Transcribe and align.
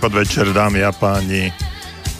Podvečer, 0.00 0.56
dámy 0.56 0.80
a 0.80 0.96
páni. 0.96 1.52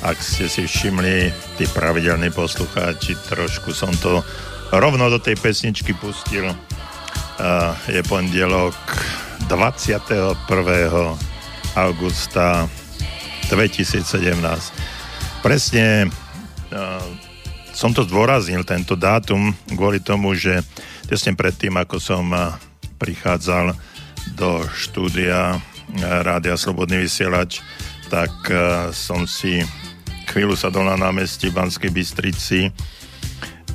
Ak 0.05 0.21
ste 0.21 0.53
si 0.53 0.69
všimli, 0.69 1.33
tí 1.57 1.65
pravidelní 1.73 2.29
poslucháči, 2.29 3.17
trošku 3.25 3.73
som 3.73 3.89
to 4.05 4.21
rovno 4.69 5.09
do 5.09 5.17
tej 5.17 5.41
pesničky 5.41 5.97
pustil. 5.97 6.45
Uh, 6.45 7.73
je 7.89 8.05
pondelok 8.05 8.77
21. 9.49 10.37
augusta 11.73 12.69
2017. 13.49 14.05
Presne 15.41 16.13
uh, 16.13 17.01
som 17.73 17.97
to 17.97 18.05
zdôraznil, 18.05 18.61
tento 18.69 18.93
dátum, 18.93 19.57
kvôli 19.73 20.05
tomu, 20.05 20.37
že 20.37 20.61
tesne 21.09 21.33
predtým, 21.33 21.73
ako 21.81 21.97
som 21.97 22.29
prichádzal 23.01 23.73
do 24.37 24.69
štúdia 24.69 25.65
Rádia 26.01 26.57
Slobodný 26.57 27.05
vysielač, 27.05 27.61
tak 28.11 28.33
uh, 28.51 28.91
som 28.91 29.25
si 29.29 29.63
chvíľu 30.31 30.55
sa 30.59 30.71
dol 30.71 30.87
na 30.87 30.99
námestí 30.99 31.51
v 31.51 31.59
Banskej 31.59 31.91
Bystrici 31.91 32.71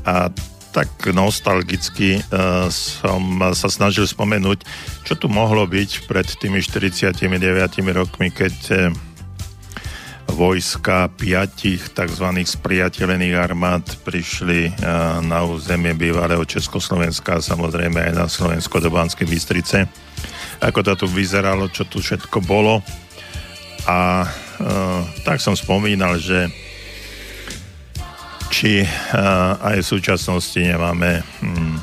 a 0.04 0.32
tak 0.76 0.92
nostalgicky 1.16 2.20
uh, 2.20 2.68
som 2.68 3.40
sa 3.56 3.72
snažil 3.72 4.04
spomenúť, 4.04 4.68
čo 5.08 5.16
tu 5.16 5.32
mohlo 5.32 5.64
byť 5.64 6.10
pred 6.10 6.28
tými 6.28 6.60
49 6.60 7.16
rokmi, 7.96 8.28
keď 8.32 8.56
uh, 8.76 8.80
vojska 10.36 11.08
piatich 11.16 11.96
tzv. 11.96 12.28
spriateľených 12.44 13.36
armád 13.40 13.86
prišli 14.04 14.74
na 15.24 15.48
územie 15.48 15.96
bývalého 15.96 16.44
Československa 16.44 17.40
a 17.40 17.46
samozrejme 17.46 18.12
aj 18.12 18.14
na 18.14 18.26
Slovensko 18.28 18.84
do 18.84 18.92
Banskej 18.92 19.32
Bystrice 19.32 19.88
ako 20.60 20.80
to 20.84 20.94
tu 21.04 21.08
vyzeralo, 21.10 21.68
čo 21.72 21.84
tu 21.88 22.00
všetko 22.00 22.44
bolo. 22.44 22.80
A 23.86 24.26
e, 24.26 24.28
tak 25.28 25.44
som 25.44 25.54
spomínal, 25.54 26.18
že 26.18 26.50
či 28.50 28.82
e, 28.82 28.90
aj 29.62 29.84
v 29.84 29.90
súčasnosti 29.90 30.58
nemáme 30.58 31.22
hm, 31.44 31.76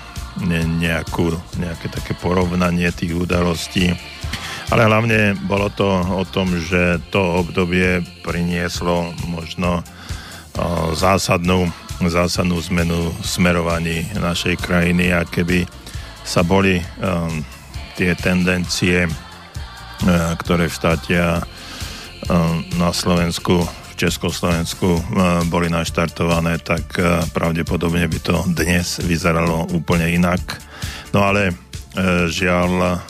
ne, 0.49 0.61
nejakú, 0.81 1.31
nejaké 1.61 1.93
také 1.93 2.13
porovnanie 2.17 2.89
tých 2.91 3.13
udalostí. 3.13 3.93
Ale 4.73 4.89
hlavne 4.89 5.37
bolo 5.45 5.69
to 5.69 5.85
o 5.85 6.25
tom, 6.25 6.57
že 6.57 6.97
to 7.13 7.45
obdobie 7.45 8.01
prinieslo 8.25 9.13
možno 9.29 9.81
e, 9.81 9.83
zásadnú, 10.97 11.69
zásadnú 12.03 12.57
zmenu 12.73 13.13
smerovaní 13.21 14.09
našej 14.17 14.57
krajiny 14.59 15.13
a 15.13 15.29
keby 15.29 15.69
sa 16.25 16.41
boli 16.41 16.81
e, 16.81 16.85
tie 17.97 18.17
tendencie, 18.17 19.07
e, 19.07 19.11
ktoré 20.41 20.69
v 20.69 20.77
štáte 20.77 21.17
e, 21.19 21.41
na 22.77 22.91
Slovensku, 22.91 23.63
v 23.63 23.95
Československu 23.95 24.89
e, 24.97 25.03
boli 25.49 25.69
naštartované, 25.69 26.59
tak 26.61 26.97
pravdepodobne 27.37 28.09
by 28.09 28.19
to 28.21 28.37
dnes 28.53 29.01
vyzeralo 29.05 29.69
úplne 29.73 30.09
inak. 30.09 30.61
No 31.13 31.29
ale 31.29 31.53
žiaľ 32.33 33.05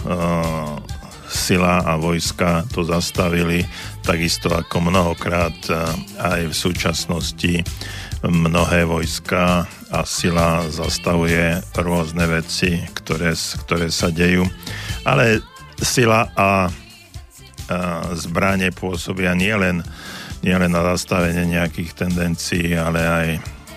sila 1.30 1.86
a 1.86 1.94
vojska 1.94 2.66
to 2.74 2.82
zastavili, 2.82 3.62
takisto 4.02 4.50
ako 4.50 4.90
mnohokrát 4.90 5.54
aj 6.18 6.50
v 6.50 6.54
súčasnosti 6.54 7.62
mnohé 8.22 8.86
vojska 8.86 9.66
a 9.90 10.00
sila 10.06 10.62
zastavuje 10.70 11.58
rôzne 11.74 12.22
veci, 12.30 12.78
ktoré, 12.94 13.34
ktoré 13.34 13.90
sa 13.90 14.14
dejú. 14.14 14.46
Ale 15.02 15.42
sila 15.82 16.30
a, 16.38 16.38
a 16.38 16.50
zbranie 18.14 18.70
pôsobia 18.70 19.34
nielen, 19.34 19.82
nielen 20.46 20.70
na 20.70 20.94
zastavenie 20.94 21.50
nejakých 21.50 22.06
tendencií, 22.06 22.78
ale 22.78 23.00
aj 23.02 23.28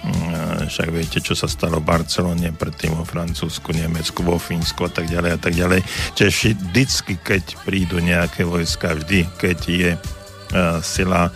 mm, 0.06 0.70
však 0.70 0.90
viete, 0.94 1.18
čo 1.26 1.34
sa 1.34 1.50
stalo 1.50 1.82
v 1.82 1.90
Barcelone, 1.90 2.54
predtým 2.54 2.94
vo 2.94 3.02
Francúzsku, 3.02 3.74
Nemecku, 3.74 4.22
vo 4.22 4.38
Fínsku 4.38 4.86
a 4.86 4.92
tak 4.94 5.10
ďalej 5.10 5.32
a 5.34 5.40
tak 5.42 5.58
ďalej. 5.58 5.82
Čiže 6.14 6.54
vždycky, 6.54 7.14
keď 7.18 7.44
prídu 7.66 7.98
nejaké 7.98 8.46
vojska, 8.46 8.94
vždy, 8.94 9.26
keď 9.42 9.58
je 9.66 9.92
uh, 9.98 10.78
sila 10.86 11.34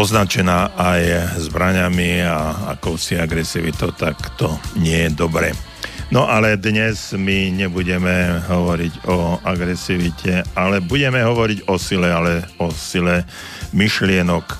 poznačená 0.00 0.80
aj 0.80 1.36
zbraňami 1.44 2.24
a 2.24 2.72
akousi 2.72 3.20
agresivitou, 3.20 3.92
tak 3.92 4.16
to 4.40 4.48
nie 4.80 4.96
je 4.96 5.10
dobre. 5.12 5.52
No 6.08 6.24
ale 6.24 6.56
dnes 6.56 7.12
my 7.12 7.52
nebudeme 7.52 8.40
hovoriť 8.48 9.04
o 9.12 9.36
agresivite, 9.44 10.40
ale 10.56 10.80
budeme 10.80 11.20
hovoriť 11.20 11.68
o 11.68 11.76
sile, 11.76 12.08
ale 12.08 12.48
o 12.56 12.72
sile 12.72 13.28
myšlienok. 13.76 14.56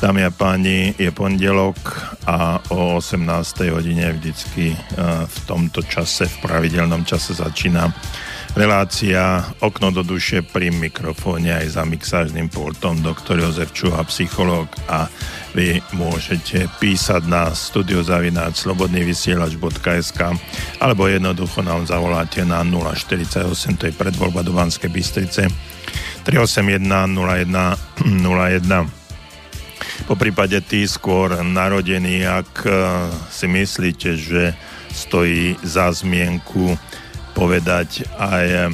Dámy 0.00 0.24
a 0.24 0.32
páni, 0.32 0.96
je 0.96 1.12
pondelok 1.12 1.76
a 2.24 2.56
o 2.72 2.96
18. 2.96 3.28
hodine 3.76 4.08
vždycky 4.16 4.72
eh, 4.72 4.78
v 5.28 5.38
tomto 5.44 5.84
čase, 5.84 6.32
v 6.32 6.36
pravidelnom 6.40 7.04
čase 7.04 7.36
začína 7.36 7.92
Relácia 8.56 9.44
Okno 9.60 9.92
do 9.92 10.00
duše 10.00 10.40
pri 10.40 10.72
mikrofóne 10.72 11.60
aj 11.60 11.76
za 11.76 11.84
mixážnym 11.84 12.48
pultom 12.48 13.04
doktor 13.04 13.36
Jozef 13.36 13.68
Čuha, 13.76 14.00
psychológ 14.08 14.72
a 14.88 15.12
vy 15.52 15.84
môžete 15.92 16.64
písať 16.80 17.28
na 17.28 17.52
studiozavináč 17.52 18.64
slobodnývysielač.sk 18.64 20.20
alebo 20.80 21.04
jednoducho 21.04 21.60
nám 21.60 21.84
zavoláte 21.84 22.48
na 22.48 22.64
048, 22.64 23.76
to 23.76 23.92
je 23.92 23.94
predvoľba 23.94 24.40
do 24.40 24.56
Banskej 24.56 24.88
Bystrice 24.88 25.52
381 26.24 26.80
01 26.80 28.08
01 28.08 30.08
po 30.08 30.16
prípade 30.16 30.64
tí 30.64 30.88
skôr 30.88 31.44
narodení, 31.44 32.24
ak 32.24 32.64
eh, 32.64 32.72
si 33.28 33.52
myslíte, 33.52 34.16
že 34.16 34.56
stojí 34.96 35.60
za 35.60 35.92
zmienku 35.92 36.72
povedať 37.36 38.08
aj 38.16 38.72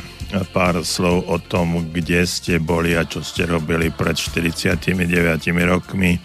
pár 0.55 0.81
slov 0.87 1.29
o 1.29 1.37
tom, 1.43 1.93
kde 1.93 2.23
ste 2.25 2.63
boli 2.63 2.95
a 2.95 3.03
čo 3.03 3.21
ste 3.21 3.45
robili 3.45 3.91
pred 3.91 4.15
49 4.15 4.95
rokmi. 5.67 6.17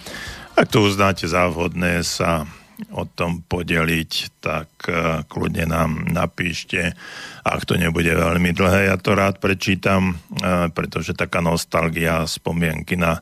Ak 0.54 0.70
to 0.70 0.86
uznáte 0.86 1.26
za 1.26 1.50
vhodné 1.50 2.06
sa 2.06 2.46
o 2.94 3.04
tom 3.10 3.42
podeliť, 3.42 4.12
tak 4.38 4.70
eh, 4.86 5.26
kľudne 5.26 5.66
nám 5.66 6.06
napíšte. 6.14 6.94
Ak 7.42 7.66
to 7.66 7.74
nebude 7.74 8.14
veľmi 8.14 8.54
dlhé, 8.54 8.94
ja 8.94 8.98
to 9.02 9.18
rád 9.18 9.42
prečítam, 9.42 10.14
eh, 10.14 10.70
pretože 10.70 11.18
taká 11.18 11.42
nostalgia, 11.42 12.30
spomienky 12.30 12.94
na 12.96 13.18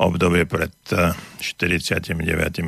obdobie 0.00 0.48
pred 0.48 0.72
49 0.88 2.16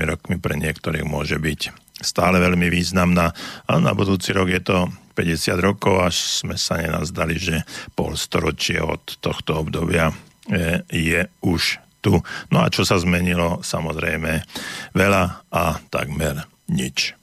rokmi 0.05 0.37
pre 0.37 0.55
niektorých 0.61 1.09
môže 1.09 1.41
byť 1.41 1.86
stále 2.01 2.37
veľmi 2.41 2.69
významná. 2.69 3.33
A 3.69 3.71
na 3.81 3.93
budúci 3.97 4.33
rok 4.37 4.53
je 4.53 4.61
to 4.61 4.79
50 5.17 5.57
rokov, 5.65 6.05
až 6.05 6.45
sme 6.45 6.61
sa 6.61 6.77
nenazdali, 6.77 7.41
že 7.41 7.65
pol 7.97 8.13
storočie 8.21 8.85
od 8.85 9.01
tohto 9.25 9.65
obdobia 9.65 10.13
je, 10.45 10.85
je 10.93 11.21
už 11.41 11.81
tu. 12.05 12.21
No 12.53 12.63
a 12.63 12.69
čo 12.69 12.85
sa 12.85 13.01
zmenilo? 13.01 13.65
Samozrejme 13.65 14.45
veľa 14.93 15.49
a 15.49 15.81
takmer 15.89 16.45
nič. 16.69 17.17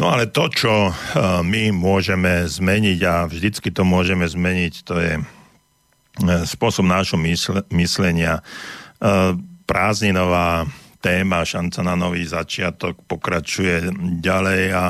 No 0.00 0.08
ale 0.08 0.32
to, 0.32 0.48
čo 0.48 0.88
e, 0.88 0.92
my 1.44 1.76
môžeme 1.76 2.48
zmeniť 2.48 3.00
a 3.04 3.28
vždycky 3.28 3.68
to 3.68 3.84
môžeme 3.84 4.24
zmeniť, 4.24 4.74
to 4.80 4.96
je 4.96 5.14
e, 5.20 5.22
spôsob 6.48 6.88
nášho 6.88 7.20
myslenia. 7.68 8.40
E, 8.40 8.42
prázdninová 9.68 10.64
téma 11.00 11.42
Šanca 11.42 11.80
na 11.80 11.96
nový 11.96 12.28
začiatok 12.28 13.00
pokračuje 13.08 13.90
ďalej 14.20 14.62
a 14.76 14.84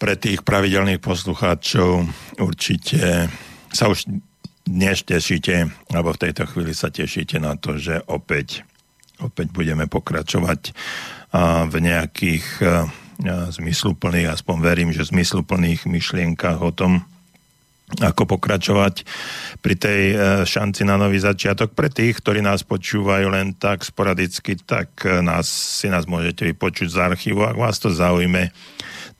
pre 0.00 0.16
tých 0.16 0.40
pravidelných 0.40 1.04
poslucháčov 1.04 2.08
určite 2.40 3.28
sa 3.68 3.92
už 3.92 4.08
dnes 4.64 5.04
tešíte, 5.04 5.68
alebo 5.92 6.16
v 6.16 6.22
tejto 6.24 6.48
chvíli 6.48 6.72
sa 6.72 6.88
tešíte 6.88 7.36
na 7.36 7.60
to, 7.60 7.76
že 7.76 8.00
opäť, 8.08 8.64
opäť 9.20 9.52
budeme 9.52 9.84
pokračovať 9.84 10.72
v 11.68 11.74
nejakých 11.76 12.44
zmysluplných, 13.52 14.32
aspoň 14.32 14.56
verím, 14.64 14.90
že 14.96 15.04
zmysluplných 15.04 15.84
myšlienkach 15.84 16.58
o 16.64 16.72
tom, 16.72 17.04
ako 17.98 18.38
pokračovať 18.38 19.02
pri 19.58 19.74
tej 19.74 20.02
e, 20.10 20.16
šanci 20.46 20.86
na 20.86 20.94
nový 20.94 21.18
začiatok. 21.18 21.74
Pre 21.74 21.90
tých, 21.90 22.22
ktorí 22.22 22.38
nás 22.38 22.62
počúvajú 22.62 23.26
len 23.34 23.58
tak 23.58 23.82
sporadicky, 23.82 24.54
tak 24.62 25.02
e, 25.02 25.18
nás, 25.18 25.50
si 25.50 25.90
nás 25.90 26.06
môžete 26.06 26.46
vypočuť 26.46 26.86
z 26.94 26.98
archívu. 27.02 27.42
Ak 27.42 27.58
vás 27.58 27.82
to 27.82 27.90
zaujme, 27.90 28.54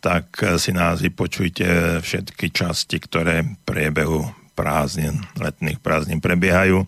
tak 0.00 0.32
eh, 0.42 0.56
si 0.56 0.72
nás 0.72 1.04
vypočujte 1.04 2.00
všetky 2.00 2.50
časti, 2.50 2.96
ktoré 2.98 3.44
priebehu 3.68 4.39
prázdnin, 4.60 5.16
letných 5.40 5.80
prázdnin 5.80 6.20
prebiehajú, 6.20 6.84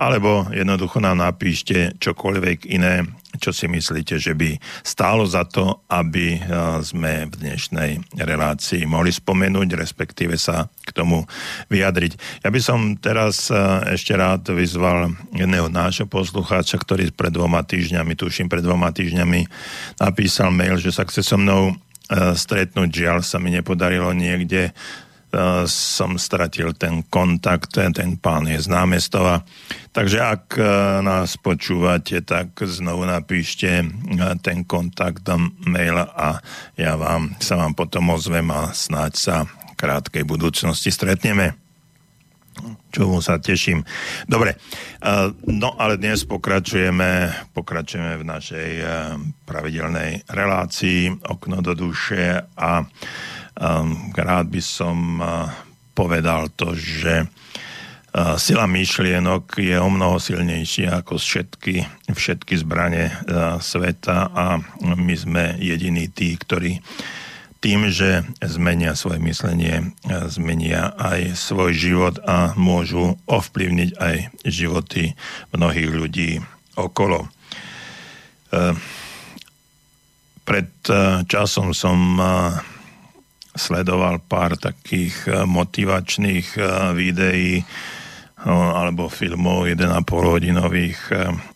alebo 0.00 0.48
jednoducho 0.48 0.96
nám 1.04 1.20
napíšte 1.20 1.92
čokoľvek 2.00 2.72
iné, 2.72 3.04
čo 3.36 3.52
si 3.52 3.68
myslíte, 3.68 4.16
že 4.16 4.32
by 4.32 4.56
stálo 4.80 5.28
za 5.28 5.44
to, 5.44 5.84
aby 5.92 6.40
sme 6.80 7.28
v 7.28 7.34
dnešnej 7.36 7.90
relácii 8.16 8.88
mohli 8.88 9.12
spomenúť, 9.12 9.76
respektíve 9.76 10.40
sa 10.40 10.72
k 10.84 10.90
tomu 10.96 11.28
vyjadriť. 11.68 12.44
Ja 12.44 12.48
by 12.48 12.60
som 12.64 12.96
teraz 12.96 13.52
ešte 13.88 14.16
rád 14.16 14.48
vyzval 14.48 15.12
jedného 15.36 15.68
nášho 15.68 16.08
poslucháča, 16.08 16.80
ktorý 16.80 17.12
pred 17.12 17.32
dvoma 17.32 17.60
týždňami, 17.60 18.16
tuším 18.16 18.48
pred 18.48 18.64
dvoma 18.64 18.88
týždňami, 18.88 19.44
napísal 20.00 20.48
mail, 20.48 20.80
že 20.80 20.92
sa 20.92 21.04
chce 21.04 21.20
so 21.20 21.36
mnou 21.36 21.76
stretnúť. 22.12 22.88
Žiaľ 22.92 23.18
sa 23.24 23.40
mi 23.40 23.48
nepodarilo 23.48 24.12
niekde 24.12 24.76
som 25.64 26.20
stratil 26.20 26.76
ten 26.76 27.00
kontakt, 27.08 27.72
ten 27.72 28.20
pán 28.20 28.44
je 28.44 28.60
z 28.60 28.68
námestova. 28.68 29.40
Takže 29.96 30.18
ak 30.20 30.44
nás 31.00 31.40
počúvate, 31.40 32.20
tak 32.20 32.52
znovu 32.60 33.08
napíšte 33.08 33.88
ten 34.44 34.58
kontakt 34.68 35.24
do 35.24 35.48
mail 35.64 35.96
a 35.96 36.36
ja 36.76 37.00
vám, 37.00 37.32
sa 37.40 37.56
vám 37.56 37.72
potom 37.72 38.12
ozvem 38.12 38.48
a 38.52 38.76
snáď 38.76 39.12
sa 39.16 39.36
krátkej 39.80 40.28
budúcnosti 40.28 40.92
stretneme 40.92 41.56
čomu 42.92 43.24
sa 43.24 43.40
teším. 43.40 43.80
Dobre, 44.28 44.60
no 45.48 45.72
ale 45.80 45.96
dnes 45.96 46.28
pokračujeme, 46.28 47.32
pokračujeme 47.56 48.20
v 48.20 48.28
našej 48.28 48.70
pravidelnej 49.48 50.28
relácii 50.28 51.24
Okno 51.32 51.64
do 51.64 51.72
duše 51.72 52.44
a 52.52 52.84
rád 54.16 54.46
by 54.48 54.62
som 54.62 55.20
povedal 55.92 56.48
to, 56.56 56.72
že 56.72 57.28
sila 58.36 58.68
myšlienok 58.68 59.56
je 59.56 59.76
o 59.80 59.88
mnoho 59.88 60.20
silnejšia 60.20 61.00
ako 61.00 61.16
všetky, 61.16 61.84
všetky 62.12 62.60
zbranie 62.60 63.08
sveta 63.60 64.28
a 64.28 64.60
my 64.82 65.14
sme 65.16 65.56
jediní 65.56 66.12
tí, 66.12 66.36
ktorí 66.36 66.84
tým, 67.62 67.94
že 67.94 68.26
zmenia 68.42 68.98
svoje 68.98 69.22
myslenie, 69.22 69.94
zmenia 70.28 70.92
aj 70.98 71.38
svoj 71.38 71.72
život 71.72 72.18
a 72.26 72.52
môžu 72.58 73.16
ovplyvniť 73.30 73.90
aj 73.96 74.16
životy 74.44 75.14
mnohých 75.54 75.90
ľudí 75.94 76.30
okolo. 76.74 77.30
Pred 80.42 80.68
časom 81.30 81.70
som 81.70 82.18
sledoval 83.52 84.24
pár 84.24 84.56
takých 84.56 85.28
eh, 85.28 85.32
motivačných 85.44 86.48
eh, 86.56 86.64
videí 86.96 87.60
eh, 87.60 87.64
alebo 88.48 89.12
filmov 89.12 89.68
1,5 89.68 90.02
hodinových 90.08 91.00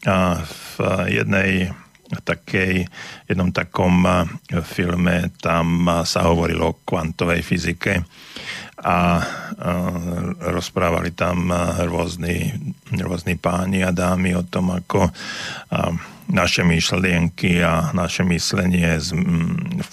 a 0.07 0.41
v 0.45 0.65
jednej 1.11 1.73
takej, 2.07 2.87
jednom 3.27 3.51
takom 3.51 4.07
filme 4.63 5.35
tam 5.43 5.91
sa 6.07 6.31
hovorilo 6.31 6.71
o 6.71 6.79
kvantovej 6.87 7.43
fyzike 7.43 8.07
a 8.87 9.19
rozprávali 10.39 11.19
tam 11.19 11.51
rôzni, 11.83 12.55
rôzni 12.95 13.35
páni 13.35 13.83
a 13.83 13.91
dámy 13.91 14.39
o 14.39 14.47
tom, 14.47 14.71
ako 14.71 15.11
naše 16.31 16.63
myšlienky 16.63 17.59
a 17.59 17.91
naše 17.91 18.23
myslenie 18.23 19.03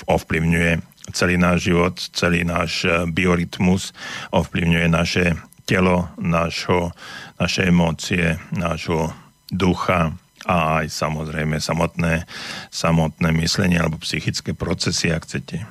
ovplyvňuje 0.05 0.92
celý 1.11 1.35
náš 1.35 1.67
život, 1.67 1.95
celý 2.15 2.47
náš 2.47 2.87
eh, 2.87 3.03
biorytmus, 3.09 3.91
ovplyvňuje 4.31 4.87
naše 4.87 5.25
telo, 5.67 6.07
našo, 6.19 6.91
naše 7.39 7.67
emócie, 7.67 8.39
nášho 8.55 9.11
ducha 9.51 10.15
a 10.43 10.83
aj 10.83 10.91
samozrejme 10.91 11.59
samotné, 11.59 12.27
samotné 12.67 13.31
myslenie 13.39 13.79
alebo 13.79 13.99
psychické 14.03 14.51
procesy, 14.51 15.11
ak 15.11 15.23
chcete. 15.23 15.63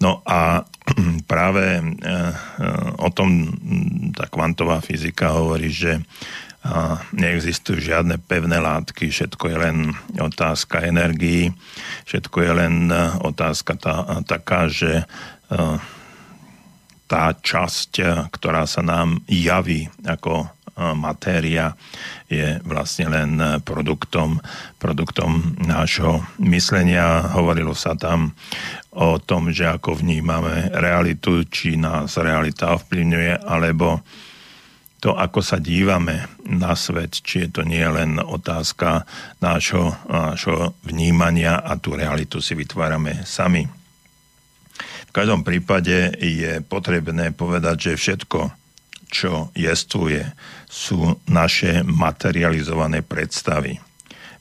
No 0.00 0.20
a 0.28 0.66
práve 1.32 1.80
eh, 1.80 2.32
o 2.96 3.08
tom 3.12 3.56
tá 4.12 4.28
kvantová 4.28 4.80
fyzika 4.84 5.32
hovorí, 5.36 5.72
že 5.72 6.00
neexistujú 7.12 7.82
žiadne 7.82 8.22
pevné 8.22 8.62
látky, 8.62 9.10
všetko 9.10 9.44
je 9.50 9.56
len 9.58 9.76
otázka 10.14 10.86
energií, 10.86 11.50
všetko 12.06 12.38
je 12.38 12.52
len 12.54 12.74
e, 12.86 12.98
otázka 13.18 13.74
tá, 13.74 14.22
taká, 14.22 14.70
že 14.70 15.02
e, 15.02 15.04
tá 17.10 17.34
časť, 17.34 17.90
e, 17.98 18.04
ktorá 18.30 18.62
sa 18.70 18.86
nám 18.86 19.18
javí 19.26 19.90
ako 20.06 20.46
matéria, 20.72 21.76
je 22.32 22.56
vlastne 22.64 23.12
len 23.12 23.36
produktom, 23.60 24.40
produktom 24.80 25.60
nášho 25.60 26.24
myslenia. 26.40 27.28
Hovorilo 27.36 27.76
sa 27.76 27.92
tam 27.92 28.32
o 28.96 29.20
tom, 29.20 29.52
že 29.52 29.68
ako 29.68 30.00
vnímame 30.00 30.72
realitu, 30.72 31.44
či 31.44 31.76
nás 31.76 32.16
realita 32.16 32.72
ovplyvňuje, 32.72 33.44
alebo 33.44 34.00
to, 35.02 35.18
ako 35.18 35.42
sa 35.42 35.58
dívame 35.58 36.30
na 36.46 36.78
svet, 36.78 37.18
či 37.18 37.44
je 37.44 37.48
to 37.50 37.62
nie 37.66 37.82
len 37.82 38.22
otázka 38.22 39.02
nášho, 39.42 39.98
nášho 40.06 40.78
vnímania 40.86 41.58
a 41.58 41.74
tú 41.74 41.98
realitu 41.98 42.38
si 42.38 42.54
vytvárame 42.54 43.26
sami. 43.26 43.66
V 45.10 45.12
každom 45.12 45.42
prípade 45.42 46.14
je 46.22 46.62
potrebné 46.62 47.34
povedať, 47.34 47.92
že 47.92 48.00
všetko, 48.00 48.40
čo 49.10 49.50
jestvuje, 49.58 50.22
sú 50.70 51.18
naše 51.26 51.82
materializované 51.82 53.02
predstavy. 53.02 53.82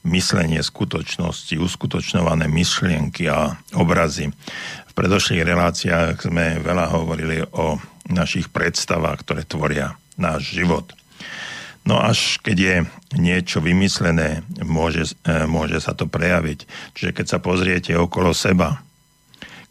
Myslenie 0.05 0.61
skutočnosti, 0.61 1.57
uskutočňované 1.57 2.45
myšlienky 2.47 3.27
a 3.27 3.57
obrazy. 3.73 4.29
V 4.87 4.93
predošlých 4.93 5.43
reláciách 5.43 6.15
sme 6.21 6.61
veľa 6.61 6.85
hovorili 6.93 7.41
o 7.51 7.81
našich 8.13 8.49
predstavách, 8.49 9.25
ktoré 9.25 9.41
tvoria 9.45 10.00
náš 10.21 10.53
život. 10.53 10.93
No 11.81 11.97
až 11.97 12.37
keď 12.45 12.57
je 12.61 12.75
niečo 13.17 13.57
vymyslené, 13.57 14.45
môže, 14.61 15.17
e, 15.25 15.49
môže 15.49 15.81
sa 15.81 15.97
to 15.97 16.05
prejaviť. 16.05 16.69
Čiže 16.93 17.11
keď 17.11 17.25
sa 17.25 17.39
pozriete 17.41 17.97
okolo 17.97 18.37
seba, 18.37 18.85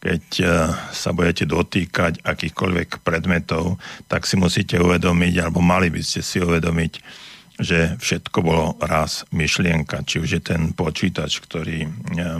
keď 0.02 0.25
e, 0.42 0.45
sa 0.90 1.14
budete 1.14 1.47
dotýkať 1.47 2.26
akýchkoľvek 2.26 3.07
predmetov, 3.07 3.78
tak 4.11 4.26
si 4.26 4.35
musíte 4.35 4.80
uvedomiť, 4.83 5.35
alebo 5.38 5.62
mali 5.62 5.87
by 5.87 6.02
ste 6.02 6.25
si 6.25 6.42
uvedomiť, 6.42 6.92
že 7.61 8.00
všetko 8.00 8.38
bolo 8.40 8.75
raz 8.80 9.28
myšlienka, 9.37 10.02
či 10.09 10.25
už 10.25 10.30
je 10.40 10.42
ten 10.42 10.73
počítač, 10.73 11.38
ktorý 11.45 11.85
e, 11.85 11.88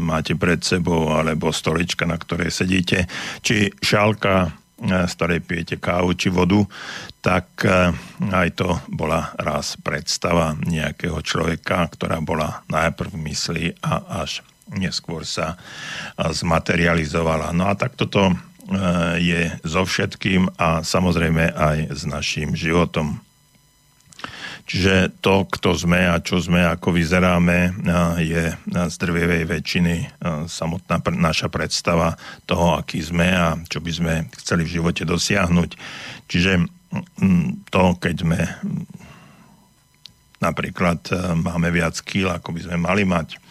máte 0.03 0.35
pred 0.35 0.65
sebou, 0.65 1.15
alebo 1.15 1.55
stolička, 1.55 2.09
na 2.11 2.19
ktorej 2.19 2.51
sedíte, 2.51 3.07
či 3.45 3.71
šálka 3.85 4.51
z 4.81 5.13
ktorej 5.13 5.45
pijete 5.45 5.77
kávu 5.77 6.17
či 6.17 6.33
vodu, 6.33 6.65
tak 7.21 7.53
e, 7.69 7.93
aj 8.33 8.49
to 8.57 8.81
bola 8.89 9.37
raz 9.37 9.77
predstava 9.77 10.57
nejakého 10.57 11.21
človeka, 11.21 11.85
ktorá 11.93 12.19
bola 12.25 12.65
najprv 12.73 13.13
v 13.13 13.23
mysli 13.29 13.65
a 13.85 14.25
až 14.25 14.41
neskôr 14.73 15.27
sa 15.29 15.61
zmaterializovala. 16.17 17.53
No 17.53 17.69
a 17.69 17.75
tak 17.77 18.01
toto 18.01 18.33
e, 18.33 18.35
je 19.21 19.41
so 19.69 19.85
všetkým 19.85 20.49
a 20.57 20.81
samozrejme 20.81 21.53
aj 21.53 21.79
s 21.93 22.03
našim 22.09 22.57
životom. 22.57 23.21
Čiže 24.71 25.19
to, 25.19 25.51
kto 25.51 25.75
sme 25.75 26.07
a 26.07 26.23
čo 26.23 26.39
sme, 26.39 26.63
ako 26.63 26.95
vyzeráme, 26.95 27.75
je 28.23 28.55
z 28.71 28.95
drvivej 29.03 29.43
väčšiny 29.51 30.23
samotná 30.47 31.03
naša 31.11 31.51
predstava 31.51 32.15
toho, 32.47 32.79
aký 32.79 33.03
sme 33.03 33.35
a 33.35 33.59
čo 33.67 33.83
by 33.83 33.91
sme 33.91 34.15
chceli 34.39 34.63
v 34.63 34.79
živote 34.79 35.03
dosiahnuť. 35.03 35.71
Čiže 36.31 36.53
to, 37.67 37.83
keď 37.99 38.15
sme 38.15 38.41
napríklad 40.39 41.03
máme 41.35 41.75
viac 41.75 41.99
kýl, 42.07 42.31
ako 42.31 42.55
by 42.55 42.61
sme 42.71 42.77
mali 42.79 43.03
mať, 43.03 43.43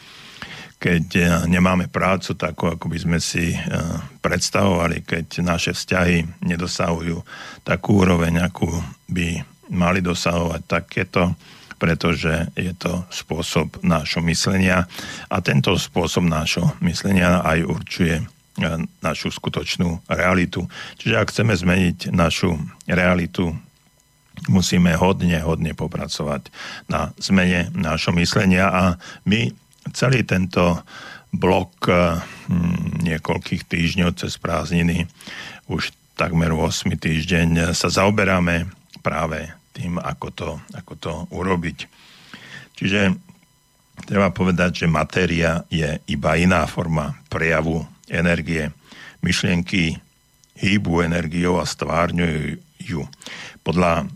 keď 0.79 1.05
nemáme 1.51 1.91
prácu 1.91 2.31
takú, 2.39 2.71
ako 2.71 2.87
by 2.87 2.95
sme 2.95 3.19
si 3.19 3.59
predstavovali, 4.23 5.03
keď 5.03 5.43
naše 5.43 5.75
vzťahy 5.75 6.47
nedosahujú 6.47 7.19
takú 7.67 8.07
úroveň, 8.07 8.39
akú 8.39 8.71
by 9.11 9.58
mali 9.69 10.01
dosahovať 10.01 10.61
takéto, 10.65 11.33
pretože 11.79 12.51
je 12.59 12.75
to 12.75 13.07
spôsob 13.07 13.79
nášho 13.79 14.19
myslenia 14.27 14.85
a 15.31 15.39
tento 15.39 15.79
spôsob 15.79 16.27
nášho 16.27 16.75
myslenia 16.83 17.39
aj 17.39 17.59
určuje 17.63 18.15
e, 18.19 18.23
našu 18.99 19.31
skutočnú 19.31 20.03
realitu. 20.11 20.67
Čiže 20.99 21.15
ak 21.15 21.31
chceme 21.31 21.55
zmeniť 21.55 22.11
našu 22.11 22.59
realitu, 22.83 23.55
musíme 24.51 24.95
hodne, 24.99 25.39
hodne 25.39 25.71
popracovať 25.71 26.51
na 26.91 27.15
zmene 27.19 27.71
nášho 27.71 28.11
myslenia 28.19 28.67
a 28.67 28.83
my 29.23 29.51
celý 29.95 30.27
tento 30.27 30.83
blok 31.31 31.87
hm, 31.87 33.07
niekoľkých 33.07 33.63
týždňov 33.67 34.19
cez 34.19 34.35
prázdniny, 34.35 35.07
už 35.71 35.95
takmer 36.19 36.51
8 36.51 36.91
týždeň 36.91 37.71
sa 37.71 37.87
zaoberáme 37.87 38.67
práve 38.99 39.58
tým, 39.79 39.95
ako 39.95 40.27
to, 40.35 40.49
ako 40.75 40.93
to 40.99 41.13
urobiť. 41.31 41.87
Čiže 42.75 43.15
treba 44.03 44.27
povedať, 44.35 44.83
že 44.83 44.91
matéria 44.91 45.63
je 45.71 46.03
iba 46.11 46.35
iná 46.35 46.67
forma 46.67 47.15
prejavu 47.31 47.87
energie. 48.11 48.75
Myšlienky 49.23 49.95
hýbu 50.59 51.07
energiou 51.07 51.63
a 51.63 51.65
stvárňujú 51.67 52.59
ju. 52.83 53.07
Podľa 53.63 54.11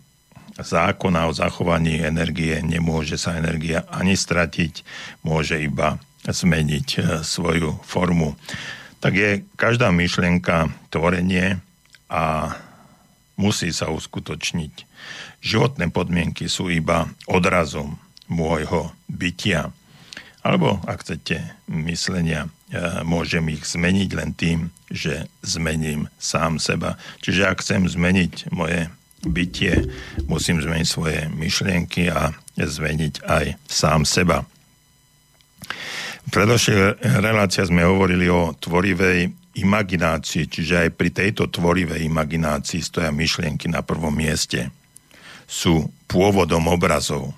zákona 0.59 1.31
o 1.31 1.35
zachovaní 1.35 2.03
energie 2.03 2.59
nemôže 2.61 3.15
sa 3.15 3.39
energia 3.39 3.87
ani 3.89 4.13
stratiť, 4.13 4.83
môže 5.25 5.57
iba 5.57 5.97
zmeniť 6.23 6.87
e, 6.95 7.01
svoju 7.25 7.83
formu. 7.83 8.37
Tak 9.03 9.13
je 9.15 9.31
každá 9.59 9.91
myšlienka 9.91 10.71
tvorenie 10.87 11.59
a 12.07 12.55
musí 13.35 13.73
sa 13.73 13.89
uskutočniť. 13.89 14.73
Životné 15.41 15.89
podmienky 15.89 16.47
sú 16.47 16.69
iba 16.69 17.09
odrazom 17.25 17.97
môjho 18.29 18.93
bytia. 19.09 19.73
Alebo, 20.43 20.83
ak 20.83 21.07
chcete, 21.07 21.39
myslenia, 21.71 22.51
e, 22.67 23.03
môžem 23.07 23.47
ich 23.47 23.63
zmeniť 23.63 24.09
len 24.11 24.35
tým, 24.35 24.59
že 24.91 25.31
zmením 25.39 26.11
sám 26.19 26.59
seba. 26.59 26.99
Čiže 27.23 27.47
ak 27.47 27.63
chcem 27.63 27.87
zmeniť 27.87 28.51
moje 28.51 28.91
bytie, 29.23 29.87
musím 30.27 30.59
zmeniť 30.59 30.87
svoje 30.87 31.31
myšlienky 31.31 32.11
a 32.11 32.35
zmeniť 32.59 33.23
aj 33.23 33.45
sám 33.71 34.03
seba. 34.03 34.43
V 36.23 36.29
predošlej 36.31 36.99
relácii 37.23 37.71
sme 37.71 37.87
hovorili 37.87 38.27
o 38.27 38.51
tvorivej 38.59 39.31
imaginácii, 39.53 40.49
čiže 40.49 40.87
aj 40.87 40.89
pri 40.97 41.09
tejto 41.13 41.45
tvorivej 41.45 42.01
imaginácii 42.09 42.81
stoja 42.81 43.13
myšlienky 43.13 43.69
na 43.69 43.85
prvom 43.85 44.13
mieste. 44.13 44.73
Sú 45.45 45.93
pôvodom 46.09 46.65
obrazov. 46.69 47.37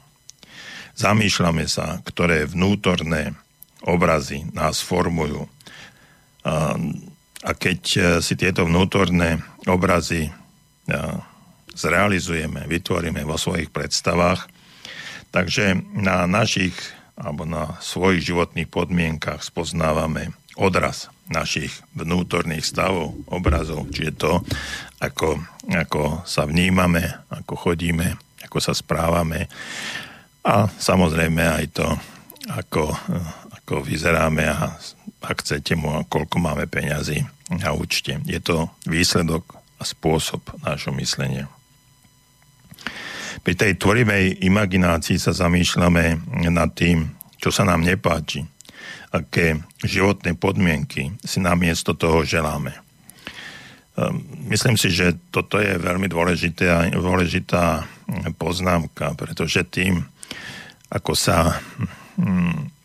Zamýšľame 0.95 1.67
sa, 1.67 1.99
ktoré 2.07 2.47
vnútorné 2.47 3.35
obrazy 3.83 4.47
nás 4.55 4.79
formujú. 4.79 5.43
A 7.45 7.51
keď 7.51 7.79
si 8.23 8.33
tieto 8.39 8.63
vnútorné 8.63 9.43
obrazy 9.67 10.31
zrealizujeme, 11.75 12.63
vytvoríme 12.63 13.27
vo 13.27 13.35
svojich 13.35 13.67
predstavách. 13.75 14.47
Takže 15.35 15.75
na 15.99 16.23
našich 16.23 16.73
alebo 17.19 17.43
na 17.43 17.75
svojich 17.83 18.23
životných 18.31 18.71
podmienkach 18.71 19.43
spoznávame 19.43 20.31
odraz 20.55 21.11
našich 21.29 21.73
vnútorných 21.97 22.65
stavov, 22.65 23.17
obrazov, 23.29 23.89
čiže 23.89 24.13
to, 24.13 24.33
ako, 25.01 25.41
ako 25.73 26.21
sa 26.23 26.45
vnímame, 26.45 27.01
ako 27.33 27.53
chodíme, 27.57 28.13
ako 28.45 28.57
sa 28.61 28.73
správame 28.77 29.49
a 30.45 30.69
samozrejme 30.69 31.41
aj 31.41 31.65
to, 31.73 31.87
ako, 32.53 32.93
ako 33.57 33.81
vyzeráme 33.81 34.45
a 34.45 34.77
ak 35.25 35.41
chcete, 35.41 35.73
koľko 36.05 36.37
máme 36.37 36.69
peňazí 36.69 37.25
na 37.49 37.73
účte. 37.73 38.21
Je 38.29 38.37
to 38.37 38.69
výsledok 38.85 39.57
a 39.81 39.83
spôsob 39.83 40.45
nášho 40.61 40.93
myslenia. 41.01 41.49
Pri 43.41 43.57
tej 43.57 43.77
tvorivej 43.81 44.45
imaginácii 44.45 45.17
sa 45.17 45.33
zamýšľame 45.33 46.37
nad 46.53 46.69
tým, 46.77 47.09
čo 47.41 47.49
sa 47.49 47.65
nám 47.65 47.81
nepáči, 47.81 48.45
aké 49.15 49.63
životné 49.79 50.35
podmienky 50.35 51.15
si 51.23 51.39
namiesto 51.39 51.95
toho 51.95 52.27
želáme. 52.27 52.75
Ehm, 53.95 54.19
myslím 54.51 54.75
si, 54.75 54.91
že 54.91 55.15
toto 55.31 55.55
je 55.63 55.79
veľmi 55.79 56.11
dôležité, 56.11 56.91
dôležitá 56.91 57.87
poznámka, 58.35 59.15
pretože 59.15 59.63
tým, 59.71 60.03
ako 60.91 61.15
sa 61.15 61.63
hm, 62.19 62.75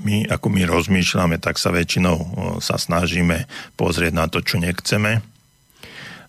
my, 0.00 0.16
ako 0.32 0.46
my 0.50 0.62
rozmýšľame, 0.66 1.36
tak 1.38 1.60
sa 1.60 1.70
väčšinou 1.70 2.16
sa 2.64 2.80
snažíme 2.80 3.44
pozrieť 3.76 4.12
na 4.16 4.26
to, 4.32 4.40
čo 4.40 4.56
nechceme, 4.56 5.20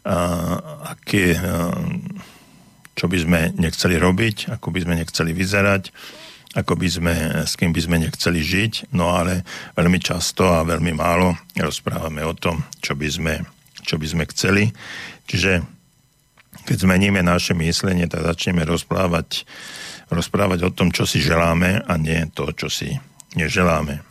a 0.02 0.18
aké 0.92 1.38
čo 3.02 3.06
by 3.08 3.18
sme 3.18 3.40
nechceli 3.58 3.96
robiť, 3.98 4.54
ako 4.54 4.68
by 4.70 4.80
sme 4.84 4.94
nechceli 5.00 5.32
vyzerať, 5.32 5.90
ako 6.52 6.76
by 6.76 6.88
sme, 6.92 7.14
s 7.48 7.56
kým 7.56 7.72
by 7.72 7.82
sme 7.82 7.98
nechceli 8.04 8.44
žiť, 8.44 8.92
no 8.92 9.16
ale 9.16 9.48
veľmi 9.80 10.00
často 10.04 10.52
a 10.52 10.68
veľmi 10.68 10.92
málo 10.92 11.40
rozprávame 11.56 12.28
o 12.28 12.36
tom, 12.36 12.68
čo 12.84 12.92
by 12.96 13.08
sme, 13.08 13.34
čo 13.88 13.96
by 13.96 14.08
sme 14.08 14.24
chceli. 14.36 14.68
Čiže 15.32 15.64
keď 16.68 16.78
zmeníme 16.84 17.24
naše 17.24 17.56
myslenie, 17.56 18.12
tak 18.12 18.28
začneme 18.28 18.68
rozprávať, 18.68 19.48
rozprávať 20.12 20.68
o 20.68 20.72
tom, 20.76 20.92
čo 20.92 21.08
si 21.08 21.24
želáme 21.24 21.88
a 21.88 21.94
nie 21.96 22.28
to, 22.36 22.52
čo 22.52 22.68
si 22.68 23.00
neželáme. 23.40 24.04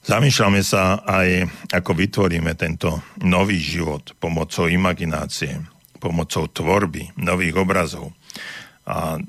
Zamýšľame 0.00 0.64
sa 0.64 1.04
aj, 1.04 1.44
ako 1.76 1.92
vytvoríme 1.92 2.56
tento 2.56 3.04
nový 3.20 3.60
život 3.60 4.16
pomocou 4.16 4.66
imaginácie, 4.72 5.60
pomocou 6.00 6.48
tvorby 6.48 7.12
nových 7.20 7.60
obrazov. 7.60 8.16
A 8.88 9.20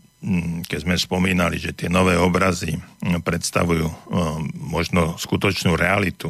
keď 0.69 0.79
sme 0.85 0.95
spomínali, 1.01 1.57
že 1.57 1.73
tie 1.73 1.89
nové 1.89 2.13
obrazy 2.13 2.77
mm, 2.77 3.25
predstavujú 3.25 3.87
mm, 3.89 4.41
možno 4.69 5.17
skutočnú 5.17 5.73
realitu, 5.73 6.29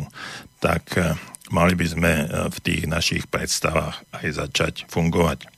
tak 0.63 0.95
e, 0.95 1.11
mali 1.51 1.75
by 1.75 1.85
sme 1.85 2.11
e, 2.23 2.25
v 2.47 2.57
tých 2.63 2.83
našich 2.87 3.27
predstavách 3.27 3.99
aj 4.15 4.27
začať 4.31 4.73
fungovať. 4.87 5.51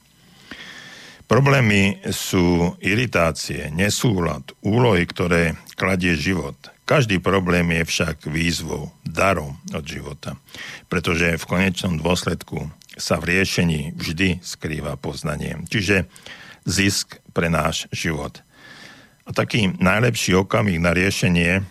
Problémy 1.30 2.04
sú 2.10 2.76
iritácie, 2.84 3.70
nesúlad, 3.72 4.44
úlohy, 4.66 5.08
ktoré 5.08 5.56
kladie 5.78 6.18
život. 6.18 6.58
Každý 6.84 7.24
problém 7.24 7.72
je 7.80 7.84
však 7.88 8.28
výzvou, 8.28 8.92
darom 9.08 9.56
od 9.72 9.86
života, 9.88 10.36
pretože 10.92 11.40
v 11.40 11.48
konečnom 11.48 11.96
dôsledku 11.96 12.68
sa 13.00 13.18
v 13.24 13.40
riešení 13.40 13.96
vždy 13.96 14.44
skrýva 14.44 15.00
poznanie. 15.00 15.64
Čiže 15.72 16.12
zisk 16.68 17.23
pre 17.34 17.50
náš 17.50 17.90
život. 17.90 18.40
A 19.26 19.34
taký 19.34 19.74
najlepší 19.82 20.38
okamih 20.38 20.78
na 20.78 20.94
riešenie 20.94 21.66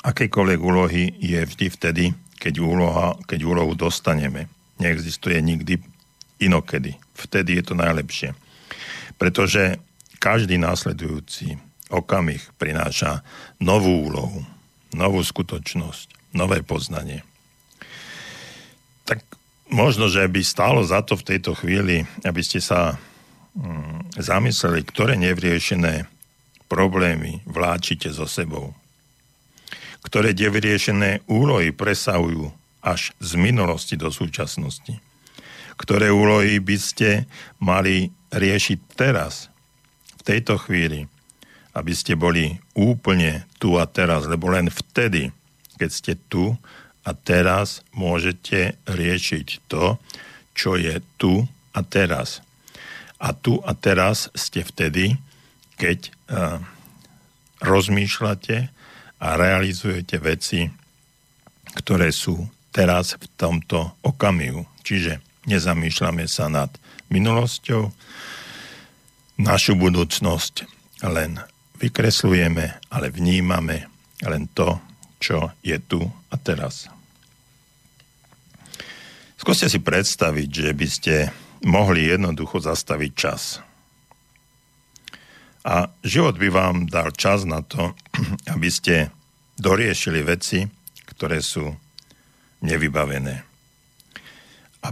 akejkoľvek 0.00 0.60
úlohy 0.60 1.12
je 1.20 1.40
vždy 1.44 1.66
vtedy, 1.68 2.04
keď, 2.40 2.54
úloha, 2.64 3.18
keď 3.28 3.40
úlohu 3.44 3.76
dostaneme. 3.76 4.48
Neexistuje 4.80 5.36
nikdy 5.44 5.76
inokedy. 6.40 6.96
Vtedy 7.12 7.60
je 7.60 7.64
to 7.68 7.74
najlepšie. 7.76 8.32
Pretože 9.20 9.78
každý 10.18 10.56
následujúci 10.56 11.60
okamih 11.92 12.40
prináša 12.56 13.20
novú 13.60 14.08
úlohu, 14.08 14.40
novú 14.96 15.20
skutočnosť, 15.20 16.34
nové 16.34 16.64
poznanie. 16.64 17.20
Tak 19.04 19.20
možno, 19.68 20.08
že 20.08 20.24
by 20.24 20.40
stálo 20.40 20.80
za 20.82 21.04
to 21.04 21.14
v 21.20 21.26
tejto 21.36 21.52
chvíli, 21.54 22.08
aby 22.24 22.40
ste 22.40 22.58
sa 22.58 22.96
zamysleli, 24.16 24.80
ktoré 24.88 25.20
nevriešené 25.20 26.08
problémy 26.72 27.44
vláčite 27.44 28.08
so 28.08 28.24
sebou. 28.24 28.72
Ktoré 30.02 30.32
nevyriešené 30.32 31.28
úlohy 31.28 31.70
presahujú 31.70 32.50
až 32.82 33.14
z 33.22 33.38
minulosti 33.38 33.94
do 33.94 34.08
súčasnosti. 34.10 34.98
Ktoré 35.76 36.10
úlohy 36.10 36.58
by 36.58 36.76
ste 36.80 37.28
mali 37.60 38.10
riešiť 38.32 38.78
teraz, 38.96 39.52
v 40.22 40.38
tejto 40.38 40.54
chvíli, 40.54 41.10
aby 41.74 41.92
ste 41.96 42.14
boli 42.14 42.62
úplne 42.78 43.42
tu 43.58 43.74
a 43.74 43.84
teraz, 43.90 44.30
lebo 44.30 44.54
len 44.54 44.70
vtedy, 44.70 45.34
keď 45.76 45.90
ste 45.90 46.12
tu 46.30 46.54
a 47.02 47.10
teraz 47.10 47.82
môžete 47.90 48.78
riešiť 48.86 49.66
to, 49.66 49.98
čo 50.54 50.78
je 50.78 51.02
tu 51.18 51.42
a 51.74 51.80
teraz. 51.82 52.38
A 53.22 53.30
tu 53.30 53.62
a 53.62 53.72
teraz 53.78 54.28
ste 54.34 54.66
vtedy, 54.66 55.14
keď 55.78 56.10
uh, 56.10 56.58
rozmýšľate 57.62 58.56
a 59.22 59.28
realizujete 59.38 60.18
veci, 60.18 60.66
ktoré 61.78 62.10
sú 62.10 62.50
teraz 62.74 63.14
v 63.14 63.26
tomto 63.38 63.94
okamihu. 64.02 64.66
Čiže 64.82 65.22
nezamýšľame 65.46 66.26
sa 66.26 66.50
nad 66.50 66.74
minulosťou, 67.14 67.94
našu 69.38 69.78
budúcnosť 69.78 70.66
len 71.06 71.38
vykreslujeme, 71.78 72.78
ale 72.90 73.06
vnímame 73.10 73.86
len 74.22 74.46
to, 74.54 74.78
čo 75.18 75.50
je 75.62 75.78
tu 75.82 76.02
a 76.02 76.36
teraz. 76.38 76.86
Skúste 79.38 79.66
si 79.66 79.82
predstaviť, 79.82 80.48
že 80.50 80.70
by 80.70 80.86
ste 80.86 81.14
mohli 81.62 82.10
jednoducho 82.10 82.58
zastaviť 82.62 83.12
čas. 83.14 83.62
A 85.62 85.86
život 86.02 86.34
by 86.38 86.48
vám 86.50 86.76
dal 86.90 87.14
čas 87.14 87.46
na 87.46 87.62
to, 87.62 87.94
aby 88.54 88.68
ste 88.70 89.10
doriešili 89.58 90.26
veci, 90.26 90.66
ktoré 91.06 91.38
sú 91.38 91.70
nevybavené. 92.62 93.36
A 94.82 94.88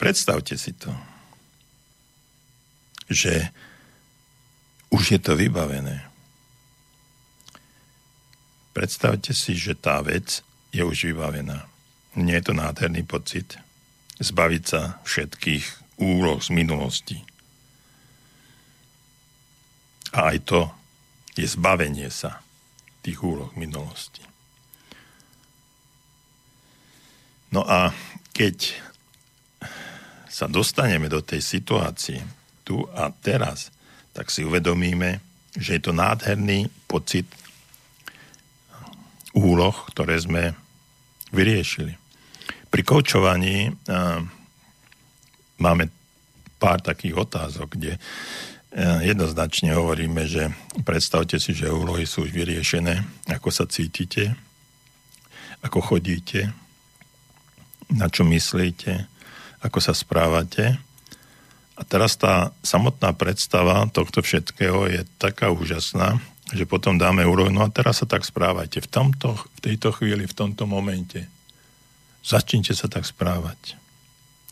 predstavte 0.00 0.56
si 0.56 0.72
to, 0.72 0.92
že 3.12 3.52
už 4.88 5.18
je 5.18 5.20
to 5.20 5.36
vybavené 5.36 6.14
Predstavte 8.74 9.30
si, 9.30 9.54
že 9.54 9.78
tá 9.78 10.02
vec 10.02 10.42
je 10.74 10.82
už 10.82 11.14
vybavená. 11.14 11.62
Nie 12.18 12.42
je 12.42 12.50
to 12.50 12.58
nádherný 12.58 13.06
pocit 13.06 13.54
zbaviť 14.18 14.62
sa 14.66 14.98
všetkých 15.06 15.83
úloh 15.98 16.38
z 16.42 16.50
minulosti. 16.50 17.18
A 20.14 20.34
aj 20.34 20.38
to 20.46 20.60
je 21.34 21.46
zbavenie 21.46 22.06
sa 22.10 22.42
tých 23.02 23.18
úloh 23.20 23.50
minulosti. 23.58 24.22
No 27.54 27.62
a 27.62 27.94
keď 28.34 28.74
sa 30.26 30.50
dostaneme 30.50 31.06
do 31.06 31.22
tej 31.22 31.38
situácie 31.38 32.18
tu 32.66 32.82
a 32.90 33.10
teraz, 33.14 33.70
tak 34.10 34.30
si 34.30 34.42
uvedomíme, 34.42 35.22
že 35.54 35.78
je 35.78 35.82
to 35.86 35.94
nádherný 35.94 36.66
pocit 36.90 37.30
úloh, 39.34 39.74
ktoré 39.94 40.18
sme 40.18 40.54
vyriešili. 41.30 41.94
Pri 42.70 42.82
koučovaní 42.82 43.70
máme 45.58 45.90
pár 46.58 46.80
takých 46.80 47.28
otázok, 47.28 47.76
kde 47.76 48.00
jednoznačne 49.06 49.70
hovoríme, 49.70 50.26
že 50.26 50.50
predstavte 50.82 51.38
si, 51.38 51.54
že 51.54 51.70
úlohy 51.70 52.08
sú 52.10 52.26
už 52.26 52.34
vyriešené, 52.34 53.06
ako 53.30 53.48
sa 53.54 53.70
cítite, 53.70 54.34
ako 55.62 55.78
chodíte, 55.78 56.50
na 57.94 58.10
čo 58.10 58.26
myslíte, 58.26 59.06
ako 59.62 59.78
sa 59.78 59.94
správate. 59.94 60.74
A 61.74 61.82
teraz 61.86 62.18
tá 62.18 62.50
samotná 62.66 63.14
predstava 63.14 63.86
tohto 63.90 64.22
všetkého 64.22 64.90
je 64.90 65.02
taká 65.18 65.54
úžasná, 65.54 66.18
že 66.50 66.66
potom 66.66 66.98
dáme 66.98 67.22
úroveň, 67.26 67.54
no 67.54 67.62
a 67.66 67.72
teraz 67.72 68.02
sa 68.02 68.06
tak 68.06 68.26
správajte 68.26 68.82
v, 68.82 68.88
tomto, 68.90 69.38
v 69.38 69.58
tejto 69.62 69.94
chvíli, 69.94 70.26
v 70.26 70.34
tomto 70.34 70.66
momente. 70.66 71.26
Začnite 72.26 72.74
sa 72.74 72.90
tak 72.90 73.06
správať. 73.06 73.78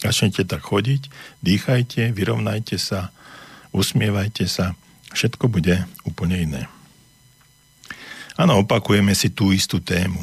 Začnite 0.02 0.42
tak 0.42 0.66
chodiť, 0.66 1.06
dýchajte, 1.46 2.10
vyrovnajte 2.10 2.74
sa, 2.74 3.14
usmievajte 3.70 4.50
sa, 4.50 4.74
všetko 5.14 5.46
bude 5.46 5.86
úplne 6.02 6.42
iné. 6.42 6.62
Áno, 8.34 8.58
opakujeme 8.66 9.14
si 9.14 9.30
tú 9.30 9.54
istú 9.54 9.78
tému. 9.78 10.18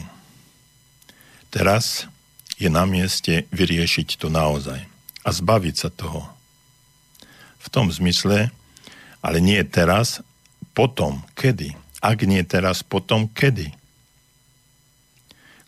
Teraz 1.48 2.12
je 2.60 2.68
na 2.68 2.84
mieste 2.84 3.48
vyriešiť 3.56 4.20
to 4.20 4.28
naozaj 4.28 4.84
a 5.24 5.30
zbaviť 5.32 5.76
sa 5.80 5.88
toho. 5.88 6.28
V 7.64 7.68
tom 7.72 7.88
zmysle, 7.88 8.52
ale 9.24 9.38
nie 9.40 9.64
teraz, 9.64 10.20
potom, 10.76 11.24
kedy. 11.40 11.72
Ak 12.04 12.20
nie 12.28 12.44
teraz, 12.44 12.84
potom, 12.84 13.32
kedy. 13.32 13.72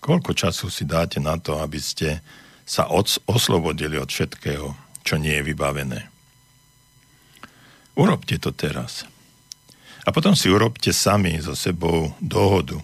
Koľko 0.04 0.36
času 0.36 0.68
si 0.68 0.84
dáte 0.84 1.24
na 1.24 1.40
to, 1.40 1.64
aby 1.64 1.80
ste 1.80 2.20
sa 2.72 2.88
oslobodili 3.28 4.00
od 4.00 4.08
všetkého, 4.08 4.72
čo 5.04 5.20
nie 5.20 5.36
je 5.36 5.44
vybavené? 5.44 6.08
Urobte 8.00 8.40
to 8.40 8.56
teraz. 8.56 9.04
A 10.08 10.16
potom 10.16 10.40
si 10.40 10.48
urobte 10.48 10.96
sami 10.96 11.36
so 11.44 11.52
sebou 11.52 12.16
dohodu, 12.24 12.80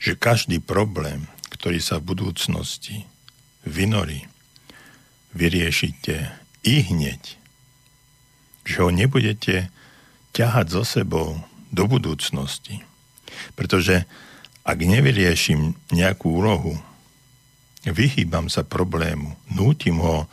že 0.00 0.16
každý 0.16 0.64
problém, 0.64 1.28
ktorý 1.52 1.84
sa 1.84 2.00
v 2.00 2.16
budúcnosti 2.16 3.04
vynorí, 3.68 4.24
vyriešite 5.36 6.32
i 6.64 6.74
hneď. 6.88 7.36
Že 8.64 8.76
ho 8.80 8.90
nebudete 8.90 9.68
ťahať 10.32 10.66
so 10.72 10.82
sebou 10.88 11.36
do 11.68 11.84
budúcnosti. 11.84 12.80
Pretože 13.52 14.08
ak 14.64 14.78
nevyrieším 14.80 15.76
nejakú 15.92 16.40
úlohu, 16.40 16.87
vyhýbam 17.86 18.50
sa 18.50 18.66
problému, 18.66 19.38
nútim 19.52 20.02
ho 20.02 20.26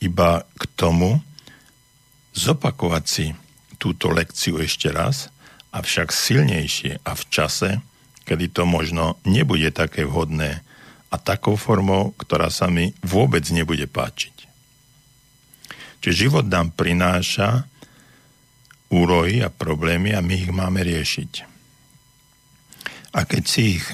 iba 0.00 0.46
k 0.56 0.62
tomu, 0.78 1.20
zopakovať 2.32 3.04
si 3.04 3.26
túto 3.76 4.08
lekciu 4.14 4.62
ešte 4.62 4.88
raz, 4.94 5.28
avšak 5.74 6.14
silnejšie 6.14 7.02
a 7.04 7.12
v 7.12 7.22
čase, 7.28 7.70
kedy 8.24 8.52
to 8.54 8.64
možno 8.64 9.20
nebude 9.26 9.68
také 9.74 10.06
vhodné 10.06 10.64
a 11.08 11.16
takou 11.16 11.56
formou, 11.56 12.12
ktorá 12.16 12.48
sa 12.52 12.68
mi 12.68 12.92
vôbec 13.00 13.44
nebude 13.48 13.88
páčiť. 13.88 14.36
Čiže 15.98 16.30
život 16.30 16.46
nám 16.46 16.72
prináša 16.76 17.66
úrohy 18.88 19.42
a 19.44 19.50
problémy 19.52 20.14
a 20.14 20.22
my 20.22 20.34
ich 20.36 20.52
máme 20.52 20.80
riešiť. 20.84 21.32
A 23.16 23.24
keď 23.24 23.42
si 23.44 23.80
ich 23.80 23.84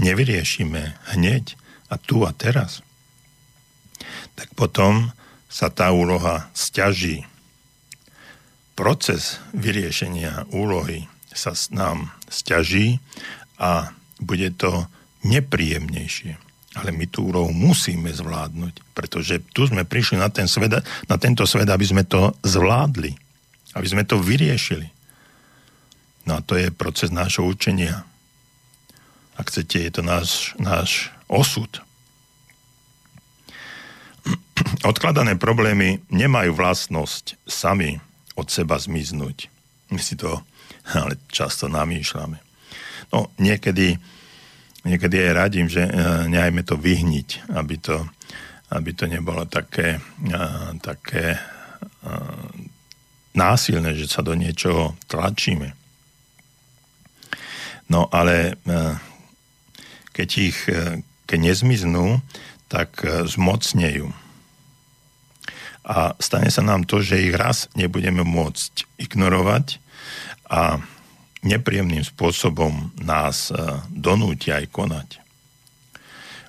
nevyriešime 0.00 1.14
hneď 1.14 1.54
a 1.92 2.00
tu 2.00 2.24
a 2.24 2.32
teraz, 2.32 2.80
tak 4.32 4.48
potom 4.56 5.12
sa 5.52 5.68
tá 5.68 5.92
úloha 5.92 6.48
stiaží 6.56 7.28
proces 8.82 9.38
vyriešenia 9.52 10.48
úlohy 10.50 11.08
sa 11.32 11.54
nám 11.72 12.12
stiaží 12.28 13.00
a 13.56 13.92
bude 14.20 14.52
to 14.58 14.88
nepríjemnejšie. 15.24 16.36
Ale 16.72 16.90
my 16.90 17.04
tú 17.06 17.28
úlohu 17.28 17.52
musíme 17.52 18.08
zvládnuť, 18.08 18.96
pretože 18.96 19.44
tu 19.52 19.68
sme 19.68 19.84
prišli 19.84 20.16
na, 20.16 20.32
ten 20.32 20.48
svet, 20.48 20.82
na 20.82 21.16
tento 21.20 21.44
svet, 21.44 21.68
aby 21.68 21.84
sme 21.84 22.02
to 22.08 22.32
zvládli, 22.42 23.12
aby 23.76 23.86
sme 23.86 24.02
to 24.08 24.16
vyriešili. 24.16 24.88
No 26.24 26.40
a 26.40 26.44
to 26.44 26.56
je 26.56 26.72
proces 26.72 27.12
nášho 27.12 27.44
učenia. 27.44 28.08
Ak 29.36 29.52
chcete, 29.52 29.84
je 29.84 29.90
to 29.92 30.02
náš, 30.02 30.56
náš 30.56 31.12
osud. 31.32 31.80
Odkladané 34.84 35.40
problémy 35.40 36.04
nemajú 36.12 36.54
vlastnosť 36.54 37.40
sami 37.48 37.98
od 38.36 38.46
seba 38.52 38.76
zmiznúť. 38.76 39.48
My 39.90 39.98
si 39.98 40.14
to 40.14 40.44
ale 40.90 41.18
často 41.30 41.70
namýšľame. 41.70 42.38
No, 43.12 43.30
niekedy, 43.38 43.94
niekedy 44.82 45.16
aj 45.20 45.32
radím, 45.36 45.68
že 45.68 45.84
e, 45.84 45.92
nechajme 46.26 46.62
to 46.64 46.74
vyhniť, 46.80 47.54
aby 47.54 47.76
to, 47.78 48.02
aby 48.72 48.90
to 48.96 49.04
nebolo 49.06 49.46
také, 49.46 50.00
e, 50.00 50.40
také 50.80 51.36
e, 51.36 51.40
násilné, 53.36 53.94
že 53.94 54.10
sa 54.10 54.24
do 54.24 54.34
niečoho 54.34 54.96
tlačíme. 55.06 55.76
No 57.92 58.08
ale 58.08 58.56
keď 60.16 60.28
ich 60.40 60.64
keď 61.32 61.40
nezmiznú, 61.40 62.20
tak 62.68 63.00
zmocnejú 63.04 64.12
a 65.82 66.14
stane 66.22 66.46
sa 66.50 66.62
nám 66.62 66.86
to, 66.86 67.02
že 67.02 67.18
ich 67.18 67.34
raz 67.34 67.66
nebudeme 67.74 68.22
môcť 68.22 68.86
ignorovať 69.02 69.82
a 70.46 70.78
nepríjemným 71.42 72.06
spôsobom 72.06 72.94
nás 73.02 73.50
e, 73.50 73.58
donútia 73.90 74.62
aj 74.62 74.66
konať. 74.70 75.08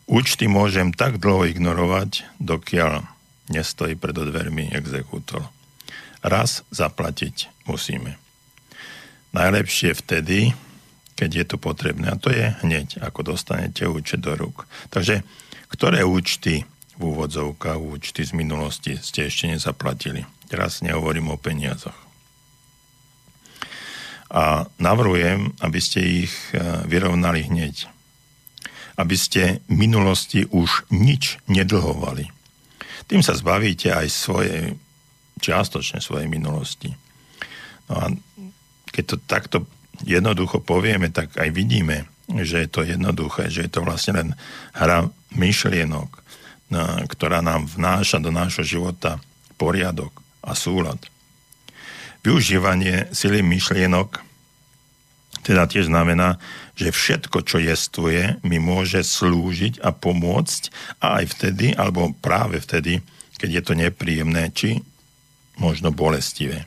Účty 0.05 0.45
môžem 0.45 0.93
tak 0.93 1.17
dlho 1.17 1.49
ignorovať, 1.49 2.29
dokiaľ 2.37 3.09
nestojí 3.49 3.97
pred 3.97 4.13
dvermi 4.13 4.69
exekútor. 4.69 5.49
Raz 6.21 6.61
zaplatiť 6.69 7.65
musíme. 7.65 8.21
Najlepšie 9.33 9.97
vtedy, 9.97 10.53
keď 11.23 11.31
je 11.31 11.45
to 11.47 11.55
potrebné. 11.55 12.11
A 12.11 12.19
to 12.19 12.35
je 12.35 12.51
hneď, 12.67 12.99
ako 12.99 13.31
dostanete 13.31 13.87
účet 13.87 14.19
do 14.19 14.35
rúk. 14.35 14.67
Takže 14.91 15.23
ktoré 15.71 16.03
účty 16.03 16.67
v 16.99 17.01
úvodzovkách 17.01 17.79
účty 17.79 18.27
z 18.27 18.35
minulosti 18.35 18.99
ste 18.99 19.31
ešte 19.31 19.47
nezaplatili. 19.47 20.27
Teraz 20.51 20.83
nehovorím 20.83 21.31
o 21.31 21.39
peniazoch. 21.39 21.95
A 24.27 24.67
navrhujem, 24.83 25.55
aby 25.63 25.79
ste 25.79 26.27
ich 26.27 26.33
e, 26.51 26.59
vyrovnali 26.91 27.47
hneď. 27.47 27.87
Aby 28.99 29.15
ste 29.15 29.63
v 29.71 29.87
minulosti 29.87 30.43
už 30.51 30.91
nič 30.91 31.39
nedlhovali. 31.47 32.27
Tým 33.07 33.23
sa 33.23 33.31
zbavíte 33.31 33.95
aj 33.95 34.07
svoje, 34.11 34.75
čiastočne 35.39 36.03
svojej 36.03 36.27
minulosti. 36.27 36.91
No 37.89 37.93
a 37.95 38.05
keď 38.91 39.03
to 39.05 39.17
takto 39.25 39.57
jednoducho 40.03 40.59
povieme, 40.63 41.09
tak 41.09 41.35
aj 41.39 41.49
vidíme, 41.51 42.07
že 42.27 42.63
je 42.63 42.69
to 42.69 42.87
jednoduché, 42.87 43.51
že 43.51 43.67
je 43.67 43.71
to 43.71 43.81
vlastne 43.83 44.13
len 44.15 44.29
hra 44.75 45.11
myšlienok, 45.35 46.09
ktorá 47.09 47.43
nám 47.43 47.67
vnáša 47.67 48.23
do 48.23 48.31
nášho 48.31 48.63
života 48.63 49.19
poriadok 49.59 50.11
a 50.43 50.55
súlad. 50.55 50.99
Využívanie 52.23 53.11
sily 53.11 53.43
myšlienok 53.43 54.33
teda 55.43 55.67
tiež 55.67 55.91
znamená, 55.91 56.39
že 56.79 56.95
všetko, 56.95 57.43
čo 57.43 57.59
jestvuje, 57.59 58.39
mi 58.47 58.63
môže 58.63 59.03
slúžiť 59.03 59.83
a 59.83 59.91
pomôcť 59.91 60.71
a 61.03 61.19
aj 61.19 61.35
vtedy, 61.35 61.75
alebo 61.75 62.15
práve 62.23 62.63
vtedy, 62.63 63.03
keď 63.35 63.49
je 63.51 63.61
to 63.67 63.73
nepríjemné, 63.75 64.55
či 64.55 64.79
možno 65.59 65.91
bolestivé. 65.91 66.63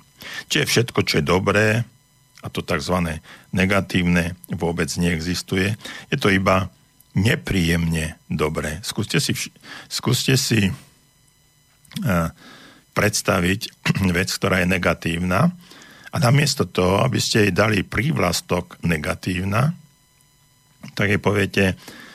Čiže 0.53 0.69
všetko, 0.69 1.01
čo 1.09 1.19
je 1.19 1.25
dobré 1.25 1.67
a 2.47 2.49
to 2.49 2.63
tzv. 2.63 3.19
negatívne 3.51 4.39
vôbec 4.55 4.87
neexistuje. 4.95 5.75
Je 6.15 6.17
to 6.17 6.31
iba 6.31 6.71
nepríjemne 7.19 8.15
dobré. 8.31 8.79
Skúste 8.87 9.19
si, 9.19 9.35
skúste 9.91 10.39
si 10.39 10.71
uh, 10.71 12.31
predstaviť 12.95 13.61
vec, 14.17 14.31
ktorá 14.31 14.63
je 14.63 14.71
negatívna 14.71 15.51
a 16.15 16.17
namiesto 16.23 16.65
toho, 16.65 17.03
aby 17.03 17.19
ste 17.19 17.49
jej 17.49 17.53
dali 17.53 17.83
prívlastok 17.83 18.79
negatívna, 18.87 19.75
tak 20.95 21.13
jej 21.13 21.21
poviete, 21.21 21.75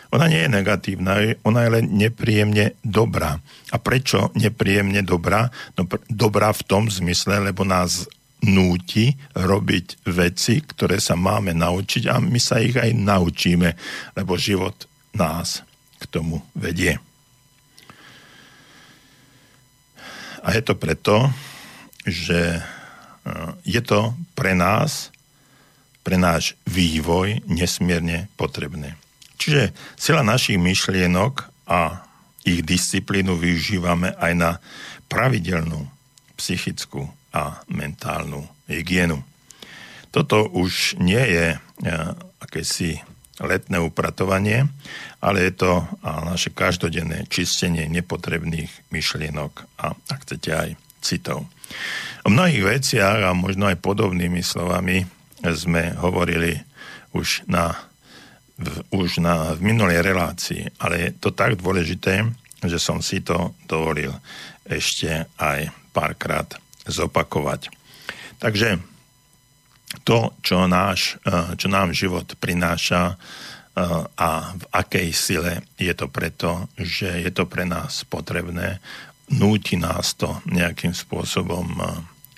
ona 0.10 0.26
nie 0.32 0.42
je 0.42 0.50
negatívna, 0.50 1.14
ona 1.44 1.60
je 1.68 1.70
len 1.82 1.86
nepríjemne 1.92 2.78
dobrá. 2.82 3.38
A 3.70 3.78
prečo 3.78 4.34
nepríjemne 4.34 5.06
dobrá? 5.06 5.54
No 5.76 5.86
dobrá 6.10 6.50
v 6.56 6.66
tom 6.66 6.90
zmysle, 6.90 7.42
lebo 7.42 7.62
nás 7.62 8.10
núti 8.42 9.14
robiť 9.38 10.06
veci, 10.10 10.66
ktoré 10.66 10.98
sa 10.98 11.14
máme 11.14 11.54
naučiť 11.54 12.10
a 12.10 12.18
my 12.18 12.40
sa 12.42 12.58
ich 12.58 12.74
aj 12.74 12.90
naučíme, 12.98 13.70
lebo 14.18 14.34
život 14.38 14.90
nás 15.14 15.62
k 16.02 16.04
tomu 16.10 16.42
vedie. 16.58 16.98
A 20.42 20.58
je 20.58 20.62
to 20.66 20.74
preto, 20.74 21.30
že 22.02 22.58
e, 22.58 22.62
je 23.62 23.82
to 23.86 24.18
pre 24.34 24.58
nás, 24.58 25.14
pre 26.02 26.18
náš 26.18 26.58
vývoj 26.66 27.46
nesmierne 27.46 28.26
potrebné. 28.34 28.98
Čiže 29.38 29.70
sila 29.94 30.26
našich 30.26 30.58
myšlienok 30.58 31.46
a 31.70 32.02
ich 32.42 32.66
disciplínu 32.66 33.38
využívame 33.38 34.18
aj 34.18 34.34
na 34.34 34.52
pravidelnú 35.06 35.86
psychickú 36.42 37.06
a 37.32 37.64
mentálnu 37.72 38.44
hygienu. 38.68 39.24
Toto 40.12 40.48
už 40.52 41.00
nie 41.00 41.20
je 41.20 41.48
e, 41.56 41.58
akési 42.44 43.00
letné 43.42 43.82
upratovanie, 43.82 44.70
ale 45.18 45.50
je 45.50 45.54
to 45.66 45.82
naše 46.04 46.54
každodenné 46.54 47.26
čistenie 47.26 47.90
nepotrebných 47.90 48.70
myšlienok 48.94 49.82
a, 49.82 49.98
ak 49.98 50.20
chcete, 50.28 50.52
aj 50.54 50.70
citov. 51.02 51.50
O 52.22 52.30
mnohých 52.30 52.78
veciach 52.78 53.18
a 53.26 53.32
možno 53.34 53.66
aj 53.66 53.82
podobnými 53.82 54.46
slovami 54.46 55.08
sme 55.42 55.98
hovorili 55.98 56.62
už 57.18 57.50
na 57.50 57.74
v, 58.62 58.86
už 58.94 59.26
na, 59.26 59.58
v 59.58 59.74
minulej 59.74 60.06
relácii, 60.06 60.78
ale 60.78 61.10
je 61.10 61.10
to 61.18 61.34
tak 61.34 61.58
dôležité, 61.58 62.22
že 62.62 62.78
som 62.78 63.02
si 63.02 63.26
to 63.26 63.58
dovolil 63.66 64.14
ešte 64.70 65.26
aj 65.42 65.74
párkrát 65.90 66.46
zopakovať. 66.86 67.70
Takže 68.42 68.82
to, 70.08 70.32
čo, 70.42 70.66
náš, 70.72 71.20
eh, 71.28 71.56
čo 71.60 71.68
nám 71.68 71.92
život 71.92 72.26
prináša 72.40 73.16
eh, 73.16 73.86
a 74.18 74.30
v 74.56 74.64
akej 74.72 75.10
sile 75.12 75.54
je 75.76 75.92
to 75.92 76.08
preto, 76.08 76.72
že 76.80 77.22
je 77.22 77.32
to 77.32 77.44
pre 77.46 77.68
nás 77.68 78.08
potrebné, 78.08 78.80
núti 79.32 79.76
nás 79.76 80.16
to 80.16 80.40
nejakým 80.48 80.96
spôsobom 80.96 81.68
eh, 81.80 81.88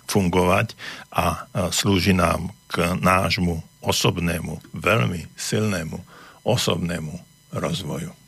fungovať 0.04 0.76
a 1.16 1.48
slúži 1.72 2.14
nám 2.14 2.52
k 2.68 2.94
nášmu 3.02 3.64
osobnému, 3.82 4.62
veľmi 4.76 5.26
silnému 5.34 5.98
osobnému 6.44 7.16
rozvoju. 7.56 8.23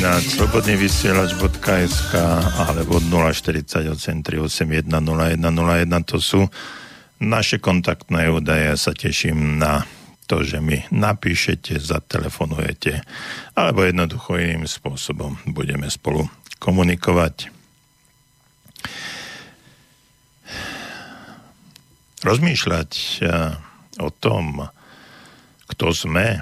Studiozavináč 0.00 0.40
slobodnyvysielač.sk 0.40 2.12
alebo 2.56 3.04
048 3.04 3.84
381 4.24 4.88
0101 4.88 6.08
to 6.08 6.16
sú 6.16 6.48
naše 7.20 7.60
kontaktné 7.60 8.32
údaje. 8.32 8.72
Ja 8.72 8.80
sa 8.80 8.96
teším 8.96 9.60
na 9.60 9.84
to, 10.24 10.40
že 10.40 10.64
mi 10.64 10.80
napíšete, 10.88 11.76
zatelefonujete 11.76 13.04
alebo 13.52 13.84
jednoducho 13.84 14.40
iným 14.40 14.64
spôsobom 14.64 15.36
budeme 15.52 15.92
spolu 15.92 16.24
komunikovať. 16.56 17.52
Rozmýšľať 22.24 22.90
eh, 23.20 23.52
o 24.00 24.08
tom, 24.08 24.64
kto 25.68 25.92
sme, 25.92 26.40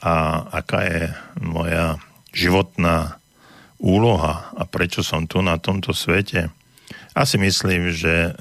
a 0.00 0.14
aká 0.56 0.80
je 0.88 1.02
moja 1.36 2.00
životná 2.32 3.20
úloha 3.82 4.52
a 4.56 4.62
prečo 4.64 5.04
som 5.04 5.26
tu 5.26 5.42
na 5.44 5.58
tomto 5.58 5.92
svete. 5.92 6.48
Asi 7.12 7.36
myslím, 7.36 7.92
že 7.92 8.30
e, 8.30 8.32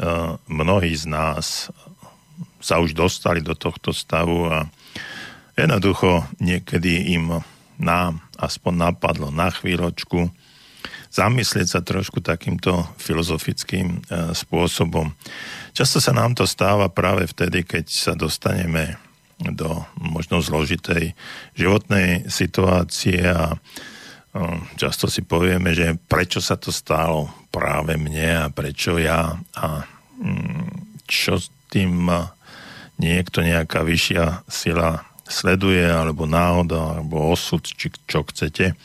mnohí 0.47 0.95
z 0.95 1.09
nás 1.11 1.67
sa 2.61 2.77
už 2.79 2.93
dostali 2.93 3.41
do 3.41 3.57
tohto 3.57 3.91
stavu 3.91 4.47
a 4.47 4.69
jednoducho 5.57 6.23
niekedy 6.39 7.17
im 7.17 7.41
nám 7.81 8.21
aspoň 8.37 8.93
napadlo 8.93 9.33
na 9.33 9.49
chvíľočku 9.49 10.29
zamyslieť 11.11 11.67
sa 11.67 11.81
trošku 11.83 12.23
takýmto 12.23 12.87
filozofickým 12.95 13.99
e, 13.99 14.31
spôsobom. 14.31 15.11
Často 15.75 15.99
sa 15.99 16.15
nám 16.15 16.39
to 16.39 16.47
stáva 16.47 16.87
práve 16.87 17.27
vtedy, 17.27 17.67
keď 17.67 17.85
sa 17.91 18.13
dostaneme 18.15 18.95
do 19.49 19.81
možno 19.97 20.43
zložitej 20.45 21.17
životnej 21.57 22.29
situácie 22.29 23.25
a 23.25 23.57
často 24.79 25.11
si 25.11 25.25
povieme, 25.25 25.73
že 25.75 25.97
prečo 26.07 26.39
sa 26.39 26.55
to 26.55 26.71
stalo 26.71 27.27
práve 27.51 27.99
mne 27.99 28.47
a 28.47 28.53
prečo 28.53 28.95
ja 28.95 29.35
a 29.57 29.67
mm, 30.21 31.03
čo 31.09 31.35
s 31.41 31.51
tým 31.71 32.07
niekto, 33.01 33.41
nejaká 33.41 33.81
vyššia 33.81 34.45
sila 34.45 35.03
sleduje, 35.25 35.81
alebo 35.81 36.27
náhoda, 36.27 36.99
alebo 36.99 37.31
osud, 37.31 37.63
či 37.63 37.89
čo 38.05 38.27
chcete, 38.27 38.75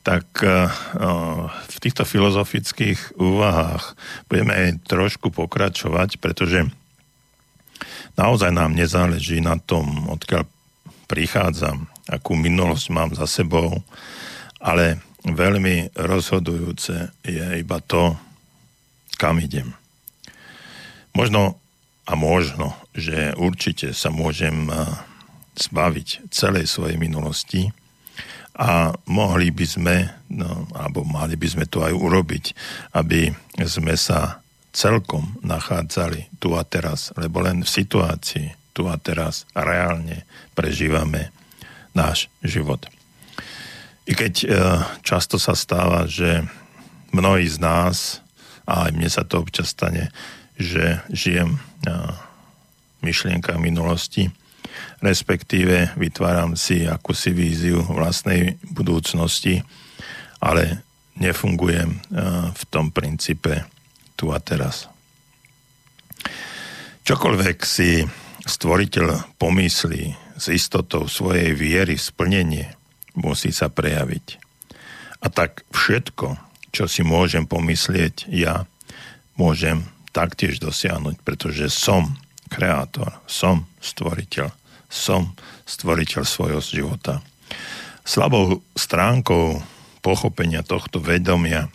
tak 0.00 0.24
v 0.40 1.76
týchto 1.76 2.08
filozofických 2.08 3.20
úvahách 3.20 3.98
budeme 4.32 4.52
aj 4.56 4.68
trošku 4.88 5.28
pokračovať, 5.28 6.16
pretože 6.16 6.64
naozaj 8.20 8.52
nám 8.52 8.76
nezáleží 8.76 9.40
na 9.40 9.56
tom, 9.56 10.12
odkiaľ 10.12 10.44
prichádzam, 11.08 11.88
akú 12.12 12.36
minulosť 12.36 12.86
mám 12.92 13.10
za 13.16 13.24
sebou, 13.24 13.80
ale 14.60 15.00
veľmi 15.24 15.96
rozhodujúce 15.96 17.08
je 17.24 17.46
iba 17.56 17.80
to, 17.80 18.12
kam 19.16 19.40
idem. 19.40 19.72
Možno 21.16 21.56
a 22.06 22.12
možno, 22.14 22.76
že 22.92 23.32
určite 23.38 23.96
sa 23.96 24.12
môžem 24.12 24.68
eh, 24.68 24.76
zbaviť 25.56 26.30
celej 26.30 26.66
svojej 26.66 26.98
minulosti 27.00 27.70
a 28.60 28.92
mohli 29.08 29.48
by 29.54 29.66
sme, 29.66 29.96
no, 30.28 30.68
alebo 30.76 31.06
mali 31.06 31.38
by 31.38 31.48
sme 31.48 31.64
to 31.70 31.80
aj 31.80 31.94
urobiť, 31.96 32.44
aby 32.98 33.32
sme 33.64 33.94
sa 33.96 34.42
celkom 34.70 35.38
nachádzali 35.42 36.30
tu 36.38 36.54
a 36.54 36.62
teraz, 36.62 37.10
lebo 37.18 37.42
len 37.42 37.66
v 37.66 37.70
situácii 37.70 38.54
tu 38.70 38.86
a 38.86 38.96
teraz 38.96 39.44
reálne 39.52 40.22
prežívame 40.54 41.34
náš 41.90 42.30
život. 42.42 42.86
I 44.06 44.14
keď 44.14 44.34
e, 44.42 44.46
často 45.02 45.38
sa 45.38 45.58
stáva, 45.58 46.06
že 46.06 46.46
mnohí 47.10 47.46
z 47.46 47.58
nás, 47.58 48.22
a 48.66 48.86
aj 48.86 48.90
mne 48.94 49.10
sa 49.10 49.26
to 49.26 49.42
občas 49.42 49.74
stane, 49.74 50.14
že 50.54 51.02
žijem 51.10 51.58
e, 51.58 51.60
myšlienka 53.02 53.58
minulosti, 53.58 54.30
respektíve 55.02 55.98
vytváram 55.98 56.54
si 56.54 56.86
akúsi 56.86 57.34
víziu 57.34 57.82
vlastnej 57.82 58.60
budúcnosti, 58.70 59.66
ale 60.38 60.86
nefungujem 61.18 61.90
e, 61.90 61.98
v 62.54 62.62
tom 62.70 62.94
princípe 62.94 63.66
tu 64.20 64.28
a 64.28 64.38
teraz. 64.44 64.84
Čokoľvek 67.08 67.58
si 67.64 68.04
stvoriteľ 68.44 69.40
pomyslí 69.40 70.36
s 70.36 70.44
istotou 70.52 71.08
svojej 71.08 71.56
viery 71.56 71.96
splnenie, 71.96 72.68
musí 73.16 73.48
sa 73.48 73.72
prejaviť. 73.72 74.36
A 75.24 75.32
tak 75.32 75.64
všetko, 75.72 76.36
čo 76.68 76.84
si 76.84 77.00
môžem 77.00 77.48
pomyslieť 77.48 78.28
ja, 78.28 78.68
môžem 79.40 79.88
taktiež 80.12 80.60
dosiahnuť, 80.60 81.24
pretože 81.24 81.72
som 81.72 82.20
kreátor, 82.52 83.16
som 83.24 83.64
stvoriteľ, 83.80 84.52
som 84.92 85.32
stvoriteľ 85.64 86.22
svojho 86.28 86.60
života. 86.60 87.24
Slabou 88.04 88.60
stránkou 88.76 89.64
pochopenia 90.04 90.60
tohto 90.60 91.00
vedomia 91.00 91.72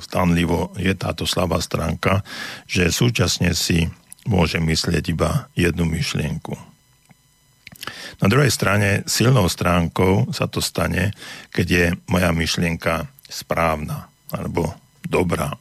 stanlivo 0.00 0.72
je 0.80 0.92
táto 0.96 1.28
slabá 1.28 1.60
stránka, 1.60 2.24
že 2.64 2.88
súčasne 2.88 3.52
si 3.52 3.88
môže 4.24 4.56
myslieť 4.60 5.04
iba 5.12 5.48
jednu 5.52 5.84
myšlienku. 5.84 6.56
Na 8.20 8.28
druhej 8.28 8.52
strane 8.52 9.04
silnou 9.08 9.48
stránkou 9.48 10.32
sa 10.36 10.44
to 10.44 10.60
stane, 10.60 11.16
keď 11.52 11.66
je 11.68 11.84
moja 12.08 12.32
myšlienka 12.32 13.08
správna 13.28 14.12
alebo 14.28 14.76
dobrá. 15.08 15.56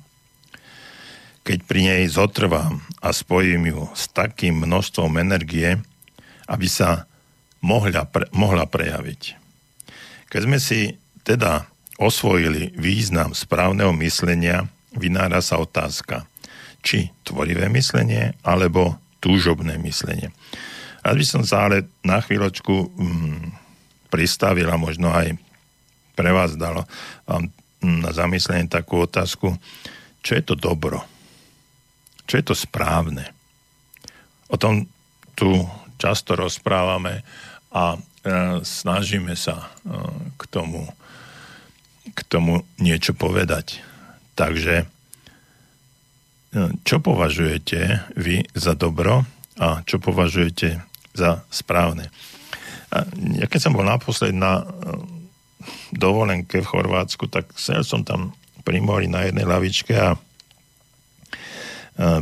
Keď 1.48 1.60
pri 1.63 1.82
nej 1.88 2.04
zotrvám 2.12 2.84
a 3.00 3.10
spojím 3.15 3.72
ju 3.72 3.82
s 3.95 4.12
takým 4.12 4.60
množstvom 4.60 5.17
energie, 5.17 5.80
aby 6.52 6.67
sa 6.67 7.08
mohla, 7.63 8.04
pre, 8.04 8.28
mohla 8.36 8.67
prejaviť. 8.67 9.39
Keď 10.30 10.41
sme 10.43 10.60
si 10.60 11.00
teda 11.24 11.65
osvojili 11.99 12.71
význam 12.79 13.35
správneho 13.35 13.91
myslenia, 13.99 14.71
vynára 14.95 15.43
sa 15.43 15.59
otázka, 15.59 16.23
či 16.79 17.12
tvorivé 17.27 17.67
myslenie 17.67 18.39
alebo 18.39 18.95
túžobné 19.19 19.75
myslenie. 19.83 20.31
Rád 21.03 21.15
by 21.19 21.25
som 21.27 21.43
sa 21.43 21.67
ale 21.67 21.91
na 21.99 22.23
chvíľočku 22.23 22.71
mm, 22.71 23.39
pristavil 24.07 24.71
a 24.71 24.79
možno 24.79 25.12
aj 25.12 25.35
pre 26.15 26.31
vás 26.31 26.55
dalo 26.55 26.88
vám 27.27 27.51
na 27.79 28.12
zamyslenie 28.12 28.67
takú 28.67 29.03
otázku, 29.07 29.55
čo 30.19 30.31
je 30.35 30.43
to 30.43 30.55
dobro? 30.55 31.03
Čo 32.27 32.39
je 32.39 32.43
to 32.43 32.55
správne? 32.55 33.31
O 34.51 34.59
tom 34.59 34.88
tu 35.35 35.63
často 35.95 36.35
rozprávame 36.35 37.23
a 37.71 37.95
e, 37.95 37.99
snažíme 38.59 39.35
sa 39.39 39.63
e, 39.63 39.67
k 40.35 40.41
tomu 40.51 40.83
k 42.13 42.19
tomu 42.28 42.65
niečo 42.82 43.13
povedať. 43.15 43.82
Takže 44.36 44.88
no, 46.56 46.72
čo 46.84 47.04
považujete 47.04 48.10
vy 48.15 48.48
za 48.56 48.74
dobro 48.74 49.28
a 49.60 49.84
čo 49.84 50.00
považujete 50.00 50.80
za 51.12 51.43
správne? 51.52 52.08
Ja 53.38 53.45
keď 53.45 53.60
som 53.60 53.76
bol 53.76 53.86
naposled 53.86 54.34
na 54.34 54.63
eh, 54.63 54.67
dovolenke 55.93 56.63
v 56.63 56.69
Chorvátsku, 56.69 57.30
tak 57.30 57.52
sedel 57.54 57.86
som 57.86 58.02
tam 58.02 58.34
pri 58.65 58.82
mori 58.82 59.08
na 59.10 59.28
jednej 59.28 59.45
lavičke 59.45 59.93
a 59.93 60.15
eh, 60.15 60.19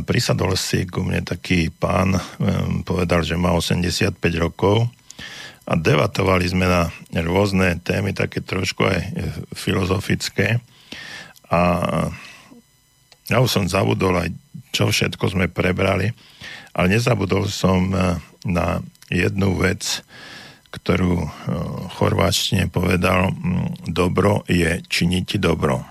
prisadol 0.04 0.58
si 0.58 0.84
ku 0.84 1.06
mne 1.06 1.24
taký 1.24 1.70
pán, 1.72 2.18
povedal, 2.84 3.22
že 3.24 3.38
má 3.38 3.54
85 3.56 4.18
rokov 4.36 4.90
a 5.68 5.76
debatovali 5.76 6.48
sme 6.48 6.64
na 6.64 6.88
rôzne 7.12 7.76
témy, 7.84 8.16
také 8.16 8.40
trošku 8.40 8.88
aj 8.88 9.00
filozofické. 9.52 10.64
A 11.52 11.60
ja 13.28 13.44
už 13.44 13.52
som 13.52 13.68
zabudol 13.68 14.16
aj, 14.16 14.32
čo 14.72 14.88
všetko 14.88 15.36
sme 15.36 15.52
prebrali, 15.52 16.16
ale 16.72 16.86
nezabudol 16.88 17.44
som 17.52 17.92
e, 17.92 18.16
na 18.48 18.80
jednu 19.12 19.60
vec, 19.60 20.00
ktorú 20.72 21.20
v 21.20 21.28
e, 21.28 21.32
chorváčtine 22.00 22.72
povedal, 22.72 23.36
dobro 23.84 24.48
je 24.48 24.80
činiť 24.80 25.36
dobro. 25.36 25.84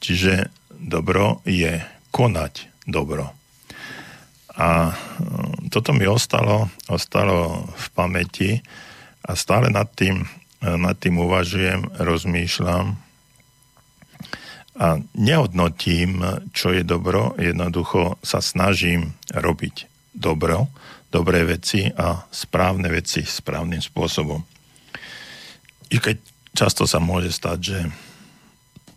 Čiže 0.00 0.48
dobro 0.72 1.44
je 1.44 1.84
konať 2.08 2.88
dobro. 2.88 3.28
A 4.56 4.96
toto 5.70 5.94
mi 5.94 6.04
ostalo, 6.04 6.66
ostalo 6.90 7.70
v 7.70 7.86
pamäti 7.94 8.50
a 9.22 9.38
stále 9.38 9.70
nad 9.70 9.86
tým, 9.94 10.26
nad 10.60 10.98
tým 10.98 11.22
uvažujem, 11.22 11.96
rozmýšľam 12.02 12.98
a 14.80 14.96
nehodnotím, 15.12 16.24
čo 16.56 16.72
je 16.72 16.82
dobro, 16.82 17.36
jednoducho 17.36 18.16
sa 18.24 18.40
snažím 18.40 19.12
robiť 19.30 19.86
dobro, 20.16 20.72
dobré 21.12 21.44
veci 21.44 21.90
a 21.92 22.24
správne 22.32 22.88
veci 22.88 23.22
správnym 23.22 23.82
spôsobom. 23.84 24.40
I 25.90 25.96
keď 26.00 26.16
často 26.56 26.88
sa 26.88 26.96
môže 27.02 27.28
stať, 27.28 27.58
že 27.60 27.78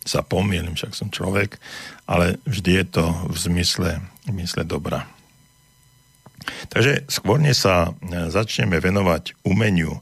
sa 0.03 0.23
pomýlim, 0.23 0.75
však 0.75 0.95
som 0.95 1.12
človek, 1.12 1.59
ale 2.07 2.39
vždy 2.43 2.71
je 2.83 2.86
to 2.88 3.05
v 3.31 3.38
zmysle, 3.39 3.91
v 3.99 4.29
zmysle 4.29 4.63
dobra. 4.67 5.07
Takže 6.71 7.06
skôr 7.08 7.39
sa 7.53 7.93
začneme 8.29 8.79
venovať 8.82 9.38
umeniu 9.45 10.01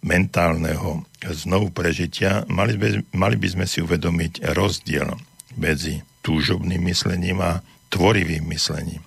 mentálneho 0.00 1.04
znovu 1.28 1.68
prežitia, 1.68 2.48
mali 2.48 2.76
by, 2.80 3.04
mali 3.12 3.36
by 3.36 3.48
sme 3.52 3.66
si 3.68 3.84
uvedomiť 3.84 4.56
rozdiel 4.56 5.12
medzi 5.60 6.00
túžobným 6.24 6.80
myslením 6.88 7.40
a 7.44 7.60
tvorivým 7.92 8.48
myslením. 8.48 9.04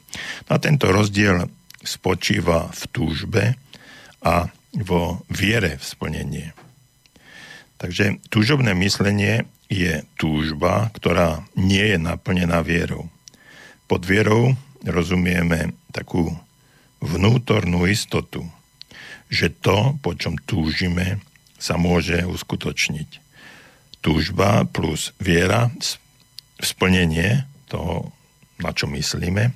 A 0.50 0.62
tento 0.62 0.94
rozdiel 0.94 1.50
spočíva 1.82 2.70
v 2.70 2.84
túžbe 2.94 3.44
a 4.22 4.48
vo 4.74 5.26
viere 5.30 5.78
v 5.78 5.84
splnenie. 5.84 6.48
Takže 7.82 8.24
túžobné 8.30 8.72
myslenie 8.80 9.44
je 9.68 10.06
túžba, 10.16 10.94
ktorá 10.96 11.44
nie 11.58 11.84
je 11.84 11.98
naplnená 12.00 12.62
vierou. 12.64 13.10
Pod 13.90 14.06
vierou 14.06 14.56
rozumieme 14.86 15.76
takú 15.92 16.32
vnútornú 17.04 17.84
istotu, 17.84 18.48
že 19.28 19.52
to, 19.52 20.00
po 20.00 20.16
čom 20.16 20.40
túžime, 20.40 21.20
sa 21.60 21.76
môže 21.76 22.24
uskutočniť. 22.24 23.20
Túžba 24.04 24.64
plus 24.68 25.12
viera, 25.20 25.72
splnenie 26.60 27.44
toho, 27.68 28.12
na 28.60 28.72
čo 28.72 28.88
myslíme, 28.88 29.52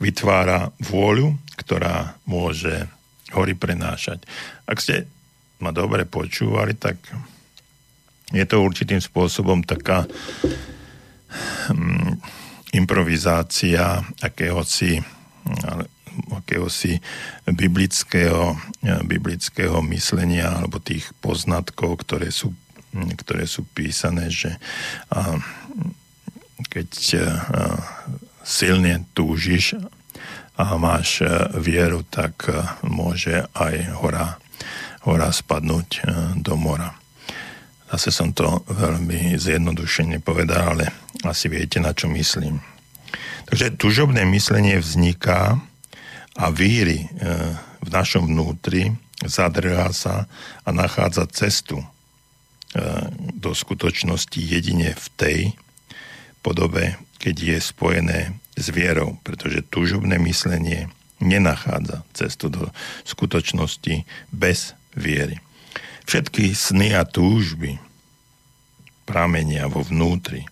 vytvára 0.00 0.72
vôľu, 0.80 1.36
ktorá 1.56 2.16
môže 2.28 2.88
hory 3.32 3.52
prenášať. 3.56 4.24
Ak 4.64 4.80
ste 4.80 5.08
ma 5.60 5.72
dobre 5.74 6.08
počúvali, 6.08 6.76
tak 6.76 6.96
je 8.32 8.44
to 8.44 8.60
určitým 8.60 9.00
spôsobom 9.00 9.64
taká 9.64 10.04
hm, 11.72 12.20
improvizácia 12.76 14.04
akéhosi, 14.20 15.00
akéhosi 16.32 17.00
biblického, 17.46 18.56
biblického 19.04 19.78
myslenia 19.92 20.62
alebo 20.62 20.82
tých 20.82 21.10
poznatkov, 21.22 22.02
ktoré 22.04 22.32
sú, 22.32 22.52
ktoré 22.94 23.44
sú 23.46 23.66
písané, 23.74 24.28
že 24.32 24.56
a, 25.12 25.38
keď 26.68 26.88
a, 26.94 27.18
silne 28.42 29.04
túžiš 29.12 29.76
a 30.58 30.74
máš 30.74 31.22
vieru, 31.54 32.02
tak 32.02 32.50
môže 32.82 33.46
aj 33.54 33.94
hora, 34.02 34.42
hora 35.06 35.28
spadnúť 35.30 36.02
do 36.40 36.58
mora. 36.58 36.98
Zase 37.88 38.12
som 38.12 38.36
to 38.36 38.66
veľmi 38.68 39.38
zjednodušene 39.40 40.20
povedal, 40.20 40.76
ale 40.76 40.92
asi 41.24 41.48
viete, 41.48 41.80
na 41.80 41.96
čo 41.96 42.10
myslím. 42.12 42.60
Takže 43.48 43.80
tužobné 43.80 44.28
myslenie 44.28 44.76
vzniká 44.76 45.56
a 46.38 46.54
víry 46.54 47.02
e, 47.02 47.08
v 47.82 47.88
našom 47.90 48.30
vnútri 48.30 48.94
zadrhá 49.26 49.90
sa 49.90 50.30
a 50.62 50.70
nachádza 50.70 51.26
cestu 51.34 51.82
e, 51.82 51.86
do 53.34 53.50
skutočnosti 53.50 54.38
jedine 54.38 54.94
v 54.94 55.06
tej 55.18 55.38
podobe, 56.38 56.94
keď 57.18 57.34
je 57.34 57.58
spojené 57.58 58.18
s 58.54 58.70
vierou, 58.70 59.18
pretože 59.26 59.66
tužobné 59.66 60.22
myslenie 60.22 60.86
nenachádza 61.18 62.06
cestu 62.14 62.46
do 62.46 62.70
skutočnosti 63.02 64.06
bez 64.30 64.78
viery. 64.94 65.42
Všetky 66.06 66.54
sny 66.54 66.94
a 66.94 67.02
túžby 67.02 67.82
pramenia 69.02 69.66
vo 69.66 69.82
vnútri, 69.82 70.46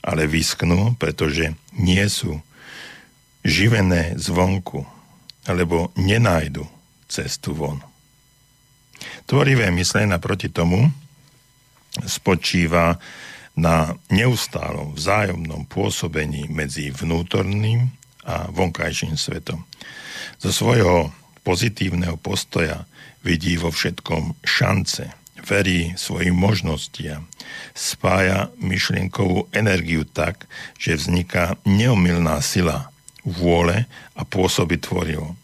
ale 0.00 0.24
vysknú, 0.24 0.96
pretože 0.96 1.52
nie 1.76 2.00
sú 2.08 2.40
živené 3.44 4.16
zvonku, 4.16 4.88
alebo 5.48 5.92
nenájdu 5.96 6.66
cestu 7.08 7.56
von. 7.56 7.80
Tvorivé 9.24 9.70
myslenie 9.72 10.12
naproti 10.12 10.52
tomu 10.52 10.90
spočíva 12.04 13.00
na 13.58 13.98
neustálom 14.12 14.94
vzájomnom 14.94 15.66
pôsobení 15.66 16.46
medzi 16.48 16.94
vnútorným 16.94 17.90
a 18.24 18.46
vonkajším 18.52 19.18
svetom. 19.18 19.66
Zo 20.38 20.50
svojho 20.54 21.10
pozitívneho 21.42 22.14
postoja 22.20 22.86
vidí 23.24 23.56
vo 23.56 23.72
všetkom 23.72 24.38
šance, 24.44 25.12
verí 25.44 25.96
svojim 25.96 26.36
možnostiam, 26.36 27.26
spája 27.72 28.52
myšlienkovú 28.60 29.48
energiu 29.56 30.04
tak, 30.04 30.44
že 30.76 31.00
vzniká 31.00 31.56
neomilná 31.64 32.38
sila 32.44 32.89
vôle 33.30 33.86
a 34.18 34.22
pôsoby 34.26 34.76
tvorivo. 34.82 35.38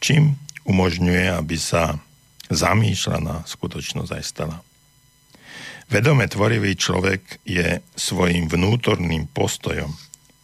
Čím 0.00 0.36
umožňuje, 0.68 1.32
aby 1.32 1.56
sa 1.56 1.96
zamýšľaná 2.50 3.46
skutočnosť 3.46 4.10
aj 4.12 4.24
stala. 4.24 4.58
Vedome 5.90 6.30
tvorivý 6.30 6.78
človek 6.78 7.42
je 7.42 7.82
svojim 7.98 8.46
vnútorným 8.46 9.26
postojom 9.34 9.90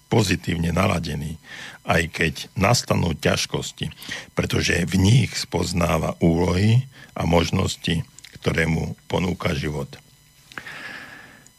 pozitívne 0.06 0.70
naladený, 0.70 1.38
aj 1.86 2.02
keď 2.10 2.34
nastanú 2.58 3.14
ťažkosti, 3.14 3.90
pretože 4.34 4.86
v 4.86 4.94
nich 4.98 5.30
spoznáva 5.34 6.18
úlohy 6.18 6.86
a 7.14 7.26
možnosti, 7.26 8.02
ktoré 8.38 8.66
mu 8.66 8.94
ponúka 9.10 9.54
život. 9.54 9.90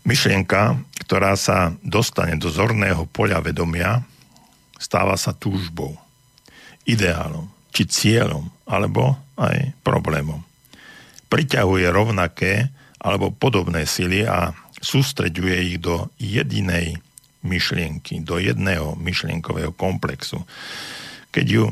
Myšlienka, 0.08 0.80
ktorá 1.04 1.36
sa 1.36 1.76
dostane 1.84 2.39
do 2.39 2.48
zorného 2.48 3.08
poľa 3.12 3.43
vedomia, 3.43 4.08
stáva 4.78 5.18
sa 5.18 5.34
túžbou, 5.34 5.98
ideálom 6.88 7.50
či 7.74 7.86
cieľom, 7.86 8.50
alebo 8.66 9.14
aj 9.38 9.78
problémom. 9.86 10.42
Priťahuje 11.30 11.86
rovnaké 11.94 12.74
alebo 12.98 13.30
podobné 13.30 13.86
sily 13.86 14.26
a 14.26 14.56
sústreďuje 14.82 15.58
ich 15.74 15.78
do 15.78 16.10
jedinej 16.18 16.98
myšlienky, 17.46 18.26
do 18.26 18.42
jedného 18.42 18.98
myšlienkového 18.98 19.72
komplexu, 19.78 20.42
keď 21.30 21.46
ju 21.46 21.66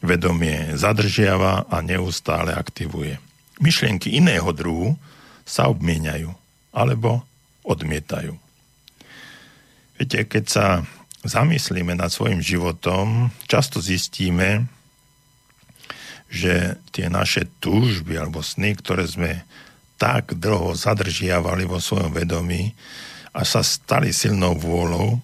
vedomie 0.00 0.76
zadržiava 0.76 1.68
a 1.68 1.76
neustále 1.84 2.56
aktivuje. 2.56 3.20
Myšlienky 3.60 4.16
iného 4.16 4.48
druhu 4.52 4.96
sa 5.44 5.68
obmieniajú 5.68 6.32
alebo 6.72 7.20
odmietajú. 7.64 8.36
Viete, 10.00 10.26
keď 10.26 10.44
sa 10.48 10.66
zamyslíme 11.24 11.96
nad 11.96 12.12
svojim 12.12 12.44
životom, 12.44 13.32
často 13.48 13.80
zistíme, 13.80 14.68
že 16.28 16.80
tie 16.92 17.08
naše 17.08 17.48
túžby 17.58 18.20
alebo 18.20 18.44
sny, 18.44 18.76
ktoré 18.78 19.04
sme 19.08 19.44
tak 19.96 20.36
dlho 20.36 20.74
zadržiavali 20.74 21.64
vo 21.64 21.78
svojom 21.78 22.12
vedomí, 22.12 22.74
a 23.34 23.42
sa 23.42 23.66
stali 23.66 24.14
silnou 24.14 24.54
vôľou, 24.54 25.18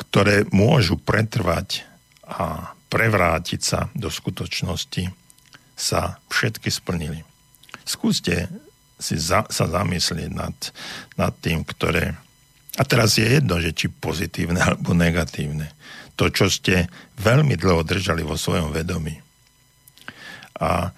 ktoré 0.00 0.48
môžu 0.48 0.96
pretrvať 0.96 1.84
a 2.24 2.72
prevrátiť 2.88 3.60
sa 3.60 3.92
do 3.92 4.08
skutočnosti, 4.08 5.12
sa 5.76 6.16
všetky 6.32 6.72
splnili. 6.72 7.20
Skúste 7.84 8.48
si 8.96 9.20
za, 9.20 9.44
sa 9.52 9.68
zamyslieť 9.68 10.30
nad, 10.32 10.56
nad 11.20 11.36
tým, 11.44 11.68
ktoré... 11.68 12.16
A 12.76 12.82
teraz 12.88 13.20
je 13.20 13.28
jedno, 13.28 13.60
že 13.60 13.76
či 13.76 13.92
pozitívne 13.92 14.60
alebo 14.60 14.96
negatívne. 14.96 15.72
To, 16.16 16.28
čo 16.28 16.48
ste 16.48 16.88
veľmi 17.20 17.56
dlho 17.56 17.84
držali 17.84 18.24
vo 18.24 18.36
svojom 18.36 18.72
vedomí. 18.72 19.16
A 20.60 20.92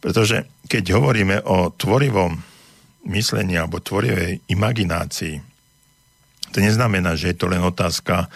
pretože 0.00 0.46
keď 0.70 0.94
hovoríme 0.94 1.42
o 1.42 1.72
tvorivom 1.72 2.38
myslenia 3.10 3.64
alebo 3.64 3.82
tvorivej 3.82 4.42
imaginácii. 4.50 5.38
To 6.54 6.58
neznamená, 6.58 7.14
že 7.14 7.34
je 7.34 7.36
to 7.38 7.46
len 7.50 7.62
otázka, 7.62 8.26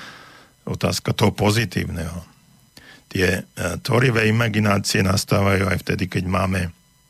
otázka 0.67 1.11
toho 1.15 1.35
pozitívneho. 1.35 2.23
Tie 3.11 3.27
e, 3.27 3.43
tvorivé 3.83 4.31
imaginácie 4.31 5.03
nastávajú 5.03 5.67
aj 5.67 5.79
vtedy, 5.83 6.07
keď 6.07 6.25
máme 6.31 6.61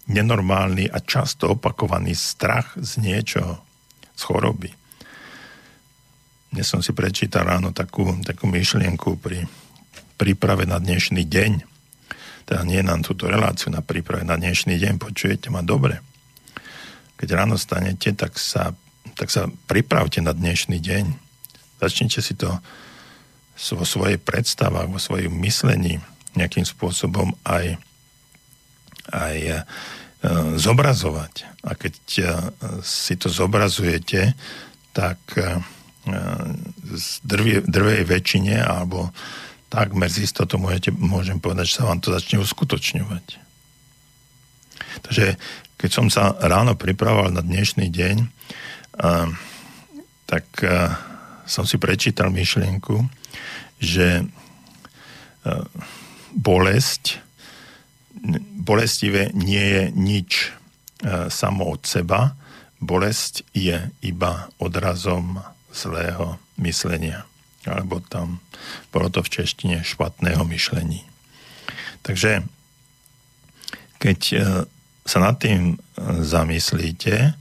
nenormálny 0.09 0.89
a 0.89 0.99
často 1.05 1.53
opakovaný 1.53 2.17
strach 2.17 2.73
z 2.81 3.05
niečoho, 3.05 3.61
z 4.17 4.23
choroby. 4.25 4.73
Dnes 6.51 6.67
som 6.67 6.83
si 6.83 6.91
prečítal 6.91 7.47
ráno 7.47 7.71
takú, 7.71 8.11
takú 8.27 8.51
myšlienku 8.51 9.23
pri 9.23 9.47
príprave 10.19 10.67
na 10.67 10.83
dnešný 10.83 11.23
deň. 11.25 11.53
Teda 12.45 12.67
nie 12.67 12.83
na 12.83 12.99
túto 12.99 13.31
reláciu, 13.31 13.71
na 13.71 13.81
príprave 13.81 14.27
na 14.27 14.35
dnešný 14.35 14.75
deň. 14.77 14.99
Počujete 14.99 15.49
ma 15.49 15.63
dobre 15.63 16.03
keď 17.21 17.37
ráno 17.37 17.61
stanete, 17.61 18.17
tak 18.17 18.41
sa, 18.41 18.73
tak 19.13 19.29
sa 19.29 19.45
pripravte 19.69 20.25
na 20.25 20.33
dnešný 20.33 20.81
deň. 20.81 21.05
Začnite 21.77 22.25
si 22.25 22.33
to 22.33 22.49
vo 23.77 23.85
svojej 23.85 24.17
predstavách, 24.17 24.89
vo 24.89 24.97
svojom 24.97 25.37
myslení 25.45 26.01
nejakým 26.33 26.65
spôsobom 26.65 27.37
aj, 27.45 27.77
aj 29.13 29.69
zobrazovať. 30.57 31.45
A 31.61 31.77
keď 31.77 31.95
si 32.81 33.15
to 33.21 33.29
zobrazujete, 33.29 34.33
tak 34.97 35.21
z 35.29 36.40
drvie, 37.23 37.63
drvej 37.63 38.03
väčšine 38.09 38.59
alebo 38.59 39.13
takmer 39.71 40.11
z 40.11 40.27
istotu 40.27 40.59
môžete, 40.59 40.91
môžem 40.91 41.39
povedať, 41.39 41.71
že 41.71 41.77
sa 41.79 41.87
vám 41.87 42.03
to 42.03 42.11
začne 42.11 42.43
uskutočňovať. 42.43 43.27
Takže 45.07 45.39
keď 45.79 45.91
som 45.91 46.11
sa 46.11 46.35
ráno 46.43 46.75
pripravoval 46.75 47.31
na 47.31 47.41
dnešný 47.41 47.89
deň, 47.89 48.17
tak 50.27 50.45
som 51.47 51.65
si 51.65 51.79
prečítal 51.79 52.35
myšlienku, 52.35 53.07
že 53.79 54.27
bolesť 56.35 57.23
bolestivé 58.61 59.33
nie 59.33 59.65
je 59.65 59.83
nič 59.97 60.31
samo 61.33 61.73
od 61.73 61.87
seba. 61.89 62.37
Bolesť 62.77 63.49
je 63.57 63.89
iba 64.05 64.53
odrazom 64.61 65.41
zlého 65.73 66.37
myslenia. 66.61 67.25
Alebo 67.65 68.01
tam 68.01 68.41
bolo 68.93 69.13
to 69.13 69.21
v 69.21 69.33
češtine 69.41 69.85
špatného 69.85 70.45
myšlení. 70.45 71.05
Takže 72.01 72.45
keď 74.01 74.21
e, 74.33 74.37
sa 75.05 75.19
nad 75.21 75.37
tým 75.37 75.75
e, 75.75 75.77
zamyslíte, 76.25 77.37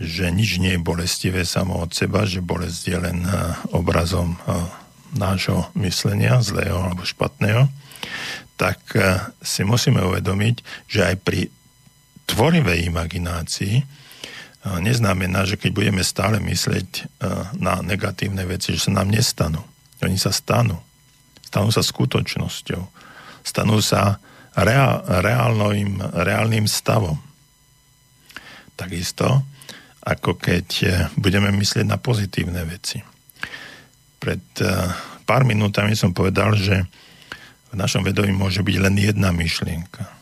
že 0.00 0.32
nič 0.32 0.56
nie 0.60 0.76
je 0.76 0.84
bolestivé 0.84 1.44
samo 1.44 1.80
od 1.84 1.92
seba, 1.92 2.24
že 2.24 2.40
bolesť 2.40 2.82
je 2.88 2.98
len 3.04 3.20
obrazom 3.68 4.32
nášho 5.12 5.68
myslenia, 5.76 6.40
zlého 6.40 6.80
alebo 6.80 7.04
špatného, 7.04 7.68
tak 8.56 8.80
si 9.44 9.60
musíme 9.60 10.00
uvedomiť, 10.00 10.88
že 10.88 11.04
aj 11.04 11.16
pri 11.20 11.52
tvorivej 12.32 12.88
imaginácii 12.88 13.84
neznamená, 14.64 15.48
že 15.48 15.56
keď 15.56 15.70
budeme 15.72 16.02
stále 16.04 16.36
myslieť 16.40 16.88
eh, 17.00 17.04
na 17.56 17.80
negatívne 17.80 18.44
veci, 18.44 18.76
že 18.76 18.88
sa 18.88 19.00
nám 19.00 19.08
nestanú. 19.08 19.62
Oni 20.00 20.16
sa 20.16 20.32
stanú. 20.32 20.80
Stanú 21.44 21.68
sa 21.72 21.84
skutočnosťou. 21.84 22.82
Stanú 23.44 23.80
sa 23.80 24.20
reál, 24.56 25.04
reálnym, 25.04 26.00
reálnym 26.00 26.64
stavom. 26.68 27.18
Takisto, 28.76 29.44
ako 30.00 30.40
keď 30.40 30.66
budeme 31.20 31.52
myslieť 31.52 31.84
na 31.84 32.00
pozitívne 32.00 32.64
veci. 32.64 33.04
Pred 34.20 34.44
pár 35.28 35.44
minútami 35.44 35.92
som 35.92 36.16
povedal, 36.16 36.56
že 36.56 36.88
v 37.70 37.74
našom 37.76 38.02
vedomí 38.02 38.34
môže 38.34 38.64
byť 38.64 38.76
len 38.82 38.96
jedna 38.98 39.30
myšlienka. 39.30 40.19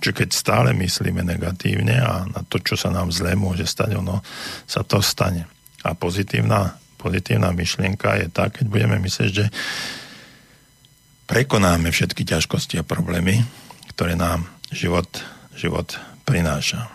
Čiže 0.00 0.16
keď 0.16 0.28
stále 0.32 0.68
myslíme 0.72 1.20
negatívne 1.20 2.00
a 2.00 2.24
na 2.24 2.40
to, 2.48 2.56
čo 2.56 2.72
sa 2.74 2.88
nám 2.88 3.12
zle 3.12 3.36
môže 3.36 3.68
stať, 3.68 4.00
ono 4.00 4.24
sa 4.64 4.80
to 4.80 5.04
stane. 5.04 5.44
A 5.84 5.92
pozitívna, 5.92 6.80
pozitívna 6.96 7.52
myšlienka 7.52 8.16
je 8.16 8.32
tá, 8.32 8.48
keď 8.48 8.64
budeme 8.64 8.96
myslieť, 8.96 9.30
že 9.30 9.46
prekonáme 11.28 11.92
všetky 11.92 12.24
ťažkosti 12.24 12.80
a 12.80 12.88
problémy, 12.88 13.44
ktoré 13.92 14.16
nám 14.16 14.48
život, 14.72 15.06
život 15.52 16.00
prináša. 16.24 16.88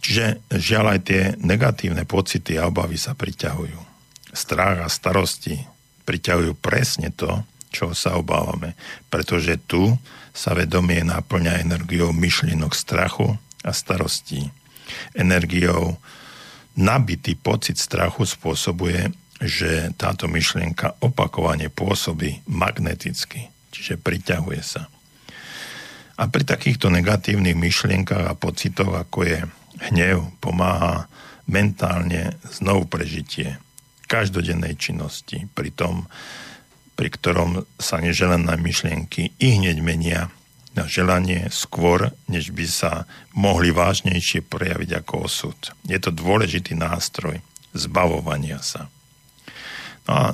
Čiže 0.00 0.44
žiaľ 0.52 0.96
aj 0.96 1.00
tie 1.04 1.22
negatívne 1.40 2.04
pocity 2.04 2.56
a 2.56 2.68
obavy 2.68 2.96
sa 3.00 3.16
priťahujú. 3.16 3.80
Strach 4.32 4.84
a 4.84 4.88
starosti 4.88 5.60
priťahujú 6.08 6.56
presne 6.56 7.12
to, 7.12 7.44
čo 7.68 7.92
sa 7.92 8.16
obávame. 8.16 8.74
Pretože 9.12 9.60
tu 9.68 9.92
sa 10.30 10.54
vedomie 10.54 11.02
naplňa 11.02 11.62
energiou 11.62 12.14
myšlienok 12.14 12.72
strachu 12.72 13.34
a 13.66 13.70
starostí. 13.74 14.48
Energiou 15.14 15.98
nabitý 16.78 17.34
pocit 17.36 17.76
strachu 17.76 18.26
spôsobuje, 18.26 19.10
že 19.40 19.92
táto 19.96 20.28
myšlienka 20.28 21.00
opakovane 21.00 21.72
pôsobí 21.72 22.44
magneticky, 22.46 23.48
čiže 23.72 23.96
priťahuje 23.96 24.62
sa. 24.62 24.86
A 26.20 26.28
pri 26.28 26.44
takýchto 26.44 26.92
negatívnych 26.92 27.56
myšlienkach 27.56 28.28
a 28.28 28.36
pocitoch, 28.36 28.92
ako 28.92 29.24
je 29.24 29.38
hnev, 29.88 30.36
pomáha 30.44 31.08
mentálne 31.48 32.36
znovu 32.44 32.84
prežitie 32.84 33.56
každodennej 34.04 34.76
činnosti, 34.76 35.48
pri 35.54 35.70
tom, 35.72 36.04
pri 37.00 37.08
ktorom 37.08 37.64
sa 37.80 37.96
neželané 37.96 38.60
myšlienky 38.60 39.32
i 39.40 39.56
hneď 39.56 39.80
menia 39.80 40.28
na 40.76 40.84
želanie 40.84 41.48
skôr, 41.48 42.12
než 42.28 42.52
by 42.52 42.68
sa 42.68 43.08
mohli 43.32 43.72
vážnejšie 43.72 44.44
prejaviť 44.44 45.00
ako 45.00 45.24
osud. 45.24 45.56
Je 45.88 45.96
to 45.96 46.12
dôležitý 46.12 46.76
nástroj 46.76 47.40
zbavovania 47.72 48.60
sa. 48.60 48.92
No 50.04 50.12
a 50.12 50.26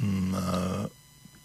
mm, 0.00 0.88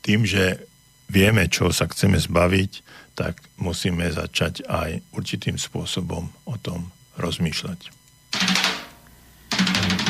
tým, 0.08 0.24
že 0.24 0.64
vieme, 1.12 1.52
čo 1.52 1.76
sa 1.76 1.92
chceme 1.92 2.16
zbaviť, 2.16 2.72
tak 3.12 3.44
musíme 3.60 4.08
začať 4.08 4.64
aj 4.72 5.04
určitým 5.12 5.60
spôsobom 5.60 6.32
o 6.48 6.56
tom 6.64 6.96
rozmýšľať. 7.20 7.92
Rádio 8.40 10.05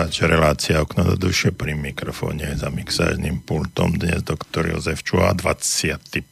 Vysielač, 0.00 0.32
relácia 0.32 0.80
Okno 0.80 1.12
do 1.12 1.28
duše 1.28 1.52
pri 1.52 1.76
mikrofóne 1.76 2.56
za 2.56 2.72
mixážnym 2.72 3.44
pultom 3.44 4.00
dnes 4.00 4.24
doktor 4.24 4.64
Jozef 4.64 5.04
Čuha, 5.04 5.36
21. 5.36 6.24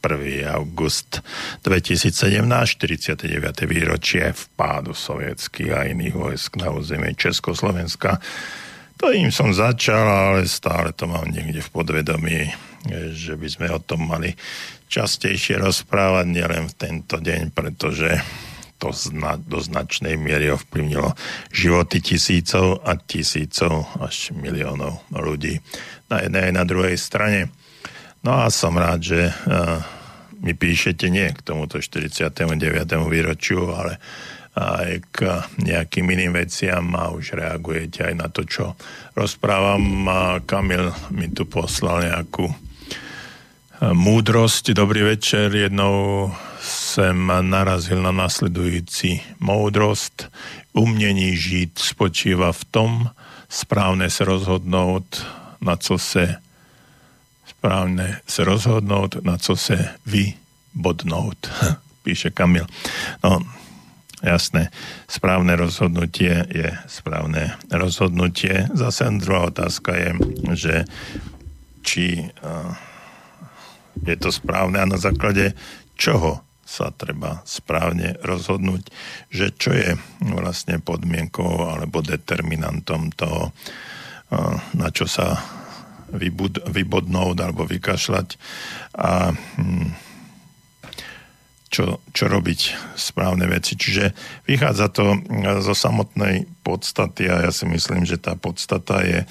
august 0.49 1.21
2017, 1.69 2.49
49. 2.49 3.29
výročie 3.69 4.33
vpádu 4.33 4.97
sovietských 4.97 5.69
a 5.77 5.85
iných 5.85 6.17
vojsk 6.17 6.57
na 6.57 6.73
územie 6.73 7.13
Československa. 7.13 8.17
To 9.05 9.13
im 9.13 9.29
som 9.29 9.53
začal, 9.53 10.09
ale 10.09 10.49
stále 10.49 10.97
to 10.97 11.05
mám 11.05 11.29
niekde 11.29 11.61
v 11.61 11.69
podvedomí, 11.69 12.49
že 13.13 13.37
by 13.37 13.49
sme 13.53 13.69
o 13.69 13.85
tom 13.85 14.09
mali 14.09 14.33
častejšie 14.89 15.61
rozprávať, 15.61 16.25
nielen 16.25 16.73
v 16.73 16.79
tento 16.89 17.21
deň, 17.21 17.53
pretože 17.53 18.17
to 18.79 18.95
zna, 18.95 19.37
do 19.43 19.59
značnej 19.59 20.15
miery 20.15 20.55
ovplyvnilo 20.55 21.13
životy 21.51 21.99
tisícov 21.99 22.81
a 22.87 22.95
tisícov 22.95 23.91
až 23.99 24.31
miliónov 24.33 25.03
ľudí 25.11 25.59
na 26.09 26.25
jednej 26.25 26.51
aj 26.51 26.53
na 26.55 26.65
druhej 26.65 26.97
strane. 26.97 27.51
No 28.23 28.43
a 28.43 28.51
som 28.51 28.75
rád, 28.79 29.01
že 29.03 29.21
uh, 29.31 29.83
mi 30.39 30.55
píšete 30.55 31.11
nie 31.11 31.29
k 31.35 31.43
tomuto 31.43 31.83
49. 31.83 32.39
výročiu, 33.07 33.75
ale 33.75 33.99
aj 34.59 34.91
k 35.15 35.19
nejakým 35.63 36.03
iným 36.03 36.35
veciam 36.35 36.83
a 36.99 37.15
už 37.15 37.39
reagujete 37.39 38.03
aj 38.11 38.15
na 38.19 38.27
to, 38.27 38.43
čo 38.43 38.75
rozprávam. 39.15 39.83
A 40.11 40.43
Kamil 40.43 40.91
mi 41.15 41.31
tu 41.31 41.47
poslal 41.47 42.11
nejakú 42.11 42.51
múdrosť. 43.79 44.75
Dobrý 44.75 45.07
večer. 45.07 45.55
Jednou 45.55 46.27
sem 46.89 47.29
narazil 47.29 48.01
na 48.01 48.17
nasledujúci 48.17 49.21
moudrost. 49.45 50.33
Umění 50.73 51.37
žít 51.37 51.77
spočíva 51.77 52.53
v 52.53 52.65
tom, 52.65 52.91
správne 53.49 54.09
sa 54.09 54.25
rozhodnout, 54.25 55.21
na 55.61 55.77
co 55.77 56.01
se 56.01 56.41
správne 57.45 58.25
sa 58.25 58.43
rozhodnout, 58.45 59.21
na 59.21 59.37
co 59.37 59.57
se 59.57 59.77
vybodnout, 60.07 61.51
píše 62.05 62.31
Kamil. 62.31 62.65
No, 63.21 63.45
jasné, 64.25 64.73
správne 65.05 65.61
rozhodnutie 65.61 66.47
je 66.49 66.73
správne 66.89 67.53
rozhodnutie. 67.69 68.65
Zase 68.73 69.13
druhá 69.21 69.53
otázka 69.53 69.93
je, 69.93 70.11
že 70.57 70.75
či 71.85 72.21
uh, 72.21 72.73
je 74.09 74.17
to 74.17 74.33
správne 74.33 74.81
a 74.81 74.89
na 74.89 74.97
základe 74.97 75.53
čoho 75.99 76.48
sa 76.69 76.93
treba 76.93 77.41
správne 77.49 78.21
rozhodnúť, 78.21 78.93
že 79.33 79.57
čo 79.57 79.73
je 79.73 79.97
vlastne 80.21 80.85
podmienkou 80.85 81.65
alebo 81.65 82.05
determinantom 82.05 83.09
toho, 83.17 83.57
na 84.77 84.89
čo 84.93 85.09
sa 85.09 85.41
vybud- 86.13 86.69
vybodnúť 86.69 87.37
alebo 87.41 87.65
vykašľať 87.65 88.29
a 89.01 89.33
hm, 89.33 89.97
čo, 91.73 92.05
čo 92.13 92.25
robiť 92.29 92.61
správne 92.97 93.49
veci. 93.49 93.77
Čiže 93.77 94.13
vychádza 94.45 94.93
to 94.93 95.21
zo 95.65 95.73
samotnej 95.77 96.49
podstaty 96.65 97.29
a 97.33 97.49
ja 97.49 97.53
si 97.53 97.65
myslím, 97.69 98.05
že 98.05 98.21
tá 98.21 98.37
podstata 98.37 99.05
je 99.05 99.25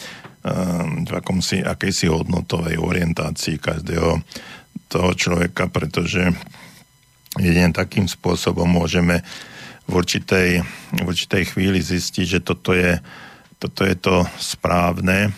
v 1.06 1.12
akomsi, 1.12 1.66
akejsi 1.66 2.08
hodnotovej 2.08 2.78
orientácii 2.78 3.58
každého 3.58 4.22
toho 4.88 5.12
človeka, 5.18 5.68
pretože 5.68 6.32
jedine 7.40 7.74
takým 7.74 8.10
spôsobom 8.10 8.68
môžeme 8.68 9.22
v 9.88 9.94
určitej, 10.04 10.50
v 11.00 11.08
určitej 11.08 11.44
chvíli 11.56 11.80
zistiť, 11.80 12.26
že 12.28 12.40
toto 12.44 12.76
je, 12.76 13.00
toto 13.58 13.88
je 13.88 13.96
to 13.96 14.28
správne, 14.36 15.32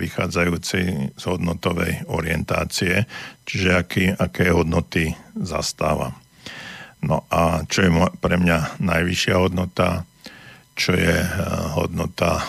vychádzajúce 0.00 0.78
z 1.14 1.24
hodnotovej 1.28 2.08
orientácie, 2.08 3.04
čiže 3.44 3.70
aký, 3.76 4.04
aké 4.16 4.50
hodnoty 4.50 5.12
zastáva. 5.36 6.16
No 7.04 7.28
a 7.28 7.68
čo 7.68 7.84
je 7.84 7.90
pre 8.24 8.40
mňa 8.40 8.80
najvyššia 8.80 9.36
hodnota, 9.36 10.08
čo 10.72 10.96
je 10.96 11.14
hodnota 11.76 12.40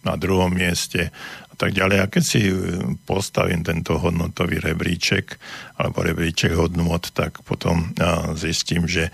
na 0.00 0.14
druhom 0.16 0.48
mieste 0.48 1.12
tak 1.58 1.74
ďalej. 1.74 1.98
A 2.00 2.06
keď 2.06 2.22
si 2.24 2.46
e, 2.46 2.54
postavím 3.02 3.66
tento 3.66 3.98
hodnotový 3.98 4.62
rebríček 4.62 5.34
alebo 5.76 6.06
rebríček 6.06 6.54
hodnot, 6.54 7.10
tak 7.12 7.42
potom 7.42 7.90
zistím, 8.38 8.86
že 8.86 9.10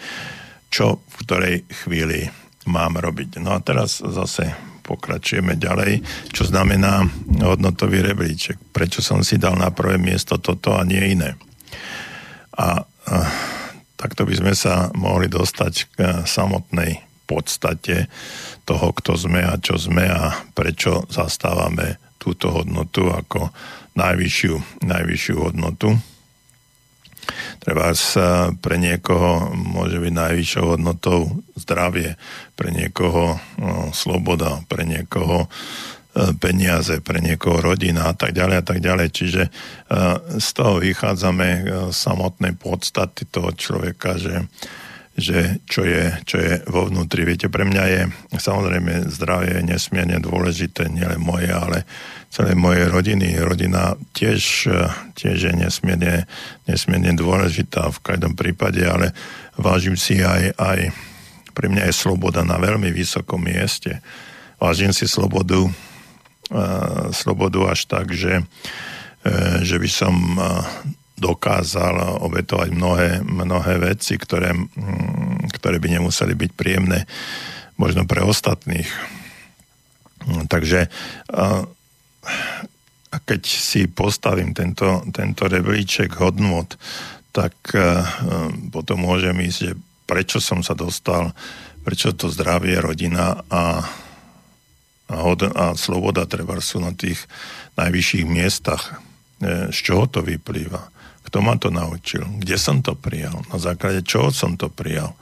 čo 0.68 1.01
v 1.01 1.14
ktorej 1.24 1.57
chvíli 1.84 2.28
mám 2.68 3.01
robiť. 3.01 3.40
No 3.40 3.57
a 3.57 3.64
teraz 3.64 4.05
zase 4.05 4.53
pokračujeme 4.84 5.57
ďalej, 5.57 6.05
čo 6.36 6.45
znamená 6.45 7.09
hodnotový 7.40 8.05
rebríček. 8.05 8.61
Prečo 8.72 9.01
som 9.01 9.24
si 9.24 9.40
dal 9.40 9.57
na 9.57 9.72
prvé 9.72 9.97
miesto 9.97 10.36
toto 10.36 10.76
a 10.76 10.84
nie 10.84 11.16
iné. 11.16 11.40
A, 12.61 12.84
a 12.84 13.16
takto 13.97 14.28
by 14.28 14.34
sme 14.36 14.53
sa 14.53 14.92
mohli 14.92 15.32
dostať 15.32 15.72
k 15.97 15.99
samotnej 16.28 17.01
podstate 17.24 18.12
toho, 18.68 18.92
kto 18.92 19.16
sme 19.16 19.40
a 19.40 19.57
čo 19.57 19.80
sme 19.80 20.05
a 20.05 20.45
prečo 20.53 21.09
zastávame 21.09 22.04
túto 22.25 22.49
hodnotu 22.49 23.12
ako 23.12 23.53
najvyššiu, 24.01 24.81
najvyššiu 24.81 25.37
hodnotu. 25.37 25.93
Treba 27.61 27.93
sa 27.97 28.53
pre 28.61 28.77
niekoho 28.77 29.53
môže 29.53 29.97
byť 30.01 30.12
najvyššou 30.12 30.64
hodnotou 30.77 31.45
zdravie, 31.57 32.16
pre 32.57 32.68
niekoho 32.72 33.41
no, 33.57 33.89
sloboda, 33.97 34.61
pre 34.68 34.85
niekoho 34.85 35.45
e, 35.45 35.49
peniaze, 36.37 37.01
pre 37.01 37.25
niekoho 37.25 37.61
rodina 37.64 38.12
a 38.12 38.14
tak 38.16 38.37
ďalej 38.37 38.57
a 38.61 38.64
tak 38.64 38.79
ďalej. 38.85 39.09
Čiže 39.12 39.43
e, 39.49 39.51
z 40.37 40.49
toho 40.53 40.81
vychádzame 40.81 41.49
e, 41.49 41.62
samotnej 41.93 42.53
podstaty 42.61 43.25
toho 43.33 43.57
človeka, 43.57 44.20
že 44.20 44.45
že 45.15 45.62
čo 45.71 45.87
je, 45.87 46.11
čo 46.27 46.37
je 46.43 46.59
vo 46.67 46.91
vnútri. 46.91 47.23
Viete, 47.23 47.47
pre 47.47 47.62
mňa 47.62 47.85
je 47.87 48.03
samozrejme 48.35 49.07
zdravie 49.15 49.62
nesmierne 49.62 50.19
dôležité, 50.19 50.91
nielen 50.91 51.23
moje, 51.23 51.55
ale 51.55 51.87
celé 52.35 52.59
mojej 52.59 52.91
rodiny. 52.91 53.39
Rodina 53.39 53.95
tiež, 54.11 54.67
tiež 55.15 55.39
je 55.39 55.53
nesmierne, 55.55 56.27
nesmierne 56.67 57.15
dôležitá 57.15 57.95
v 57.95 58.03
každom 58.03 58.35
prípade, 58.35 58.83
ale 58.83 59.15
vážim 59.55 59.95
si 59.95 60.19
aj, 60.19 60.59
aj 60.59 60.91
pre 61.55 61.71
mňa 61.71 61.87
je 61.87 61.95
sloboda 61.95 62.43
na 62.43 62.59
veľmi 62.59 62.91
vysokom 62.91 63.39
mieste. 63.39 64.03
Vážim 64.59 64.91
si 64.91 65.07
slobodu, 65.07 65.62
uh, 65.62 65.71
slobodu 67.15 67.71
až 67.71 67.87
tak, 67.87 68.11
že, 68.11 68.43
uh, 68.43 69.62
že 69.62 69.79
by 69.79 69.87
som 69.87 70.15
uh, 70.35 70.67
dokázal 71.15 72.21
obetovať 72.23 72.69
mnohé, 72.75 73.11
mnohé 73.23 73.95
veci, 73.95 74.19
ktoré, 74.19 74.51
ktoré 75.55 75.77
by 75.79 75.89
nemuseli 75.99 76.35
byť 76.35 76.51
príjemné 76.59 77.07
možno 77.79 78.03
pre 78.07 78.23
ostatných. 78.27 78.89
Takže 80.51 80.91
a 83.15 83.17
keď 83.23 83.43
si 83.47 83.87
postavím 83.87 84.51
tento, 84.57 85.07
tento 85.15 85.47
rebríček 85.47 86.19
hodnot, 86.19 86.75
tak 87.31 87.55
potom 88.75 88.99
môžem 89.07 89.39
ísť, 89.39 89.59
že 89.59 89.73
prečo 90.05 90.39
som 90.43 90.67
sa 90.67 90.75
dostal, 90.75 91.31
prečo 91.85 92.17
to 92.17 92.33
zdravie, 92.33 92.81
rodina 92.81 93.45
a, 93.53 93.85
a, 95.11 95.15
hod, 95.21 95.45
a 95.53 95.77
sloboda 95.77 96.25
treba 96.25 96.57
sú 96.61 96.81
na 96.81 96.97
tých 96.97 97.21
najvyšších 97.77 98.25
miestach. 98.25 99.03
E, 99.43 99.69
z 99.69 99.79
čoho 99.85 100.09
to 100.09 100.25
vyplýva? 100.25 100.93
Kto 101.35 101.43
ma 101.43 101.59
to 101.59 101.66
naučil? 101.66 102.22
Kde 102.39 102.55
som 102.55 102.78
to 102.78 102.95
prijal? 102.95 103.43
Na 103.51 103.59
základe 103.59 104.07
čoho 104.07 104.30
som 104.30 104.55
to 104.55 104.70
prijal? 104.70 105.18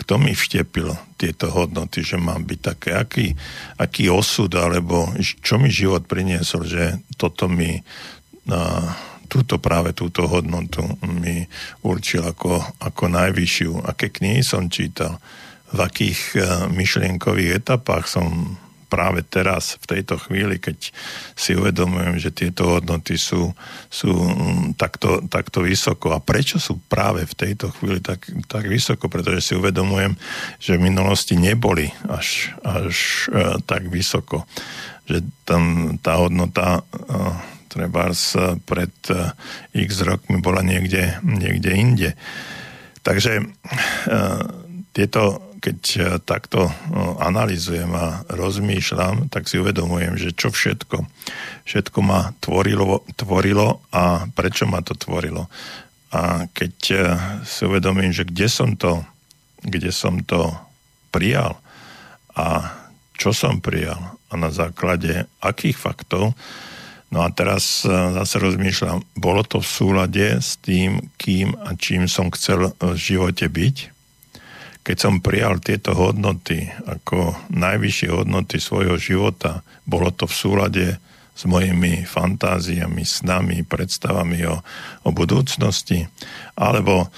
Kto 0.00 0.16
mi 0.16 0.32
vštepil 0.32 0.96
tieto 1.20 1.52
hodnoty, 1.52 2.00
že 2.00 2.16
mám 2.16 2.48
byť 2.48 2.60
také? 2.64 2.96
Aký, 2.96 3.36
aký 3.76 4.08
osud, 4.08 4.48
alebo 4.56 5.12
čo 5.20 5.60
mi 5.60 5.68
život 5.68 6.08
priniesol, 6.08 6.64
že 6.64 7.04
toto 7.20 7.52
mi 7.52 7.84
na 8.48 8.96
túto 9.28 9.60
práve 9.60 9.92
túto 9.92 10.24
hodnotu 10.24 10.88
mi 11.04 11.44
určil 11.84 12.24
ako, 12.24 12.80
ako 12.80 13.12
najvyššiu. 13.12 13.84
Aké 13.84 14.08
knihy 14.08 14.40
som 14.40 14.72
čítal, 14.72 15.20
v 15.68 15.84
akých 15.84 16.20
uh, 16.32 16.44
myšlienkových 16.72 17.60
etapách 17.60 18.08
som 18.08 18.56
práve 18.92 19.24
teraz, 19.24 19.80
v 19.80 19.96
tejto 19.96 20.20
chvíli, 20.20 20.60
keď 20.60 20.92
si 21.32 21.56
uvedomujem, 21.56 22.20
že 22.20 22.28
tieto 22.28 22.76
hodnoty 22.76 23.16
sú, 23.16 23.56
sú 23.88 24.12
mm, 24.12 24.76
takto, 24.76 25.24
takto 25.32 25.64
vysoko. 25.64 26.12
A 26.12 26.20
prečo 26.20 26.60
sú 26.60 26.76
práve 26.92 27.24
v 27.24 27.32
tejto 27.32 27.72
chvíli 27.72 28.04
tak, 28.04 28.28
tak 28.52 28.68
vysoko? 28.68 29.08
Pretože 29.08 29.40
si 29.40 29.52
uvedomujem, 29.56 30.12
že 30.60 30.76
v 30.76 30.92
minulosti 30.92 31.40
neboli 31.40 31.88
až, 32.04 32.52
až 32.60 32.96
uh, 33.32 33.56
tak 33.64 33.88
vysoko. 33.88 34.44
Že 35.08 35.24
tam 35.48 35.96
tá 36.04 36.20
hodnota 36.20 36.84
uh, 36.84 37.32
treba 37.72 38.12
pred 38.68 38.92
uh, 39.08 39.32
x 39.72 40.04
rokmi 40.04 40.44
bola 40.44 40.60
niekde, 40.60 41.16
niekde 41.24 41.70
inde. 41.72 42.10
Takže 43.00 43.40
uh, 43.40 44.44
tieto 44.92 45.51
keď 45.62 45.80
takto 46.26 46.66
analizujem 47.22 47.86
a 47.94 48.26
rozmýšľam, 48.26 49.30
tak 49.30 49.46
si 49.46 49.62
uvedomujem, 49.62 50.18
že 50.18 50.34
čo 50.34 50.50
všetko, 50.50 51.06
všetko 51.62 51.98
ma 52.02 52.34
tvorilo, 52.42 53.06
tvorilo 53.14 53.78
a 53.94 54.26
prečo 54.26 54.66
ma 54.66 54.82
to 54.82 54.98
tvorilo. 54.98 55.46
A 56.10 56.50
keď 56.50 56.74
si 57.46 57.62
uvedomím, 57.62 58.10
že 58.10 58.26
kde 58.26 58.50
som 58.50 58.74
to, 58.74 59.06
kde 59.62 59.94
som 59.94 60.18
to 60.26 60.50
prijal 61.14 61.62
a 62.34 62.74
čo 63.14 63.30
som 63.30 63.62
prijal 63.62 64.18
a 64.28 64.34
na 64.34 64.50
základe 64.50 65.30
akých 65.38 65.78
faktov, 65.78 66.34
No 67.12 67.20
a 67.20 67.28
teraz 67.28 67.84
e, 67.84 67.92
zase 67.92 68.40
rozmýšľam, 68.40 69.04
bolo 69.20 69.44
to 69.44 69.60
v 69.60 69.68
súlade 69.68 70.40
s 70.40 70.56
tým, 70.56 71.12
kým 71.20 71.52
a 71.60 71.76
čím 71.76 72.08
som 72.08 72.32
chcel 72.32 72.72
v 72.80 72.96
živote 72.96 73.52
byť? 73.52 73.76
Keď 74.82 74.96
som 74.98 75.22
prijal 75.22 75.62
tieto 75.62 75.94
hodnoty 75.94 76.66
ako 76.90 77.38
najvyššie 77.54 78.08
hodnoty 78.10 78.58
svojho 78.58 78.98
života, 78.98 79.62
bolo 79.86 80.10
to 80.10 80.26
v 80.26 80.34
súlade 80.34 80.86
s 81.32 81.42
mojimi 81.46 82.02
fantáziami, 82.02 83.06
snami, 83.06 83.62
predstavami 83.62 84.42
o, 84.50 84.58
o 85.06 85.10
budúcnosti? 85.14 86.02
Alebo 86.58 87.06
e, 87.06 87.08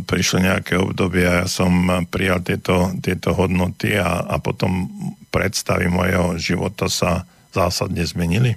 prišlo 0.00 0.48
nejaké 0.48 0.80
obdobie 0.80 1.28
a 1.28 1.44
ja 1.44 1.46
som 1.46 1.70
prijal 2.08 2.40
tieto, 2.40 2.88
tieto 3.04 3.36
hodnoty 3.36 3.92
a, 4.00 4.24
a 4.24 4.40
potom 4.40 4.88
predstavy 5.28 5.92
mojho 5.92 6.40
života 6.40 6.88
sa 6.88 7.28
zásadne 7.52 8.00
zmenili? 8.08 8.56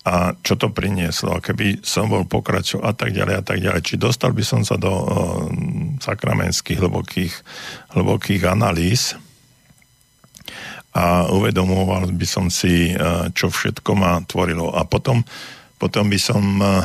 a 0.00 0.32
čo 0.40 0.56
to 0.56 0.72
prinieslo, 0.72 1.44
keby 1.44 1.84
som 1.84 2.08
bol 2.08 2.24
pokračoval 2.24 2.88
a 2.88 2.92
tak 2.96 3.12
ďalej 3.12 3.34
a 3.36 3.42
tak 3.44 3.58
ďalej. 3.60 3.84
Či 3.84 3.94
dostal 4.00 4.32
by 4.32 4.40
som 4.40 4.64
sa 4.64 4.80
do 4.80 4.88
uh, 4.88 5.04
sakramenských 6.00 6.80
hlbokých, 6.80 7.34
hlbokých 7.92 8.42
analýz 8.48 9.14
a 10.90 11.30
uvedomoval 11.30 12.10
by 12.10 12.26
som 12.26 12.50
si, 12.50 12.96
uh, 12.96 13.30
čo 13.30 13.52
všetko 13.52 13.90
ma 13.94 14.18
tvorilo. 14.26 14.74
A 14.74 14.82
potom, 14.88 15.22
potom 15.78 16.10
by, 16.10 16.18
som, 16.18 16.42
uh, 16.58 16.82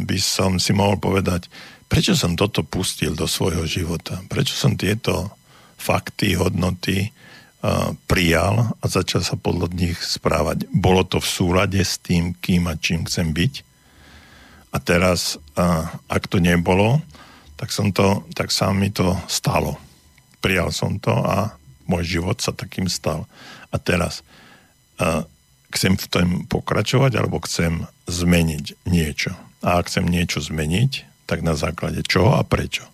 by 0.00 0.18
som 0.18 0.56
si 0.56 0.72
mohol 0.72 0.96
povedať, 0.96 1.50
prečo 1.84 2.16
som 2.16 2.38
toto 2.38 2.64
pustil 2.64 3.12
do 3.12 3.28
svojho 3.28 3.68
života? 3.68 4.22
Prečo 4.30 4.56
som 4.56 4.78
tieto 4.78 5.34
fakty, 5.76 6.38
hodnoty 6.38 7.12
prijal 8.08 8.72
a 8.80 8.84
začal 8.88 9.20
sa 9.20 9.36
podľa 9.36 9.68
nich 9.76 10.00
správať. 10.00 10.64
Bolo 10.72 11.04
to 11.04 11.20
v 11.20 11.28
súlade 11.28 11.76
s 11.76 12.00
tým, 12.00 12.32
kým 12.32 12.64
a 12.64 12.76
čím 12.80 13.04
chcem 13.04 13.36
byť. 13.36 13.54
A 14.72 14.80
teraz, 14.80 15.36
ak 16.08 16.24
to 16.30 16.40
nebolo, 16.40 17.04
tak, 17.60 17.68
som 17.68 17.92
to, 17.92 18.24
tak 18.32 18.48
sa 18.48 18.72
mi 18.72 18.88
to 18.88 19.20
stalo. 19.28 19.76
Prijal 20.40 20.72
som 20.72 20.96
to 20.96 21.12
a 21.12 21.52
môj 21.84 22.16
život 22.16 22.40
sa 22.40 22.56
takým 22.56 22.88
stal. 22.88 23.28
A 23.68 23.76
teraz, 23.76 24.24
chcem 25.68 25.92
v 26.00 26.06
tom 26.08 26.28
pokračovať 26.48 27.20
alebo 27.20 27.44
chcem 27.44 27.84
zmeniť 28.08 28.88
niečo. 28.88 29.36
A 29.60 29.84
ak 29.84 29.92
chcem 29.92 30.08
niečo 30.08 30.40
zmeniť, 30.40 31.04
tak 31.28 31.44
na 31.44 31.52
základe 31.52 32.00
čoho 32.08 32.32
a 32.32 32.42
prečo. 32.42 32.88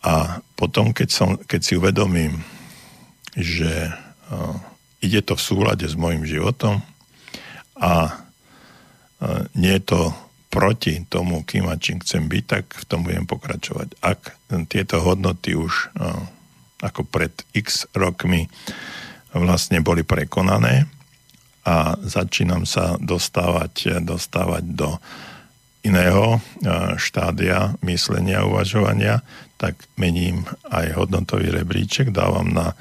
A 0.00 0.40
potom, 0.56 0.96
keď, 0.96 1.08
som, 1.12 1.36
keď 1.36 1.60
si 1.60 1.76
uvedomím, 1.76 2.40
že 3.36 3.92
ide 5.04 5.20
to 5.20 5.36
v 5.36 5.44
súlade 5.44 5.84
s 5.84 5.92
môjim 5.92 6.24
životom 6.24 6.80
a 7.76 8.24
nie 9.52 9.76
je 9.76 9.84
to 9.84 10.00
proti 10.54 11.02
tomu, 11.10 11.42
kým 11.42 11.66
a 11.66 11.74
čím 11.74 11.98
chcem 11.98 12.30
byť, 12.30 12.44
tak 12.46 12.64
v 12.70 12.84
tom 12.86 13.02
budem 13.02 13.26
pokračovať. 13.26 13.98
Ak 13.98 14.38
tieto 14.70 15.02
hodnoty 15.02 15.58
už 15.58 15.90
ako 16.78 17.02
pred 17.02 17.34
x 17.50 17.90
rokmi 17.90 18.46
vlastne 19.34 19.82
boli 19.82 20.06
prekonané 20.06 20.86
a 21.66 21.98
začínam 21.98 22.62
sa 22.62 22.94
dostávať, 23.02 23.98
dostávať 24.06 24.62
do 24.78 24.94
iného 25.82 26.38
štádia 26.96 27.74
myslenia, 27.82 28.46
uvažovania, 28.46 29.26
tak 29.58 29.80
mením 29.98 30.46
aj 30.70 30.94
hodnotový 30.94 31.50
rebríček, 31.50 32.14
dávam 32.14 32.52
na 32.52 32.78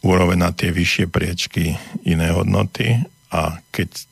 úroveň 0.00 0.38
na 0.38 0.50
tie 0.52 0.72
vyššie 0.72 1.12
priečky 1.12 1.76
iné 2.08 2.32
hodnoty 2.32 3.04
a 3.32 3.60
keď 3.72 4.09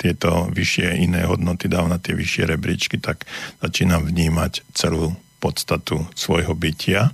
tieto 0.00 0.48
vyššie 0.48 1.04
iné 1.04 1.28
hodnoty 1.28 1.68
dávam 1.68 1.92
na 1.92 2.00
tie 2.00 2.16
vyššie 2.16 2.56
rebríčky, 2.56 2.96
tak 2.96 3.28
začínam 3.60 4.08
vnímať 4.08 4.64
celú 4.72 5.12
podstatu 5.42 6.06
svojho 6.16 6.56
bytia 6.56 7.12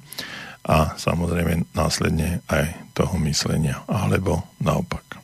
a 0.69 0.95
samozrejme 0.95 1.73
následne 1.73 2.45
aj 2.47 2.77
toho 2.93 3.17
myslenia, 3.25 3.83
alebo 3.89 4.45
naopak. 4.61 5.19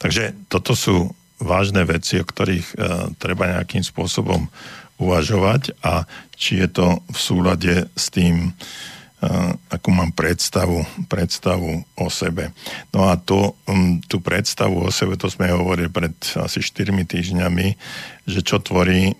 Takže 0.00 0.34
toto 0.48 0.72
sú 0.74 1.12
vážne 1.38 1.84
veci, 1.84 2.18
o 2.18 2.24
ktorých 2.24 2.68
uh, 2.74 2.78
treba 3.20 3.52
nejakým 3.54 3.84
spôsobom 3.84 4.48
uvažovať 4.96 5.74
a 5.82 6.06
či 6.38 6.62
je 6.62 6.68
to 6.70 7.02
v 7.10 7.18
súlade 7.18 7.74
s 7.92 8.08
tým 8.14 8.54
akú 9.72 9.88
mám 9.88 10.12
predstavu, 10.12 10.84
predstavu 11.08 11.84
o 11.96 12.06
sebe. 12.12 12.52
No 12.92 13.08
a 13.08 13.16
to, 13.16 13.56
tú 14.08 14.20
predstavu 14.20 14.84
o 14.84 14.90
sebe, 14.92 15.16
to 15.16 15.32
sme 15.32 15.48
hovorili 15.48 15.88
pred 15.88 16.12
asi 16.36 16.60
4 16.60 16.92
týždňami, 16.92 17.66
že 18.24 18.40
čo 18.40 18.60
tvorí 18.60 19.16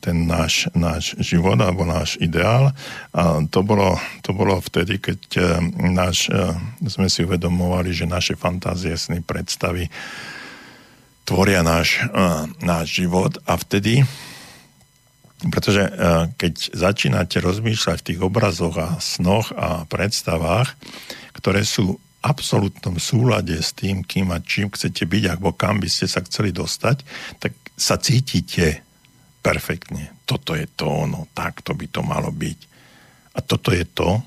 ten 0.00 0.16
náš, 0.24 0.68
náš 0.76 1.16
život 1.20 1.56
alebo 1.60 1.84
náš 1.84 2.16
ideál. 2.20 2.72
A 3.12 3.44
to 3.48 3.60
bolo, 3.60 3.96
to 4.24 4.32
bolo 4.36 4.60
vtedy, 4.60 5.00
keď 5.00 5.20
náš, 5.76 6.32
sme 6.84 7.08
si 7.08 7.24
uvedomovali, 7.24 7.92
že 7.92 8.08
naše 8.08 8.34
fantázie, 8.36 8.96
sny, 8.96 9.20
predstavy 9.24 9.88
tvoria 11.26 11.66
náš, 11.66 12.06
náš 12.62 13.02
život 13.02 13.36
a 13.44 13.58
vtedy 13.58 14.06
pretože 15.36 15.84
e, 15.84 15.90
keď 16.40 16.54
začínate 16.72 17.36
rozmýšľať 17.44 17.96
v 18.00 18.06
tých 18.12 18.20
obrazoch 18.24 18.76
a 18.80 18.96
snoch 18.98 19.52
a 19.52 19.84
predstavách, 19.84 20.72
ktoré 21.36 21.60
sú 21.62 21.96
v 21.96 22.00
absolútnom 22.24 22.96
súlade 22.96 23.54
s 23.54 23.76
tým, 23.76 24.02
kým 24.02 24.32
a 24.32 24.40
čím 24.40 24.72
chcete 24.72 25.04
byť, 25.04 25.24
alebo 25.30 25.52
kam 25.52 25.78
by 25.78 25.88
ste 25.92 26.08
sa 26.08 26.24
chceli 26.24 26.50
dostať, 26.50 27.04
tak 27.38 27.52
sa 27.76 28.00
cítite 28.00 28.82
perfektne. 29.44 30.16
Toto 30.24 30.56
je 30.56 30.66
to 30.66 30.88
ono, 30.88 31.28
takto 31.36 31.76
by 31.76 31.86
to 31.86 32.00
malo 32.02 32.32
byť. 32.32 32.58
A 33.36 33.44
toto 33.44 33.70
je 33.70 33.84
to, 33.84 34.24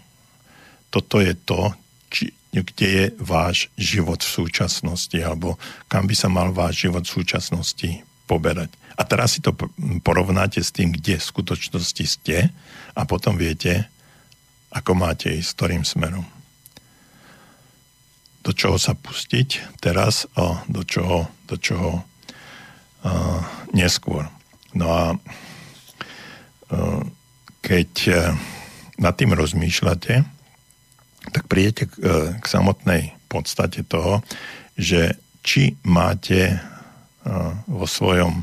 toto 0.93 1.17
je 1.19 1.33
to, 1.33 1.73
či, 2.07 2.31
kde 2.53 2.87
je 2.87 3.05
váš 3.19 3.67
život 3.75 4.21
v 4.21 4.33
súčasnosti, 4.45 5.17
alebo 5.17 5.57
kam 5.89 6.05
by 6.05 6.15
sa 6.15 6.29
mal 6.29 6.53
váš 6.53 6.87
život 6.87 7.03
v 7.03 7.15
súčasnosti 7.19 7.89
poberať. 8.29 8.69
A 8.99 9.07
teraz 9.07 9.35
si 9.35 9.39
to 9.39 9.55
porovnáte 10.03 10.59
s 10.59 10.75
tým, 10.75 10.91
kde 10.91 11.15
v 11.15 11.29
skutočnosti 11.31 12.03
ste 12.03 12.51
a 12.91 13.01
potom 13.07 13.39
viete, 13.39 13.87
ako 14.75 14.91
máte 14.91 15.31
ísť, 15.31 15.51
ktorým 15.55 15.87
smerom. 15.87 16.27
Do 18.43 18.51
čoho 18.51 18.75
sa 18.75 18.91
pustiť 18.91 19.79
teraz 19.79 20.27
a 20.35 20.67
do 20.67 20.83
čoho, 20.83 21.31
do 21.47 21.55
čoho 21.55 22.03
uh, 22.03 23.39
neskôr. 23.71 24.27
No 24.75 24.87
a 24.91 25.03
uh, 25.15 27.01
keď 27.63 27.91
uh, 28.11 28.35
nad 28.99 29.15
tým 29.15 29.31
rozmýšľate, 29.31 30.13
tak 31.31 31.43
prídete 31.47 31.87
k, 31.87 31.93
uh, 32.03 32.35
k 32.35 32.45
samotnej 32.45 33.15
podstate 33.29 33.85
toho, 33.85 34.25
že 34.73 35.15
či 35.45 35.77
máte 35.85 36.57
vo 37.69 37.85
svojom 37.85 38.41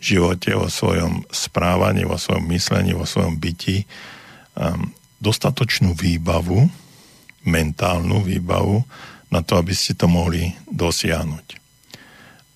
živote, 0.00 0.56
vo 0.56 0.72
svojom 0.72 1.28
správaní, 1.28 2.08
vo 2.08 2.16
svojom 2.16 2.48
myslení, 2.48 2.96
vo 2.96 3.04
svojom 3.04 3.36
byti 3.36 3.84
dostatočnú 5.20 5.92
výbavu, 5.92 6.64
mentálnu 7.44 8.24
výbavu 8.24 8.80
na 9.30 9.40
to, 9.44 9.60
aby 9.60 9.76
ste 9.76 9.94
to 9.94 10.08
mohli 10.08 10.56
dosiahnuť. 10.72 11.46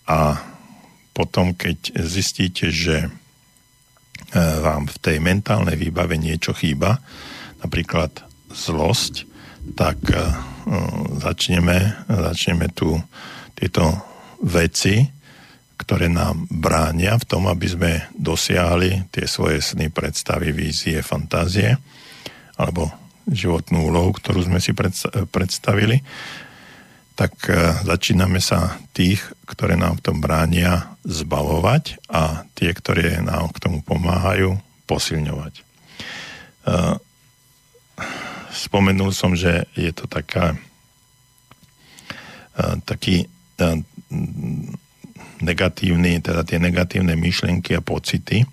A 0.09 0.41
potom, 1.15 1.55
keď 1.55 2.03
zistíte, 2.03 2.75
že 2.75 3.07
e, 3.07 3.09
vám 4.35 4.91
v 4.91 4.97
tej 4.99 5.17
mentálnej 5.23 5.79
výbave 5.79 6.19
niečo 6.19 6.51
chýba, 6.53 6.99
napríklad 7.63 8.27
zlosť, 8.51 9.25
tak 9.79 10.03
e, 10.11 10.19
začneme, 11.23 12.05
začneme 12.11 12.67
tu 12.75 12.99
tieto 13.55 13.95
veci 14.43 15.14
ktoré 15.85 16.09
nám 16.09 16.49
bránia 16.49 17.21
v 17.21 17.29
tom, 17.29 17.45
aby 17.45 17.67
sme 17.69 17.93
dosiahli 18.17 19.13
tie 19.13 19.29
svoje 19.29 19.61
sny, 19.61 19.93
predstavy, 19.93 20.57
vízie, 20.57 21.05
fantázie 21.05 21.77
alebo 22.57 22.89
životnú 23.29 23.93
úlohu, 23.93 24.17
ktorú 24.17 24.49
sme 24.49 24.61
si 24.61 24.73
predstavili, 25.29 26.01
tak 27.13 27.37
e, 27.47 27.85
začíname 27.85 28.41
sa 28.41 28.81
tých, 28.97 29.21
ktoré 29.45 29.77
nám 29.77 30.01
v 30.01 30.05
tom 30.09 30.17
bránia, 30.25 30.97
zbavovať 31.05 32.01
a 32.09 32.49
tie, 32.57 32.73
ktoré 32.73 33.21
nám 33.21 33.53
k 33.53 33.61
tomu 33.61 33.85
pomáhajú, 33.85 34.57
posilňovať. 34.89 35.61
spomenul 38.53 39.13
som, 39.13 39.37
že 39.37 39.69
je 39.77 39.93
to 39.93 40.09
taká 40.09 40.57
taký 42.85 43.27
negatívny, 45.45 46.25
teda 46.25 46.43
tie 46.43 46.57
negatívne 46.57 47.13
myšlienky 47.15 47.77
a 47.77 47.85
pocity, 47.85 48.49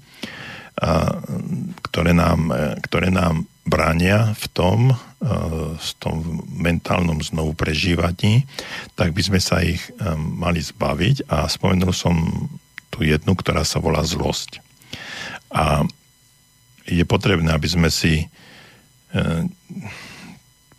ktoré 1.88 2.12
nám, 2.12 2.52
ktoré 2.84 3.08
nám 3.08 3.48
bránia 3.64 4.34
v 4.34 4.46
tom, 4.52 4.80
v 5.78 5.90
tom 6.02 6.42
mentálnom 6.58 7.22
znovu 7.22 7.54
prežívaní, 7.54 8.50
tak 8.98 9.14
by 9.14 9.22
sme 9.22 9.40
sa 9.40 9.62
ich 9.62 9.80
mali 10.18 10.60
zbaviť 10.60 11.30
a 11.30 11.46
spomenul 11.46 11.94
som 11.94 12.18
tú 12.90 13.06
jednu, 13.06 13.38
ktorá 13.38 13.62
sa 13.62 13.78
volá 13.80 14.02
zlosť. 14.02 14.60
A 15.54 15.86
je 16.90 17.06
potrebné, 17.06 17.54
aby 17.54 17.68
sme 17.70 17.94
si 17.94 18.26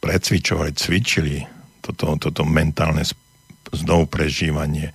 precvičovali, 0.03 0.75
cvičili 0.75 1.47
toto, 1.79 2.19
toto 2.19 2.43
mentálne 2.43 3.07
znovu 3.71 4.11
prežívanie 4.11 4.91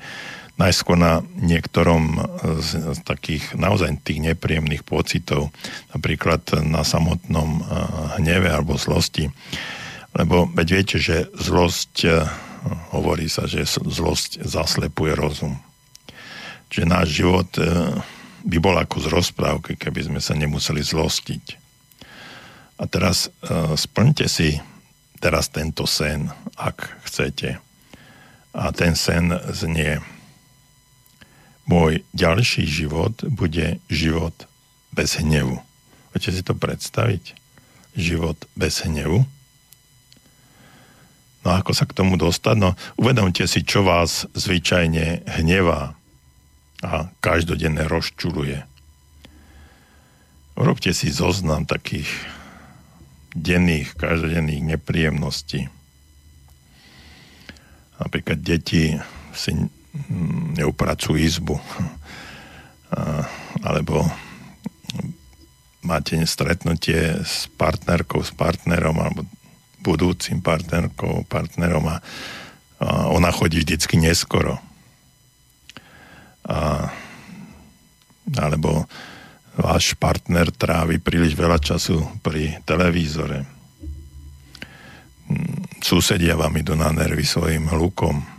najskôr 0.57 0.97
na 0.97 1.21
niektorom 1.37 2.17
z, 2.57 2.97
takých 3.05 3.53
naozaj 3.53 4.01
tých 4.01 4.19
nepríjemných 4.25 4.81
pocitov, 4.81 5.53
napríklad 5.93 6.41
na 6.65 6.81
samotnom 6.81 7.61
uh, 7.61 7.65
hneve 8.17 8.49
alebo 8.49 8.73
zlosti. 8.75 9.29
Lebo 10.17 10.49
veď 10.49 10.67
viete, 10.73 10.97
že 10.97 11.29
zlosť, 11.37 11.93
uh, 12.09 12.25
hovorí 12.89 13.29
sa, 13.29 13.45
že 13.45 13.69
zlosť 13.69 14.41
zaslepuje 14.41 15.13
rozum. 15.13 15.61
Čiže 16.73 16.89
náš 16.89 17.07
život 17.21 17.49
uh, 17.61 17.93
by 18.41 18.57
bol 18.57 18.75
ako 18.81 18.97
z 19.05 19.07
rozprávky, 19.13 19.77
keby 19.77 20.09
sme 20.09 20.19
sa 20.19 20.33
nemuseli 20.33 20.81
zlostiť. 20.81 21.69
A 22.77 22.85
teraz 22.85 23.33
splňte 23.73 24.29
si 24.29 24.53
teraz 25.17 25.49
tento 25.49 25.89
sen, 25.89 26.29
ak 26.53 27.01
chcete. 27.09 27.57
A 28.53 28.69
ten 28.69 28.93
sen 28.93 29.33
znie– 29.49 29.97
môj 31.68 32.01
ďalší 32.15 32.63
život 32.63 33.13
bude 33.28 33.84
život 33.91 34.34
bez 34.95 35.20
hnevu. 35.20 35.59
Viete 36.15 36.32
si 36.32 36.41
to 36.41 36.55
predstaviť? 36.55 37.36
Život 37.93 38.47
bez 38.55 38.82
hnevu? 38.88 39.28
No 41.43 41.49
ako 41.55 41.72
sa 41.76 41.86
k 41.88 41.95
tomu 41.95 42.15
dostať? 42.15 42.55
No 42.57 42.74
uvedomte 42.97 43.45
si, 43.45 43.63
čo 43.63 43.84
vás 43.84 44.26
zvyčajne 44.36 45.28
hnevá 45.39 45.95
a 46.84 47.11
každodenne 47.24 47.86
rozčuluje. 47.88 48.63
Urobte 50.57 50.89
si 50.91 51.13
zoznam 51.13 51.70
takých 51.70 52.09
denných, 53.38 53.93
každodenných 53.93 54.76
nepríjemností. 54.76 55.70
Napríklad 58.01 58.41
deti 58.41 58.97
si 59.34 59.51
neupracujú 60.57 61.17
izbu. 61.17 61.55
Alebo 63.63 64.07
máte 65.87 66.19
stretnutie 66.27 67.23
s 67.23 67.47
partnerkou, 67.55 68.19
s 68.19 68.35
partnerom 68.35 68.99
alebo 68.99 69.23
budúcim 69.79 70.43
partnerkou, 70.43 71.23
partnerom 71.31 71.87
a, 71.87 72.03
ona 73.07 73.31
chodí 73.31 73.63
vždycky 73.63 73.95
neskoro. 73.95 74.59
A, 76.43 76.91
alebo 78.35 78.83
váš 79.55 79.95
partner 79.95 80.51
trávi 80.51 80.99
príliš 80.99 81.39
veľa 81.39 81.57
času 81.63 82.03
pri 82.19 82.59
televízore. 82.67 83.47
Susedia 85.79 86.35
vám 86.35 86.55
idú 86.59 86.75
na 86.75 86.91
nervy 86.91 87.23
svojim 87.23 87.67
hlukom 87.71 88.36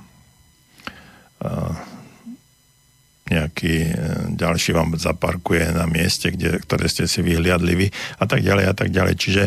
nejaký 3.29 3.75
e, 3.89 3.95
ďalší 4.35 4.73
vám 4.73 4.97
zaparkuje 4.97 5.77
na 5.77 5.85
mieste, 5.85 6.33
kde, 6.33 6.59
ktoré 6.65 6.89
ste 6.89 7.05
si 7.05 7.21
vyhliadli 7.21 7.73
vy 7.77 7.87
a 8.19 8.25
tak 8.25 8.41
ďalej 8.41 8.65
a 8.65 8.75
tak 8.75 8.89
ďalej. 8.89 9.15
Čiže 9.21 9.43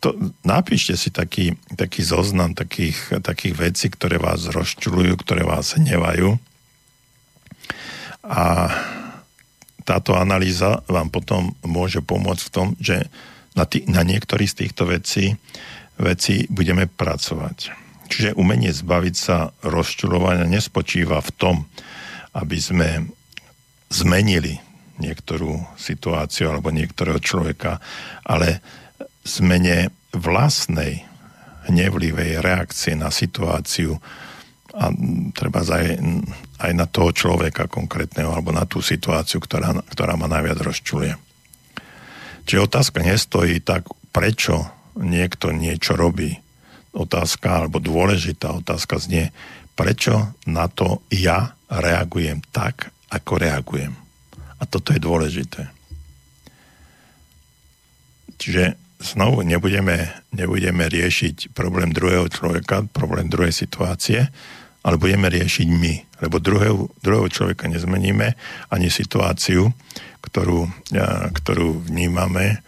to, 0.00 0.16
napíšte 0.46 0.96
si 0.96 1.12
taký, 1.12 1.58
taký 1.76 2.00
zoznam 2.06 2.56
takých, 2.56 3.20
takých 3.20 3.54
vecí, 3.58 3.86
ktoré 3.92 4.16
vás 4.16 4.46
rozčulujú, 4.48 5.20
ktoré 5.20 5.44
vás 5.44 5.76
hnevajú. 5.76 6.38
A 8.24 8.72
táto 9.82 10.16
analýza 10.16 10.84
vám 10.86 11.08
potom 11.08 11.56
môže 11.64 12.04
pomôcť 12.04 12.42
v 12.44 12.52
tom, 12.52 12.66
že 12.78 13.08
na, 13.56 13.64
tý, 13.66 13.82
na 13.88 14.04
niektorých 14.06 14.50
z 14.52 14.58
týchto 14.64 14.86
vecí, 14.86 15.34
vecí 15.98 16.46
budeme 16.52 16.86
pracovať. 16.86 17.87
Čiže 18.08 18.36
umenie 18.40 18.72
zbaviť 18.72 19.14
sa 19.14 19.52
rozčulovania 19.60 20.48
nespočíva 20.48 21.20
v 21.20 21.30
tom, 21.36 21.56
aby 22.32 22.56
sme 22.56 22.88
zmenili 23.92 24.56
niektorú 24.98 25.62
situáciu 25.78 26.50
alebo 26.50 26.74
niektorého 26.74 27.20
človeka, 27.22 27.78
ale 28.26 28.60
zmene 29.22 29.92
vlastnej 30.16 31.04
hnevlivej 31.68 32.40
reakcie 32.40 32.96
na 32.96 33.12
situáciu 33.12 34.00
a 34.78 34.88
treba 35.36 35.60
aj, 35.64 36.00
aj 36.60 36.72
na 36.72 36.86
toho 36.88 37.10
človeka 37.12 37.68
konkrétneho 37.68 38.30
alebo 38.32 38.54
na 38.54 38.64
tú 38.64 38.80
situáciu, 38.80 39.42
ktorá, 39.42 39.74
ktorá 39.90 40.14
ma 40.16 40.30
najviac 40.30 40.60
rozčuluje. 40.64 41.16
Čiže 42.48 42.64
otázka 42.64 43.04
nestojí 43.04 43.60
tak, 43.60 43.84
prečo 44.08 44.64
niekto 44.96 45.52
niečo 45.52 45.98
robí, 45.98 46.40
otázka, 46.92 47.64
alebo 47.64 47.78
dôležitá 47.82 48.52
otázka 48.56 48.98
znie, 48.98 49.30
prečo 49.78 50.34
na 50.48 50.66
to 50.66 51.04
ja 51.12 51.54
reagujem 51.70 52.42
tak, 52.50 52.90
ako 53.12 53.38
reagujem. 53.38 53.94
A 54.58 54.66
toto 54.66 54.90
je 54.90 55.00
dôležité. 55.00 55.70
Čiže 58.38 58.74
znovu 58.98 59.46
nebudeme, 59.46 60.10
nebudeme 60.34 60.90
riešiť 60.90 61.54
problém 61.54 61.94
druhého 61.94 62.26
človeka, 62.26 62.86
problém 62.90 63.30
druhej 63.30 63.54
situácie, 63.54 64.26
ale 64.82 64.96
budeme 64.98 65.30
riešiť 65.30 65.68
my. 65.70 65.94
Lebo 66.26 66.42
druhého, 66.42 66.90
druhého 67.02 67.28
človeka 67.30 67.70
nezmeníme, 67.70 68.34
ani 68.74 68.88
situáciu, 68.90 69.70
ktorú, 70.22 70.66
ktorú 71.34 71.86
vnímame, 71.86 72.62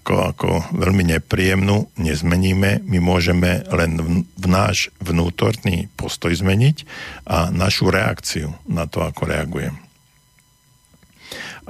ako, 0.00 0.14
ako 0.34 0.48
veľmi 0.76 1.16
nepríjemnú 1.16 1.88
nezmeníme. 1.96 2.84
My 2.84 2.98
môžeme 3.00 3.64
len 3.72 4.24
v 4.36 4.46
náš 4.46 4.92
vnútorný 5.00 5.88
postoj 5.96 6.34
zmeniť 6.34 6.84
a 7.24 7.48
našu 7.48 7.88
reakciu 7.88 8.52
na 8.68 8.84
to, 8.84 9.00
ako 9.00 9.28
reagujem. 9.28 9.76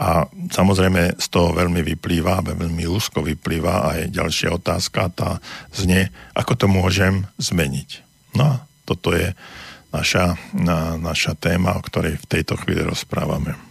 A 0.01 0.25
samozrejme 0.33 1.21
z 1.21 1.27
toho 1.29 1.53
veľmi 1.53 1.85
vyplýva, 1.85 2.41
veľmi 2.41 2.89
úzko 2.89 3.21
vyplýva 3.21 3.93
aj 3.93 3.99
ďalšia 4.17 4.49
otázka, 4.57 5.13
tá 5.13 5.31
znie, 5.77 6.09
ako 6.33 6.53
to 6.57 6.67
môžem 6.73 7.29
zmeniť. 7.37 8.01
No 8.33 8.57
a 8.57 8.65
toto 8.89 9.13
je 9.13 9.37
naša, 9.93 10.41
na, 10.57 10.97
naša 10.97 11.37
téma, 11.37 11.77
o 11.77 11.85
ktorej 11.85 12.17
v 12.17 12.31
tejto 12.33 12.57
chvíli 12.57 12.81
rozprávame. 12.81 13.70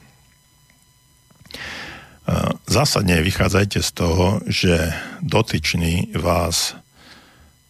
Zásadne 2.69 3.25
vychádzajte 3.25 3.79
z 3.81 3.91
toho, 3.97 4.37
že 4.45 4.93
dotyčný 5.25 6.13
vás 6.13 6.77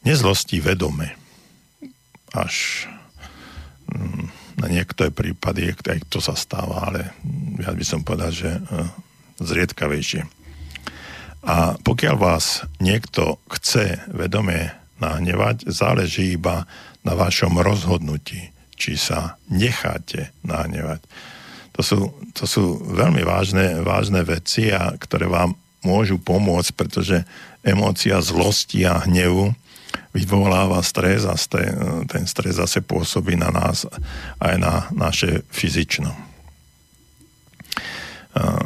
nezlostí 0.04 0.60
vedome. 0.60 1.16
Až 2.36 2.86
mm, 3.88 4.28
na 4.60 4.68
niektoré 4.68 5.16
prípady, 5.16 5.72
aj 5.72 6.00
to 6.12 6.20
sa 6.20 6.36
stáva, 6.36 6.92
ale 6.92 7.16
ja 7.64 7.72
by 7.72 7.84
som 7.88 8.04
povedal, 8.04 8.36
že 8.36 8.52
e, 8.52 8.62
zriedkavejšie. 9.40 10.28
A 11.48 11.80
pokiaľ 11.80 12.16
vás 12.20 12.68
niekto 12.84 13.40
chce 13.48 14.04
vedome 14.12 14.76
nahnevať, 15.00 15.72
záleží 15.72 16.36
iba 16.36 16.68
na 17.08 17.16
vašom 17.16 17.64
rozhodnutí, 17.64 18.52
či 18.76 19.00
sa 19.00 19.40
necháte 19.48 20.36
nahnevať 20.44 21.00
to 21.80 21.82
sú, 21.82 22.12
to 22.36 22.44
sú 22.44 22.64
veľmi 22.92 23.24
vážne, 23.24 23.80
vážne 23.80 24.20
veci, 24.28 24.68
a 24.68 24.92
ktoré 25.00 25.32
vám 25.32 25.56
môžu 25.80 26.20
pomôcť, 26.20 26.76
pretože 26.76 27.24
emócia 27.64 28.20
zlosti 28.20 28.84
a 28.84 29.08
hnevu 29.08 29.56
vyvoláva 30.12 30.84
stres 30.84 31.24
a 31.24 31.40
ten 32.12 32.28
stres 32.28 32.60
zase 32.60 32.84
pôsobí 32.84 33.40
na 33.40 33.48
nás 33.48 33.88
aj 34.44 34.56
na 34.60 34.92
naše 34.92 35.48
fyzično. 35.56 36.12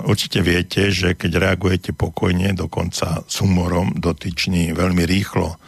Určite 0.10 0.42
viete, 0.42 0.90
že 0.90 1.14
keď 1.14 1.38
reagujete 1.38 1.94
pokojne, 1.94 2.58
dokonca 2.58 3.22
s 3.30 3.36
humorom, 3.46 3.94
dotyčný 3.94 4.74
veľmi 4.74 5.06
rýchlo 5.06 5.62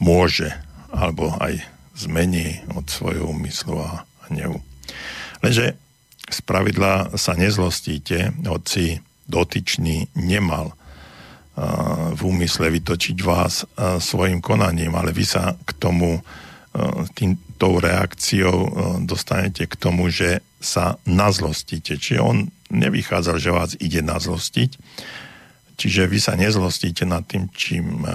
môže 0.00 0.48
alebo 0.88 1.36
aj 1.36 1.60
zmení 2.00 2.64
od 2.72 2.88
svojho 2.88 3.28
úmyslu 3.28 3.76
a 3.76 4.08
hnevu. 4.32 4.56
Lenže 5.44 5.76
z 6.30 6.40
pravidla 6.44 7.16
sa 7.16 7.32
nezlostíte, 7.34 8.32
hoci 8.44 9.00
dotyčný 9.28 10.08
nemal 10.16 10.72
v 12.14 12.20
úmysle 12.22 12.70
vytočiť 12.70 13.18
vás 13.26 13.66
svojim 13.98 14.38
konaním, 14.38 14.94
ale 14.94 15.10
vy 15.10 15.26
sa 15.26 15.58
k 15.66 15.70
tomu 15.74 16.22
tým, 17.18 17.34
tou 17.58 17.82
reakciou 17.82 18.70
dostanete 19.02 19.66
k 19.66 19.74
tomu, 19.74 20.14
že 20.14 20.46
sa 20.62 20.94
nazlostíte. 21.02 21.98
Čiže 21.98 22.22
on 22.22 22.46
nevychádzal, 22.70 23.36
že 23.42 23.50
vás 23.50 23.74
ide 23.82 23.98
nazlostiť, 23.98 24.78
čiže 25.74 26.06
vy 26.06 26.18
sa 26.22 26.38
nezlostíte 26.38 27.02
nad 27.02 27.26
tým, 27.26 27.50
čím 27.50 28.06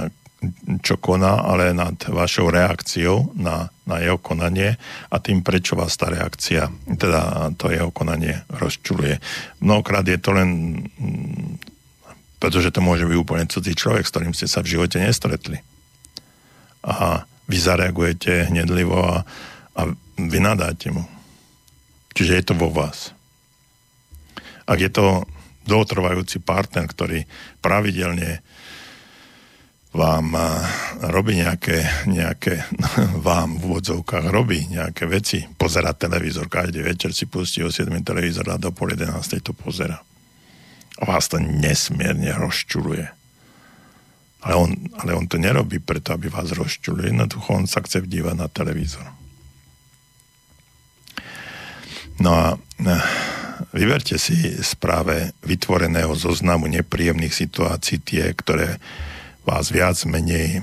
čo 0.84 1.00
koná, 1.00 1.44
ale 1.44 1.72
nad 1.72 1.96
vašou 1.96 2.52
reakciou 2.52 3.32
na, 3.40 3.72
na 3.88 3.98
jeho 4.04 4.20
konanie 4.20 4.76
a 5.12 5.16
tým, 5.20 5.40
prečo 5.44 5.80
vás 5.80 5.96
tá 5.96 6.12
reakcia, 6.12 6.68
teda 7.00 7.52
to 7.56 7.72
jeho 7.72 7.92
konanie 7.96 8.44
rozčuluje. 8.52 9.20
Mnohokrát 9.64 10.04
je 10.08 10.20
to 10.20 10.32
len 10.36 10.50
pretože 12.44 12.76
to 12.76 12.84
môže 12.84 13.08
byť 13.08 13.16
úplne 13.16 13.48
cudzí 13.48 13.72
človek, 13.72 14.04
s 14.04 14.12
ktorým 14.12 14.36
ste 14.36 14.52
sa 14.52 14.60
v 14.60 14.76
živote 14.76 15.00
nestretli. 15.00 15.64
A 16.84 17.24
vy 17.48 17.56
zareagujete 17.56 18.52
hnedlivo 18.52 19.00
a, 19.00 19.24
a 19.80 19.82
vy 20.20 20.40
mu. 20.92 21.08
Čiže 22.12 22.34
je 22.36 22.44
to 22.44 22.60
vo 22.60 22.68
vás. 22.68 23.16
Ak 24.68 24.84
je 24.84 24.92
to 24.92 25.24
dlhotrvajúci 25.64 26.44
partner, 26.44 26.84
ktorý 26.84 27.24
pravidelne 27.64 28.44
vám 29.94 30.34
robí 31.06 31.38
nejaké, 31.38 31.86
nejaké 32.10 32.66
vám 33.28 33.62
v 33.62 33.64
úvodzovkách 33.70 34.26
robí 34.34 34.66
nejaké 34.74 35.06
veci, 35.06 35.46
pozera 35.46 35.94
televízor, 35.94 36.50
každý 36.50 36.82
večer 36.82 37.14
si 37.14 37.30
pustí 37.30 37.62
o 37.62 37.70
7 37.70 37.94
televízor 38.02 38.50
a 38.50 38.58
do 38.58 38.74
pol 38.74 38.98
11 38.98 39.14
to 39.46 39.54
pozera. 39.54 40.02
A 40.98 41.02
vás 41.06 41.30
to 41.30 41.38
nesmierne 41.38 42.34
rozčuluje. 42.34 43.06
Ale 44.44 44.54
on, 44.60 44.76
ale 45.00 45.16
on 45.16 45.26
to 45.26 45.40
nerobí 45.40 45.80
preto, 45.80 46.14
aby 46.14 46.28
vás 46.28 46.52
rozčuluje. 46.52 47.10
Jednoducho 47.10 47.64
on 47.64 47.66
sa 47.66 47.80
chce 47.80 48.04
dívať 48.04 48.36
na 48.36 48.52
televízor. 48.52 49.08
No 52.20 52.30
a 52.36 52.46
eh, 52.60 53.04
vyberte 53.74 54.20
si 54.20 54.36
správe 54.62 55.32
vytvoreného 55.42 56.12
zoznamu 56.14 56.68
nepríjemných 56.70 57.34
situácií 57.34 58.04
tie, 58.04 58.36
ktoré 58.36 58.78
vás 59.44 59.70
viac 59.72 60.00
menej, 60.08 60.60
e, 60.60 60.62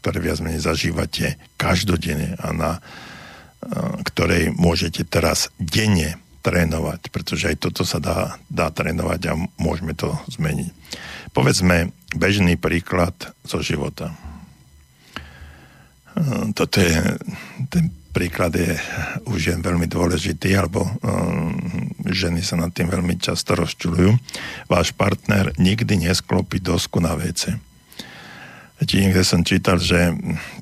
ktoré 0.00 0.18
viac 0.20 0.40
menej 0.40 0.64
zažívate 0.64 1.36
každodenne 1.60 2.36
a 2.40 2.48
na 2.52 2.70
e, 2.76 2.80
ktorej 4.08 4.52
môžete 4.56 5.04
teraz 5.04 5.52
denne 5.60 6.16
trénovať, 6.44 7.08
pretože 7.08 7.48
aj 7.48 7.56
toto 7.60 7.88
sa 7.88 8.00
dá, 8.00 8.36
dá 8.52 8.68
trénovať 8.68 9.20
a 9.32 9.38
môžeme 9.56 9.96
to 9.96 10.12
zmeniť. 10.28 10.72
Povedzme 11.32 11.92
bežný 12.12 12.60
príklad 12.60 13.16
zo 13.44 13.60
života. 13.60 14.12
E, 14.12 14.16
toto 16.52 16.80
je, 16.80 16.92
ten 17.68 17.92
príklad 18.14 18.54
je 18.54 18.78
už 19.26 19.40
je 19.42 19.54
veľmi 19.58 19.90
dôležitý, 19.90 20.54
alebo 20.54 20.86
um, 20.86 21.50
ženy 22.06 22.46
sa 22.46 22.54
nad 22.54 22.70
tým 22.70 22.86
veľmi 22.86 23.18
často 23.18 23.58
rozčulujú. 23.58 24.14
Váš 24.70 24.94
partner 24.94 25.50
nikdy 25.58 26.06
nesklopí 26.06 26.62
dosku 26.62 27.02
na 27.02 27.18
Či 27.18 27.73
niekde 28.82 29.22
som 29.22 29.46
čítal, 29.46 29.78
že 29.78 30.10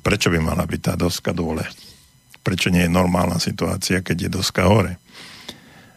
prečo 0.05 0.29
by 0.29 0.37
mala 0.37 0.69
byť 0.69 0.81
tá 0.81 0.93
doska 0.93 1.33
dole? 1.33 1.65
Prečo 2.43 2.69
nie 2.69 2.85
je 2.85 2.91
normálna 2.91 3.39
situácia, 3.39 4.03
keď 4.03 4.27
je 4.27 4.29
doska 4.29 4.67
hore? 4.67 4.99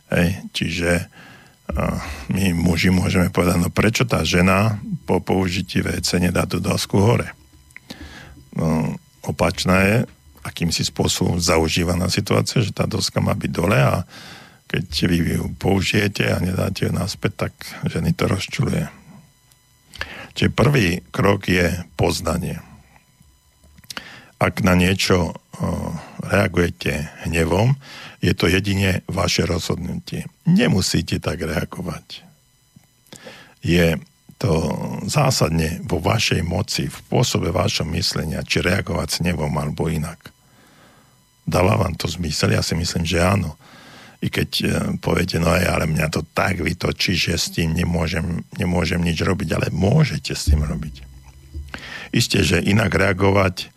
Hej, 0.09 0.41
čiže 0.55 1.11
my 2.31 2.55
muži 2.55 2.95
môžeme 2.95 3.29
povedať, 3.29 3.59
no 3.59 3.69
prečo 3.75 4.07
tá 4.07 4.23
žena 4.23 4.79
po 5.03 5.19
použití 5.19 5.83
WC 5.83 6.23
nedá 6.23 6.47
tú 6.47 6.63
dosku 6.63 7.03
hore? 7.03 7.35
No, 8.55 8.95
opačná 9.27 9.83
je 9.83 9.97
akýmsi 10.47 10.87
spôsobom 10.87 11.43
zaužívaná 11.43 12.07
situácia, 12.07 12.63
že 12.63 12.71
tá 12.71 12.87
doska 12.87 13.19
má 13.19 13.35
byť 13.35 13.51
dole 13.51 13.77
a 13.77 14.07
keď 14.71 14.87
vy 15.11 15.19
ju 15.43 15.47
použijete 15.59 16.27
a 16.31 16.39
nedáte 16.39 16.87
ju 16.87 16.95
naspäť, 16.95 17.51
tak 17.51 17.53
ženy 17.91 18.15
to 18.15 18.31
rozčuluje. 18.31 18.87
Čiže 20.37 20.53
prvý 20.53 21.01
krok 21.11 21.49
je 21.49 21.81
poznanie. 21.97 22.61
Ak 24.37 24.61
na 24.61 24.77
niečo 24.77 25.33
reagujete 26.21 27.09
hnevom, 27.25 27.81
je 28.21 28.37
to 28.37 28.45
jedine 28.53 29.01
vaše 29.09 29.49
rozhodnutie. 29.49 30.29
Nemusíte 30.45 31.17
tak 31.25 31.41
reagovať. 31.41 32.21
Je 33.65 33.97
to 34.37 34.53
zásadne 35.09 35.81
vo 35.89 35.97
vašej 35.97 36.45
moci, 36.45 36.93
v 36.93 36.99
pôsobe 37.09 37.49
vášho 37.49 37.89
myslenia, 37.97 38.45
či 38.45 38.61
reagovať 38.61 39.09
s 39.09 39.19
hnevom 39.25 39.49
alebo 39.57 39.89
inak. 39.89 40.21
Dáva 41.49 41.81
vám 41.81 41.97
to 41.97 42.05
zmysel? 42.05 42.53
Ja 42.53 42.61
si 42.61 42.77
myslím, 42.77 43.09
že 43.09 43.25
áno 43.25 43.57
i 44.25 44.29
keď 44.33 44.51
e, 44.61 44.67
poviete, 44.97 45.37
no 45.37 45.53
aj, 45.53 45.65
ale 45.69 45.85
mňa 45.85 46.07
to 46.09 46.25
tak 46.33 46.65
vytočí, 46.65 47.13
že 47.13 47.37
s 47.37 47.53
tým 47.53 47.77
nemôžem, 47.77 48.45
nemôžem 48.57 49.01
nič 49.01 49.21
robiť, 49.21 49.49
ale 49.53 49.67
môžete 49.69 50.33
s 50.33 50.49
tým 50.49 50.65
robiť. 50.65 51.05
Isté, 52.17 52.41
že 52.41 52.65
inak 52.65 52.97
reagovať 52.97 53.69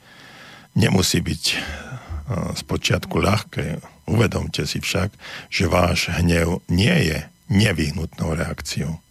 nemusí 0.79 1.19
byť 1.19 1.43
e, 1.51 1.57
z 2.55 2.61
počiatku 2.63 3.19
ľahké. 3.19 3.83
Uvedomte 4.07 4.63
si 4.63 4.79
však, 4.79 5.11
že 5.51 5.67
váš 5.67 6.07
hnev 6.15 6.63
nie 6.71 6.95
je 7.11 7.17
nevyhnutnou 7.51 8.37
reakciou. 8.37 9.03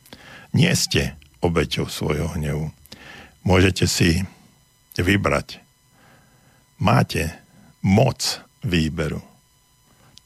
Nie 0.57 0.73
ste 0.73 1.19
obeťou 1.45 1.87
svojho 1.93 2.35
hnevu. 2.35 2.73
Môžete 3.45 3.85
si 3.85 4.25
vybrať. 4.97 5.61
Máte 6.81 7.37
moc 7.85 8.43
výberu. 8.65 9.28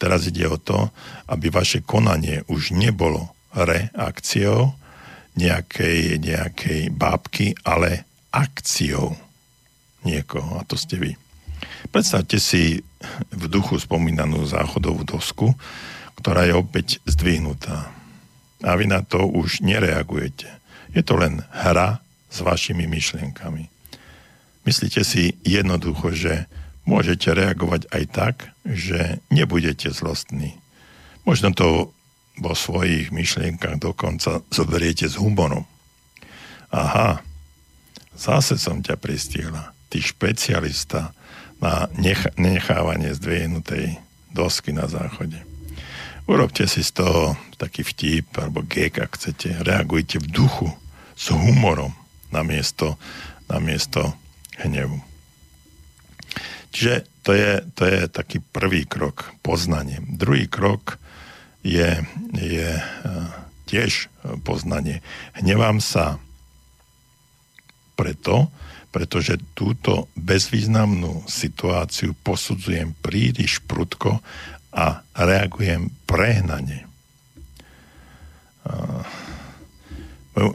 Teraz 0.02 0.26
ide 0.26 0.50
o 0.50 0.58
to, 0.58 0.90
aby 1.30 1.46
vaše 1.46 1.86
konanie 1.86 2.42
už 2.50 2.74
nebolo 2.74 3.30
reakciou 3.54 4.74
nejakej, 5.38 6.18
nejakej 6.18 6.90
bábky, 6.90 7.54
ale 7.62 8.02
akciou 8.34 9.14
niekoho. 10.02 10.58
A 10.58 10.66
to 10.66 10.74
ste 10.74 10.98
vy. 10.98 11.14
Predstavte 11.94 12.42
si 12.42 12.82
v 13.30 13.44
duchu 13.46 13.78
spomínanú 13.78 14.42
záchodovú 14.42 15.06
dosku, 15.06 15.54
ktorá 16.18 16.50
je 16.50 16.54
opäť 16.58 16.98
zdvihnutá. 17.06 17.94
A 18.66 18.74
vy 18.74 18.90
na 18.90 19.06
to 19.06 19.22
už 19.22 19.62
nereagujete. 19.62 20.50
Je 20.98 21.06
to 21.06 21.14
len 21.14 21.46
hra 21.54 22.02
s 22.26 22.42
vašimi 22.42 22.90
myšlienkami. 22.90 23.70
Myslíte 24.66 25.06
si 25.06 25.38
jednoducho, 25.46 26.10
že 26.10 26.50
môžete 26.84 27.30
reagovať 27.30 27.88
aj 27.90 28.04
tak, 28.10 28.34
že 28.66 29.22
nebudete 29.30 29.90
zlostní. 29.94 30.58
Možno 31.22 31.54
to 31.54 31.94
vo 32.40 32.52
svojich 32.56 33.12
myšlienkach 33.14 33.78
dokonca 33.78 34.42
zoberiete 34.50 35.06
s 35.06 35.20
humorom. 35.20 35.68
Aha, 36.72 37.20
zase 38.16 38.56
som 38.56 38.80
ťa 38.80 38.96
pristihla. 38.96 39.76
Ty 39.92 39.98
špecialista 40.00 41.12
na 41.60 41.86
nech- 42.00 42.32
nechávanie 42.40 43.12
zdvihnutej 43.12 44.00
dosky 44.32 44.72
na 44.72 44.88
záchode. 44.88 45.36
Urobte 46.24 46.64
si 46.64 46.80
z 46.80 47.04
toho 47.04 47.36
taký 47.60 47.84
vtip 47.84 48.32
alebo 48.40 48.64
gek, 48.64 48.98
ak 48.98 49.20
chcete. 49.20 49.60
Reagujte 49.60 50.16
v 50.18 50.26
duchu, 50.32 50.68
s 51.12 51.28
humorom, 51.30 51.92
namiesto, 52.32 52.96
namiesto 53.46 54.16
hnevu. 54.58 55.11
Čiže 56.72 56.94
to 57.22 57.36
je, 57.36 57.52
to 57.76 57.82
je 57.84 58.00
taký 58.08 58.40
prvý 58.40 58.88
krok, 58.88 59.30
poznanie. 59.44 60.00
Druhý 60.08 60.48
krok 60.48 60.98
je, 61.62 62.00
je 62.34 62.68
e, 62.80 62.84
tiež 63.68 64.08
poznanie. 64.42 65.04
Hnevám 65.36 65.78
sa 65.78 66.18
preto, 67.94 68.50
pretože 68.92 69.40
túto 69.56 70.08
bezvýznamnú 70.18 71.24
situáciu 71.28 72.12
posudzujem 72.24 72.92
príliš 73.00 73.60
prudko 73.64 74.20
a 74.72 75.04
reagujem 75.16 75.92
prehnane. 76.04 76.88
Moju, 80.36 80.50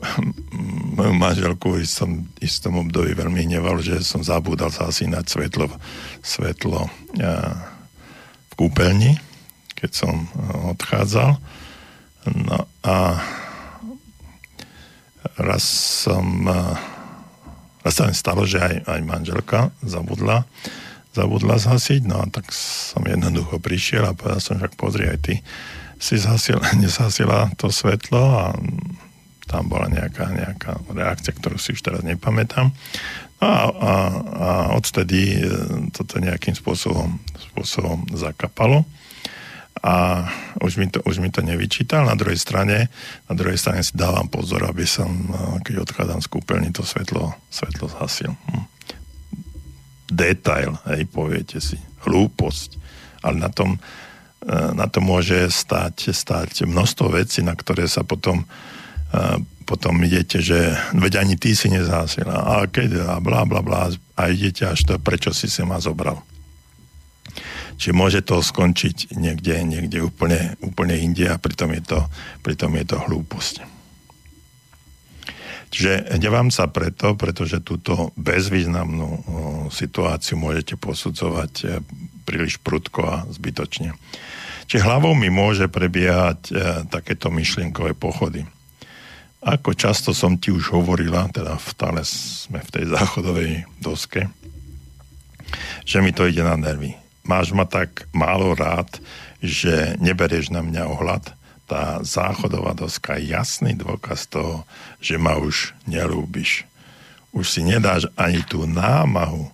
moju 0.97 1.13
manželku 1.13 1.67
v 1.77 1.85
istom, 1.85 2.25
istom 2.41 2.81
období 2.81 3.13
veľmi 3.13 3.47
hneval, 3.47 3.81
že 3.81 4.01
som 4.01 4.21
zabúdal 4.25 4.73
zasínať 4.73 5.25
svetlo, 5.25 5.69
svetlo 6.21 6.89
v 8.47 8.53
kúpeľni, 8.57 9.17
keď 9.77 9.91
som 9.93 10.27
odchádzal. 10.73 11.37
No 12.27 12.67
a 12.83 12.97
raz 15.37 15.63
som 16.03 16.25
raz 17.85 17.93
sa 17.95 18.03
mi 18.09 18.15
stalo, 18.17 18.43
že 18.43 18.59
aj, 18.59 18.75
aj 18.83 19.01
manželka 19.05 19.71
zabudla 19.79 20.43
zabudla 21.17 21.57
zhasiť, 21.57 22.05
no 22.05 22.21
a 22.21 22.29
tak 22.29 22.53
som 22.53 23.01
jednoducho 23.01 23.57
prišiel 23.57 24.05
a 24.05 24.13
povedal 24.13 24.37
som, 24.37 24.61
že 24.61 24.69
pozri 24.77 25.09
aj 25.09 25.17
ty 25.25 25.35
si 25.97 26.13
zhasil, 26.21 26.61
nezhasila 26.81 27.49
to 27.57 27.73
svetlo 27.73 28.21
a 28.21 28.45
tam 29.47 29.71
bola 29.71 29.87
nejaká, 29.87 30.27
nejaká 30.27 30.71
reakcia, 30.91 31.31
ktorú 31.31 31.55
si 31.55 31.73
už 31.73 31.81
teraz 31.81 32.03
nepamätám. 32.03 32.69
No 33.39 33.47
a, 33.47 33.57
a, 33.69 33.93
a 34.19 34.49
odtedy 34.75 35.39
e, 35.39 35.47
toto 35.95 36.19
nejakým 36.19 36.57
spôsobom, 36.57 37.21
spôsobom 37.53 38.03
zakapalo 38.17 38.83
a 39.77 40.25
už 40.57 40.81
mi, 40.81 40.89
to, 40.89 41.05
už 41.05 41.21
mi 41.21 41.29
to 41.29 41.45
nevyčítal. 41.45 42.01
Na 42.01 42.17
druhej 42.17 42.41
strane, 42.41 42.89
na 43.29 43.33
druhej 43.37 43.61
strane 43.61 43.85
si 43.85 43.93
dávam 43.93 44.25
pozor, 44.25 44.65
aby 44.65 44.89
som, 44.89 45.09
e, 45.09 45.63
keď 45.63 45.85
odchádzam 45.85 46.19
z 46.19 46.27
kúpeľny, 46.33 46.69
to 46.73 46.81
svetlo, 46.81 47.37
svetlo 47.47 47.87
zhasil. 47.87 48.33
Hm. 48.51 48.65
Detail, 50.07 50.71
hej, 50.91 51.05
poviete 51.07 51.61
si. 51.61 51.77
Hlúposť. 52.03 52.79
Ale 53.21 53.37
na 53.43 53.51
tom, 53.51 53.75
na 54.47 54.87
to 54.87 55.03
môže 55.03 55.51
stať, 55.51 56.15
stať 56.15 56.63
množstvo 56.63 57.11
vecí, 57.11 57.43
na 57.43 57.51
ktoré 57.51 57.89
sa 57.91 58.07
potom, 58.07 58.47
potom 59.67 59.99
idete, 59.99 60.39
že 60.39 60.75
veď 60.95 61.27
ani 61.27 61.35
ty 61.35 61.51
si 61.51 61.67
nezásil 61.67 62.27
a 62.31 62.63
keď 62.71 63.03
a 63.03 63.13
blá, 63.19 63.43
blá, 63.43 63.59
blá 63.59 63.91
a 64.15 64.21
idete 64.31 64.63
až 64.63 64.87
to, 64.87 64.95
prečo 64.95 65.35
si 65.35 65.51
sa 65.51 65.67
ma 65.67 65.77
zobral. 65.83 66.23
Čiže 67.77 67.93
môže 67.93 68.19
to 68.25 68.41
skončiť 68.41 69.13
niekde, 69.13 69.61
niekde 69.61 70.01
úplne, 70.01 70.57
úplne 70.65 70.97
inde 70.97 71.29
a 71.29 71.37
pritom 71.37 71.75
je 71.77 71.83
to, 71.85 71.99
pritom 72.41 72.73
je 72.73 72.85
to 72.89 72.97
hlúposť. 72.97 73.77
Čiže 75.67 76.15
hnevám 76.15 76.49
sa 76.49 76.71
preto, 76.71 77.13
pretože 77.13 77.59
túto 77.61 78.15
bezvýznamnú 78.15 79.21
situáciu 79.69 80.39
môžete 80.39 80.79
posudzovať 80.79 81.53
e, 81.59 81.65
príliš 82.23 82.57
prudko 82.63 83.03
a 83.03 83.27
zbytočne. 83.27 83.91
Čiže 84.71 84.87
hlavou 84.87 85.11
mi 85.11 85.27
môže 85.27 85.67
prebiehať 85.67 86.39
e, 86.49 86.51
takéto 86.87 87.27
myšlienkové 87.27 87.99
pochody. 87.99 88.47
Ako 89.37 89.77
často 89.77 90.17
som 90.17 90.35
ti 90.41 90.49
už 90.49 90.73
hovorila, 90.73 91.29
teda 91.29 91.61
v 91.61 91.69
tále 91.77 92.01
sme 92.01 92.57
v 92.57 92.73
tej 92.73 92.85
záchodovej 92.89 93.51
doske, 93.77 94.25
že 95.85 96.01
mi 96.01 96.09
to 96.09 96.25
ide 96.25 96.41
na 96.41 96.57
nervy. 96.57 96.97
Máš 97.27 97.53
ma 97.53 97.67
tak 97.67 98.09
málo 98.15 98.57
rád, 98.57 98.87
že 99.43 99.93
neberieš 100.01 100.49
na 100.49 100.65
mňa 100.65 100.83
ohľad. 100.89 101.23
Tá 101.67 101.99
záchodová 102.01 102.73
doska 102.73 103.19
je 103.19 103.35
jasný 103.35 103.75
dôkaz 103.75 104.25
toho, 104.31 104.63
že 105.03 105.19
ma 105.19 105.35
už 105.37 105.75
nelúbiš. 105.85 106.63
Už 107.35 107.45
si 107.51 107.61
nedáš 107.61 108.07
ani 108.15 108.41
tú 108.41 108.63
námahu 108.65 109.51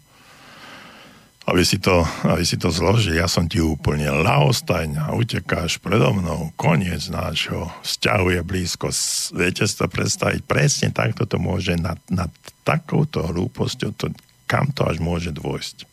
aby 1.44 1.64
si 1.68 1.76
to, 1.76 2.08
aby 2.24 2.44
si 2.48 2.56
to 2.56 2.72
zložil. 2.72 3.20
Ja 3.20 3.28
som 3.28 3.52
ti 3.52 3.60
úplne 3.60 4.08
laostajňa, 4.08 5.12
utekáš 5.12 5.76
predo 5.84 6.16
mnou, 6.16 6.56
koniec 6.56 7.12
nášho 7.12 7.68
vzťahu 7.84 8.39
je 8.39 8.41
blízko. 8.48 8.88
Viete 9.36 9.68
si 9.68 9.76
to 9.76 9.91
predstaviť? 9.91 10.39
Presne 10.48 10.89
takto 10.96 11.28
to 11.28 11.36
môže 11.36 11.76
nad, 11.76 12.00
nad 12.08 12.32
takouto 12.64 13.28
hlúposťou, 13.28 13.91
to, 13.91 14.16
kam 14.48 14.72
to 14.72 14.88
až 14.88 15.04
môže 15.04 15.36
dôjsť. 15.36 15.84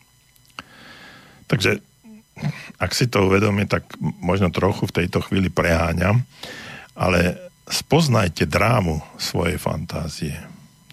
Takže 1.51 1.83
ak 2.79 2.91
si 2.95 3.11
to 3.11 3.27
uvedomie, 3.27 3.67
tak 3.67 3.83
možno 4.23 4.55
trochu 4.55 4.87
v 4.87 5.03
tejto 5.03 5.19
chvíli 5.19 5.51
preháňam, 5.51 6.23
ale 6.95 7.35
spoznajte 7.67 8.47
drámu 8.47 9.03
svojej 9.19 9.59
fantázie. 9.59 10.35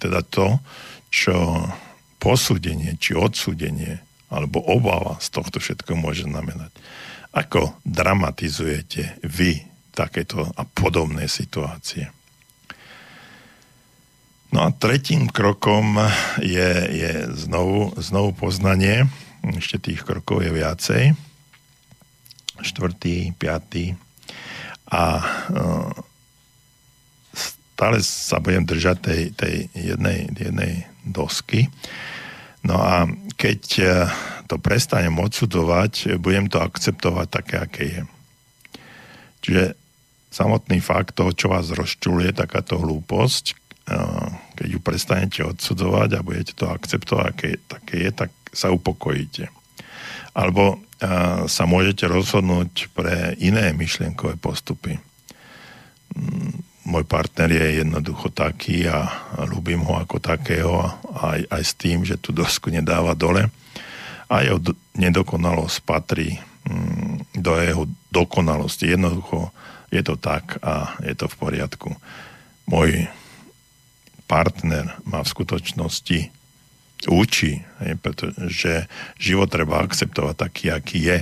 Teda 0.02 0.18
to, 0.26 0.58
čo 1.14 1.62
posúdenie 2.18 2.98
či 2.98 3.14
odsúdenie 3.14 4.07
alebo 4.28 4.60
obava 4.60 5.16
z 5.20 5.28
tohto 5.32 5.60
všetko 5.60 5.96
môže 5.96 6.28
znamenať. 6.28 6.72
Ako 7.32 7.76
dramatizujete 7.84 9.20
vy 9.24 9.64
takéto 9.92 10.48
a 10.56 10.62
podobné 10.64 11.28
situácie? 11.28 12.12
No 14.48 14.64
a 14.64 14.72
tretím 14.72 15.28
krokom 15.28 16.00
je, 16.40 16.72
je 16.88 17.12
znovu, 17.36 17.92
znovu 18.00 18.32
poznanie. 18.32 19.04
Ešte 19.44 19.92
tých 19.92 20.00
krokov 20.08 20.40
je 20.40 20.52
viacej. 20.56 21.02
Štvrtý, 22.64 23.36
piatý. 23.36 23.92
A 24.88 25.20
uh, 25.20 25.92
stále 27.78 28.00
sa 28.00 28.40
budem 28.40 28.64
držať 28.64 28.96
tej, 29.04 29.22
tej 29.36 29.56
jednej, 29.76 30.32
jednej 30.32 30.88
dosky. 31.04 31.68
No 32.66 32.76
a 32.82 33.06
keď 33.38 33.60
e, 33.78 33.84
to 34.50 34.58
prestanem 34.58 35.14
odsudovať, 35.14 36.18
budem 36.18 36.50
to 36.50 36.58
akceptovať 36.58 37.26
také, 37.30 37.56
aké 37.62 37.84
je. 37.86 38.02
Čiže 39.46 39.64
samotný 40.28 40.82
fakt 40.82 41.14
toho, 41.14 41.30
čo 41.32 41.54
vás 41.54 41.70
rozčuluje, 41.70 42.34
takáto 42.34 42.82
hlúposť, 42.82 43.44
e, 43.50 43.54
keď 44.58 44.68
ju 44.74 44.80
prestanete 44.82 45.40
odsudzovať 45.46 46.18
a 46.18 46.24
budete 46.26 46.52
to 46.58 46.66
akceptovať, 46.66 47.24
aké 47.30 47.48
také 47.70 47.94
je, 48.08 48.10
tak 48.26 48.30
sa 48.50 48.74
upokojíte. 48.74 49.46
Alebo 50.34 50.76
e, 50.98 51.06
sa 51.46 51.64
môžete 51.64 52.10
rozhodnúť 52.10 52.90
pre 52.90 53.38
iné 53.38 53.70
myšlienkové 53.70 54.34
postupy 54.34 54.98
mm, 56.18 56.67
môj 56.88 57.04
partner 57.04 57.52
je 57.52 57.84
jednoducho 57.84 58.32
taký 58.32 58.88
a 58.88 59.12
ľúbim 59.44 59.84
ho 59.84 60.00
ako 60.00 60.16
takého 60.24 60.88
aj, 61.20 61.44
aj 61.52 61.62
s 61.62 61.72
tým, 61.76 62.08
že 62.08 62.16
tú 62.16 62.32
dosku 62.32 62.72
nedáva 62.72 63.12
dole. 63.12 63.52
A 64.32 64.40
jeho 64.40 64.56
nedokonalosť 64.96 65.84
patrí 65.84 66.40
mm, 66.64 67.36
do 67.36 67.52
jeho 67.60 67.84
dokonalosti. 68.08 68.88
Jednoducho 68.88 69.52
je 69.92 70.00
to 70.00 70.16
tak 70.16 70.56
a 70.64 70.96
je 71.04 71.12
to 71.12 71.28
v 71.28 71.36
poriadku. 71.36 71.92
Môj 72.68 73.08
partner 74.28 74.96
ma 75.04 75.24
v 75.24 75.32
skutočnosti 75.32 76.18
učí, 77.08 77.62
pretože 78.02 78.90
život 79.16 79.48
treba 79.48 79.80
akceptovať 79.80 80.34
taký, 80.36 80.64
aký 80.72 80.98
je. 81.04 81.18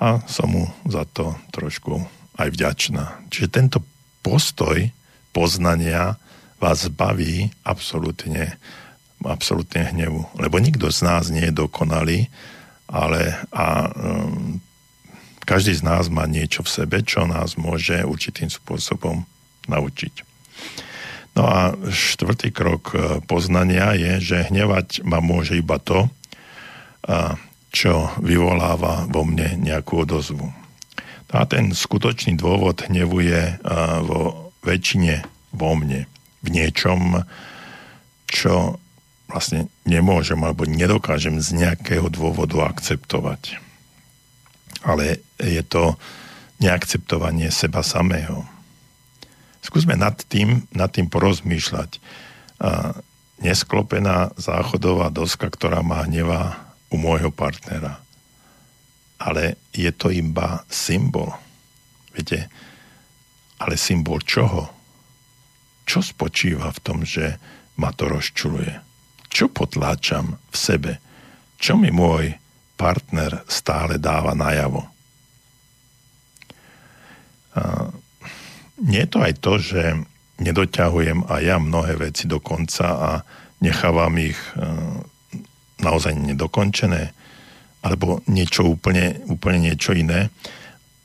A 0.00 0.24
som 0.24 0.48
mu 0.48 0.64
za 0.88 1.04
to 1.04 1.36
trošku 1.52 2.00
aj 2.40 2.48
vďačná. 2.48 3.28
Čiže 3.28 3.48
tento 3.52 3.78
postoj 4.22 4.88
poznania 5.34 6.16
vás 6.62 6.86
zbaví 6.86 7.50
absolútne, 7.66 8.54
absolútne 9.22 9.90
hnevu. 9.90 10.30
Lebo 10.38 10.62
nikto 10.62 10.88
z 10.94 11.00
nás 11.02 11.28
nie 11.28 11.50
je 11.50 11.58
dokonalý, 11.58 12.30
ale 12.86 13.34
a 13.50 13.90
um, 13.90 14.62
každý 15.42 15.74
z 15.74 15.82
nás 15.82 16.06
má 16.06 16.24
niečo 16.30 16.62
v 16.62 16.70
sebe, 16.70 17.02
čo 17.02 17.26
nás 17.26 17.58
môže 17.58 18.06
určitým 18.06 18.46
spôsobom 18.46 19.26
naučiť. 19.66 20.14
No 21.32 21.48
a 21.48 21.72
štvrtý 21.88 22.52
krok 22.52 22.92
e, 22.92 23.24
poznania 23.24 23.96
je, 23.96 24.20
že 24.20 24.46
hnevať 24.52 25.00
ma 25.02 25.24
môže 25.24 25.56
iba 25.56 25.80
to, 25.80 26.12
čo 27.72 28.14
vyvoláva 28.22 29.10
vo 29.10 29.26
mne 29.26 29.58
nejakú 29.58 30.06
odozvu. 30.06 30.61
A 31.32 31.48
ten 31.48 31.72
skutočný 31.72 32.36
dôvod 32.36 32.84
hnevu 32.84 33.24
je 33.24 33.56
vo 34.04 34.52
väčšine 34.60 35.24
vo 35.56 35.72
mne. 35.72 36.04
V 36.44 36.48
niečom, 36.52 37.24
čo 38.28 38.76
vlastne 39.32 39.72
nemôžem 39.88 40.36
alebo 40.44 40.68
nedokážem 40.68 41.40
z 41.40 41.56
nejakého 41.56 42.12
dôvodu 42.12 42.68
akceptovať. 42.68 43.56
Ale 44.84 45.24
je 45.40 45.62
to 45.64 45.96
neakceptovanie 46.60 47.48
seba 47.48 47.80
samého. 47.80 48.44
Skúsme 49.64 49.96
nad 49.96 50.20
tým, 50.28 50.68
nad 50.74 50.92
tým 50.92 51.08
porozmýšľať. 51.08 51.96
Nesklopená 53.40 54.36
záchodová 54.36 55.08
doska, 55.08 55.48
ktorá 55.48 55.80
má 55.80 56.04
hneva 56.04 56.60
u 56.92 57.00
môjho 57.00 57.32
partnera 57.32 58.01
ale 59.22 59.70
je 59.70 59.88
to 59.94 60.10
iba 60.10 60.66
symbol. 60.66 61.30
Viete, 62.10 62.50
ale 63.62 63.78
symbol 63.78 64.18
čoho? 64.26 64.66
Čo 65.86 66.02
spočíva 66.02 66.74
v 66.74 66.82
tom, 66.82 66.98
že 67.06 67.38
ma 67.78 67.94
to 67.94 68.10
rozčuluje? 68.10 68.74
Čo 69.30 69.48
potláčam 69.48 70.36
v 70.50 70.56
sebe? 70.58 70.92
Čo 71.56 71.78
mi 71.78 71.94
môj 71.94 72.34
partner 72.74 73.46
stále 73.46 74.02
dáva 74.02 74.34
najavo? 74.34 74.82
A 77.54 77.62
nie 78.82 79.06
je 79.06 79.10
to 79.12 79.18
aj 79.22 79.34
to, 79.38 79.52
že 79.62 79.82
nedoťahujem 80.42 81.30
aj 81.30 81.42
ja 81.46 81.56
mnohé 81.62 81.94
veci 82.10 82.26
do 82.26 82.42
konca 82.42 82.86
a 82.90 83.10
nechávam 83.62 84.10
ich 84.18 84.38
naozaj 85.78 86.18
nedokončené 86.18 87.14
alebo 87.82 88.22
niečo 88.30 88.64
úplne, 88.64 89.20
úplne 89.26 89.70
niečo 89.70 89.92
iné. 89.92 90.30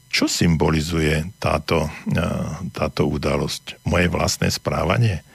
Čo 0.07 0.30
symbolizuje 0.30 1.36
táto, 1.41 1.89
táto 2.71 3.09
udalosť? 3.09 3.84
Moje 3.84 4.07
vlastné 4.07 4.47
správanie? 4.53 5.25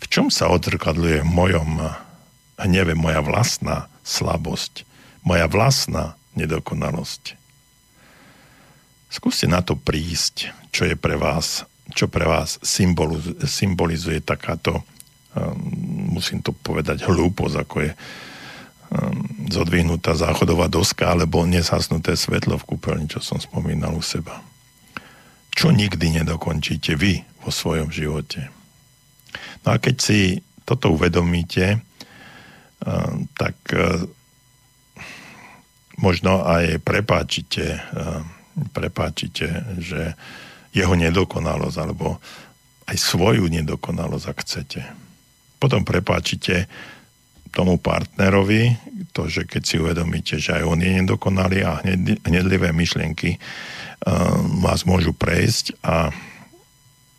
V 0.00 0.06
čom 0.06 0.30
sa 0.30 0.52
odrkadluje 0.52 1.24
v 1.24 1.28
mojom 1.28 1.70
hneve 2.60 2.94
moja 2.94 3.24
vlastná 3.24 3.88
slabosť? 4.04 4.84
Moja 5.24 5.50
vlastná 5.50 6.14
nedokonalosť? 6.38 7.36
Skúste 9.10 9.50
na 9.50 9.64
to 9.64 9.74
prísť, 9.74 10.54
čo 10.70 10.86
je 10.86 10.94
pre 10.94 11.18
vás 11.18 11.66
čo 11.90 12.06
pre 12.06 12.22
vás 12.22 12.58
symbolizuje 13.42 14.22
takáto, 14.22 14.86
musím 16.06 16.38
to 16.38 16.54
povedať, 16.54 17.02
hlúposť, 17.02 17.56
ako 17.66 17.76
je 17.82 17.92
zodvihnutá 19.50 20.18
záchodová 20.18 20.66
doska 20.66 21.14
alebo 21.14 21.46
nezhasnuté 21.46 22.18
svetlo 22.18 22.58
v 22.58 22.68
kúpeľni, 22.74 23.06
čo 23.06 23.22
som 23.22 23.38
spomínal 23.38 23.94
u 23.94 24.02
seba. 24.02 24.42
Čo 25.54 25.70
nikdy 25.70 26.22
nedokončíte 26.22 26.98
vy 26.98 27.22
vo 27.42 27.50
svojom 27.54 27.94
živote. 27.94 28.50
No 29.62 29.74
a 29.74 29.76
keď 29.78 29.96
si 29.98 30.20
toto 30.66 30.90
uvedomíte, 30.94 31.82
tak 33.38 33.56
možno 36.00 36.42
aj 36.48 36.80
prepáčite, 36.80 37.78
prepáčite, 38.72 39.46
že 39.78 40.18
jeho 40.72 40.94
nedokonalosť, 40.94 41.76
alebo 41.82 42.22
aj 42.86 42.96
svoju 42.96 43.46
nedokonalosť, 43.50 44.26
ak 44.26 44.38
chcete. 44.42 44.82
Potom 45.60 45.84
prepáčite 45.84 46.70
tomu 47.50 47.76
partnerovi, 47.76 48.78
to, 49.10 49.26
že 49.26 49.44
keď 49.44 49.62
si 49.66 49.76
uvedomíte, 49.76 50.38
že 50.38 50.62
aj 50.62 50.64
on 50.64 50.78
je 50.78 50.90
nedokonalý 51.02 51.66
a 51.66 51.82
hnedlivé 52.24 52.70
myšlienky 52.70 53.36
uh, 53.36 54.38
vás 54.62 54.86
môžu 54.86 55.10
prejsť 55.10 55.74
a 55.82 56.14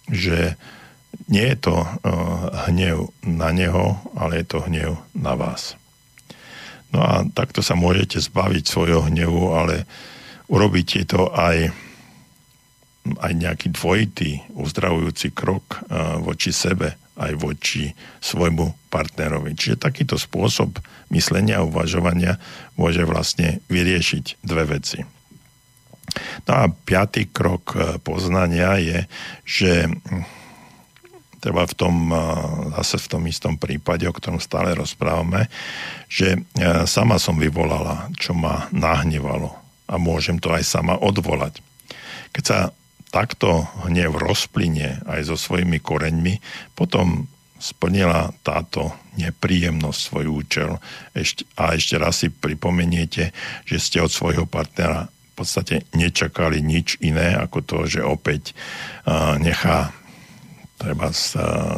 že 0.08 0.56
nie 1.28 1.44
je 1.44 1.58
to 1.60 1.76
uh, 1.84 1.88
hnev 2.72 3.12
na 3.24 3.52
neho, 3.52 4.00
ale 4.16 4.44
je 4.44 4.46
to 4.48 4.60
hnev 4.64 5.00
na 5.12 5.36
vás. 5.36 5.76
No 6.92 7.04
a 7.04 7.24
takto 7.32 7.64
sa 7.64 7.76
môžete 7.76 8.20
zbaviť 8.20 8.68
svojho 8.68 9.08
hnevu, 9.08 9.56
ale 9.56 9.88
urobíte 10.52 11.04
to 11.08 11.32
aj 11.32 11.72
aj 13.02 13.34
nejaký 13.34 13.74
dvojitý 13.74 14.46
uzdravujúci 14.54 15.34
krok 15.34 15.82
uh, 15.90 16.22
voči 16.22 16.54
sebe 16.54 17.01
aj 17.20 17.34
voči 17.40 17.92
svojmu 18.24 18.92
partnerovi. 18.92 19.56
Čiže 19.56 19.82
takýto 19.82 20.16
spôsob 20.16 20.80
myslenia 21.12 21.60
a 21.60 21.68
uvažovania 21.68 22.40
môže 22.80 23.04
vlastne 23.04 23.60
vyriešiť 23.68 24.44
dve 24.44 24.80
veci. 24.80 25.04
No 26.48 26.52
a 26.52 26.64
piatý 26.68 27.32
krok 27.32 27.76
e, 27.76 27.80
poznania 28.04 28.76
je, 28.84 29.00
že 29.48 29.72
hm, 29.88 30.24
treba 31.40 31.64
v 31.64 31.74
tom, 31.76 31.96
e, 32.12 32.20
zase 32.84 33.00
v 33.00 33.08
tom 33.08 33.24
istom 33.32 33.56
prípade, 33.56 34.04
o 34.08 34.16
ktorom 34.16 34.44
stále 34.44 34.76
rozprávame, 34.76 35.48
že 36.12 36.36
e, 36.36 36.40
sama 36.84 37.16
som 37.16 37.40
vyvolala, 37.40 38.12
čo 38.20 38.36
ma 38.36 38.68
nahnevalo 38.76 39.56
a 39.88 39.96
môžem 39.96 40.40
to 40.40 40.52
aj 40.52 40.64
sama 40.68 41.00
odvolať. 41.00 41.64
Keď 42.32 42.44
sa 42.44 42.60
takto 43.12 43.68
hnev 43.86 44.16
rozplynie 44.16 45.04
aj 45.04 45.28
so 45.28 45.36
svojimi 45.36 45.84
koreňmi, 45.84 46.40
potom 46.74 47.28
splnila 47.62 48.34
táto 48.42 48.90
nepríjemnosť 49.22 50.00
svoj 50.02 50.26
účel 50.32 50.72
ešte, 51.14 51.46
a 51.60 51.78
ešte 51.78 51.96
raz 52.02 52.26
si 52.26 52.34
pripomeniete, 52.34 53.30
že 53.70 53.78
ste 53.78 54.02
od 54.02 54.10
svojho 54.10 54.50
partnera 54.50 55.06
v 55.12 55.34
podstate 55.38 55.86
nečakali 55.94 56.64
nič 56.64 56.98
iné 57.06 57.38
ako 57.38 57.60
to, 57.62 57.78
že 57.86 58.02
opäť 58.02 58.58
uh, 59.06 59.38
nechá 59.38 59.94
treba 60.82 61.14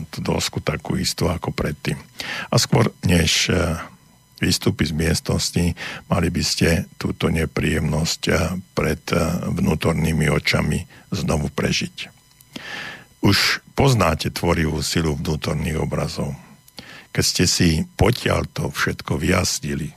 tú 0.08 0.24
dosku 0.24 0.64
takú 0.64 0.96
istú 0.96 1.28
ako 1.28 1.52
predtým. 1.52 2.00
A 2.48 2.56
skôr 2.56 2.96
než 3.04 3.52
uh, 3.52 3.76
vystúpi 4.44 4.84
z 4.84 4.92
miestnosti, 4.92 5.72
mali 6.12 6.28
by 6.28 6.44
ste 6.44 6.92
túto 7.00 7.32
nepríjemnosť 7.32 8.22
eh, 8.28 8.36
pred 8.76 9.00
eh, 9.16 9.20
vnútornými 9.48 10.28
očami 10.28 10.84
znovu 11.16 11.48
prežiť. 11.48 12.12
Už 13.24 13.64
poznáte 13.72 14.28
tvorivú 14.36 14.84
silu 14.84 15.16
vnútorných 15.16 15.80
obrazov. 15.80 16.36
Keď 17.16 17.24
ste 17.24 17.46
si 17.48 17.70
potiaľ 17.96 18.52
to 18.52 18.68
všetko 18.68 19.16
vyjasnili, 19.16 19.96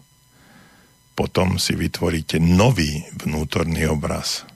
potom 1.18 1.56
si 1.56 1.74
vytvoríte 1.74 2.39
nový 2.39 3.02
vnútorný 3.18 3.89
obraz. 3.89 4.47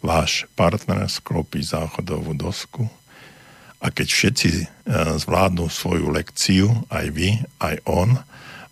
Váš 0.00 0.46
partner 0.54 1.10
sklopí 1.10 1.60
záchodovú 1.66 2.38
dosku 2.38 2.86
a 3.82 3.92
keď 3.92 4.08
všetci 4.08 4.48
eh, 4.56 4.66
zvládnu 5.20 5.68
svoju 5.68 6.08
lekciu, 6.08 6.70
aj 6.88 7.06
vy, 7.12 7.44
aj 7.60 7.76
on, 7.84 8.16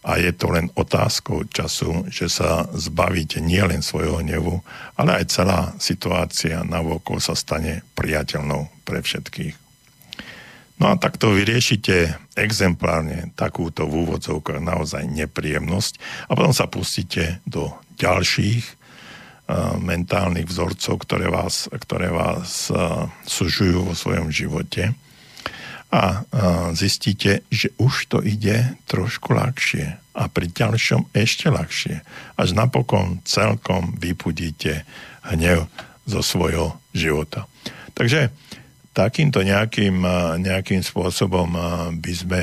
a 0.04 0.20
je 0.20 0.36
to 0.36 0.52
len 0.52 0.68
otázkou 0.76 1.48
času, 1.48 2.04
že 2.12 2.28
sa 2.28 2.68
zbavíte 2.76 3.40
nielen 3.40 3.80
svojho 3.80 4.20
hnevu, 4.20 4.60
ale 5.00 5.24
aj 5.24 5.32
celá 5.32 5.72
situácia 5.80 6.60
na 6.60 6.84
vokol 6.84 7.24
sa 7.24 7.32
stane 7.32 7.80
priateľnou 7.96 8.68
pre 8.84 9.00
všetkých. 9.00 9.56
No 10.76 10.92
a 10.92 11.00
takto 11.00 11.32
vyriešite 11.32 12.20
exemplárne 12.36 13.32
takúto 13.32 13.88
v 13.88 14.04
úvodzovkách 14.04 14.60
naozaj 14.60 15.08
nepríjemnosť 15.08 15.96
a 16.28 16.36
potom 16.36 16.52
sa 16.52 16.68
pustíte 16.68 17.40
do 17.48 17.72
ďalších 17.96 18.64
uh, 18.66 19.78
mentálnych 19.80 20.44
vzorcov, 20.44 21.00
ktoré 21.06 21.32
vás, 21.32 21.70
ktoré 21.72 22.12
vás 22.12 22.68
uh, 22.68 23.08
sužujú 23.24 23.88
vo 23.88 23.94
svojom 23.96 24.28
živote 24.28 24.92
a 25.90 26.24
zistíte, 26.72 27.44
že 27.52 27.74
už 27.76 28.08
to 28.12 28.18
ide 28.22 28.76
trošku 28.86 29.34
ľahšie 29.34 30.00
a 30.14 30.22
pri 30.30 30.46
ďalšom 30.50 31.10
ešte 31.10 31.50
ľahšie. 31.50 32.02
Až 32.38 32.48
napokon 32.54 33.18
celkom 33.26 33.98
vypudíte 33.98 34.86
hnev 35.26 35.66
zo 36.06 36.20
svojho 36.22 36.78
života. 36.94 37.50
Takže 37.94 38.30
takýmto 38.94 39.42
nejakým, 39.42 40.06
nejakým 40.38 40.86
spôsobom 40.86 41.50
by 41.98 42.12
sme 42.14 42.42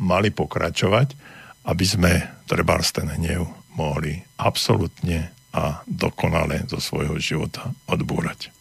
mali 0.00 0.28
pokračovať, 0.28 1.16
aby 1.64 1.84
sme 1.86 2.12
trebárs 2.44 2.92
ten 2.92 3.08
hnev 3.08 3.48
mohli 3.72 4.20
absolútne 4.36 5.32
a 5.52 5.80
dokonale 5.88 6.68
zo 6.68 6.76
svojho 6.76 7.16
života 7.16 7.72
odbúrať. 7.88 8.52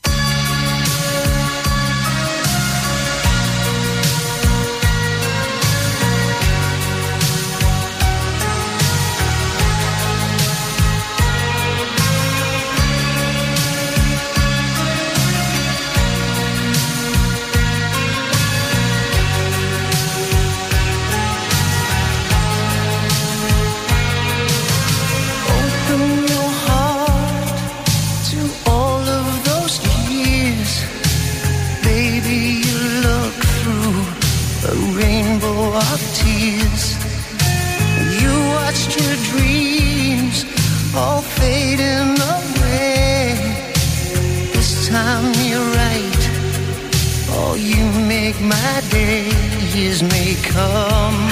Years 50.01 50.13
may 50.13 50.33
come, 50.41 51.29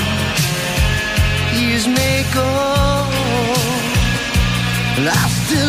years 1.60 1.88
may 1.88 2.24
go, 2.32 2.46
but 4.96 5.08
I 5.08 5.28
still 5.28 5.69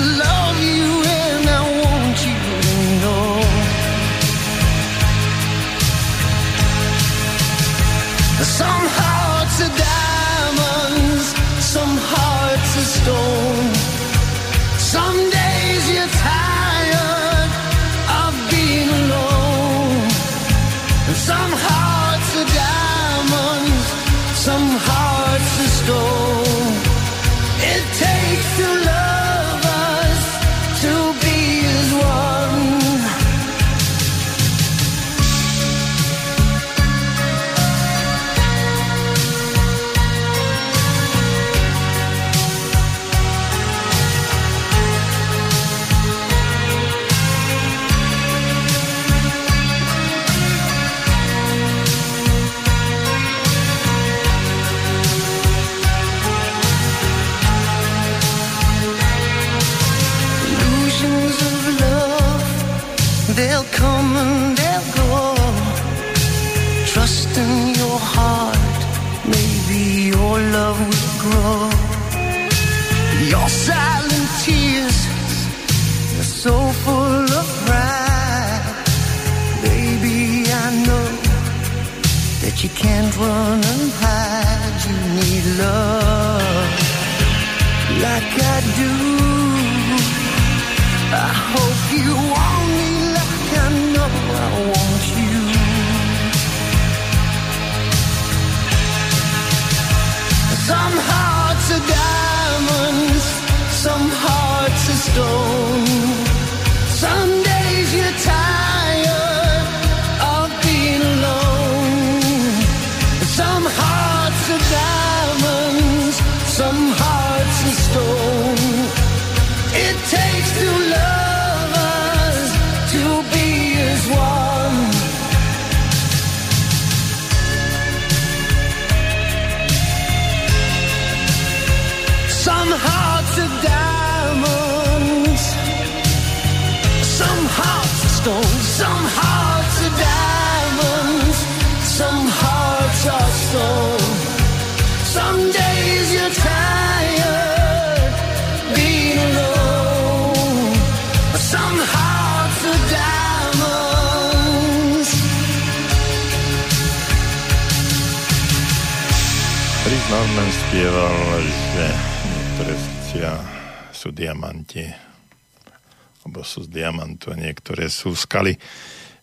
sú 168.01 168.17
skaly. 168.17 168.57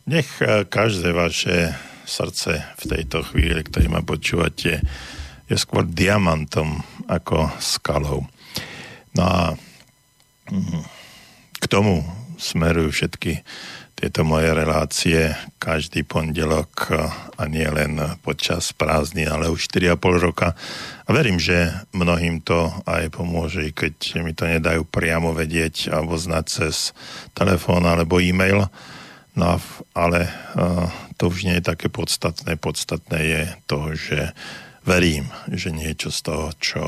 Nech 0.06 0.30
eh, 0.46 0.70
každé 0.70 1.10
vaše 1.18 1.74
srdce 2.06 2.62
v 2.78 2.84
tejto 2.86 3.26
chvíli, 3.26 3.66
ktorý 3.66 3.90
ma 3.90 4.06
počúvate, 4.06 4.80
je 5.50 5.56
skôr 5.58 5.84
diamantom 5.84 6.86
ako 7.10 7.50
skalou. 7.58 8.30
No 9.18 9.24
a 9.26 9.42
mm, 10.54 10.84
k 11.58 11.66
tomu 11.66 12.06
smerujú 12.38 12.94
všetky 12.94 13.42
tieto 13.98 14.22
moje 14.22 14.54
relácie 14.54 15.34
každý 15.58 16.06
pondelok 16.06 16.94
a 17.34 17.44
nie 17.50 17.66
len 17.66 17.98
počas 18.22 18.70
prázdny, 18.70 19.26
ale 19.26 19.50
už 19.50 19.74
4,5 19.74 19.98
roka. 20.22 20.54
A 21.04 21.10
verím, 21.10 21.42
že 21.42 21.74
mnohým 21.98 22.46
to 22.46 22.70
aj 22.86 23.10
pomôže, 23.10 23.74
keď 23.74 24.22
mi 24.22 24.38
to 24.38 24.46
nedajú 24.46 24.86
priamo 24.86 25.34
vedieť 25.34 25.90
alebo 25.90 26.14
znať 26.14 26.46
cez 26.46 26.94
telefón 27.34 27.90
alebo 27.90 28.22
e-mail. 28.22 28.70
No 29.34 29.58
ale 29.98 30.30
uh, 30.30 30.86
to 31.18 31.34
už 31.34 31.50
nie 31.50 31.58
je 31.58 31.70
také 31.74 31.90
podstatné. 31.90 32.54
Podstatné 32.54 33.20
je 33.26 33.42
to, 33.66 33.98
že 33.98 34.30
verím, 34.86 35.34
že 35.50 35.74
niečo 35.74 36.14
z 36.14 36.20
toho, 36.22 36.48
čo 36.62 36.82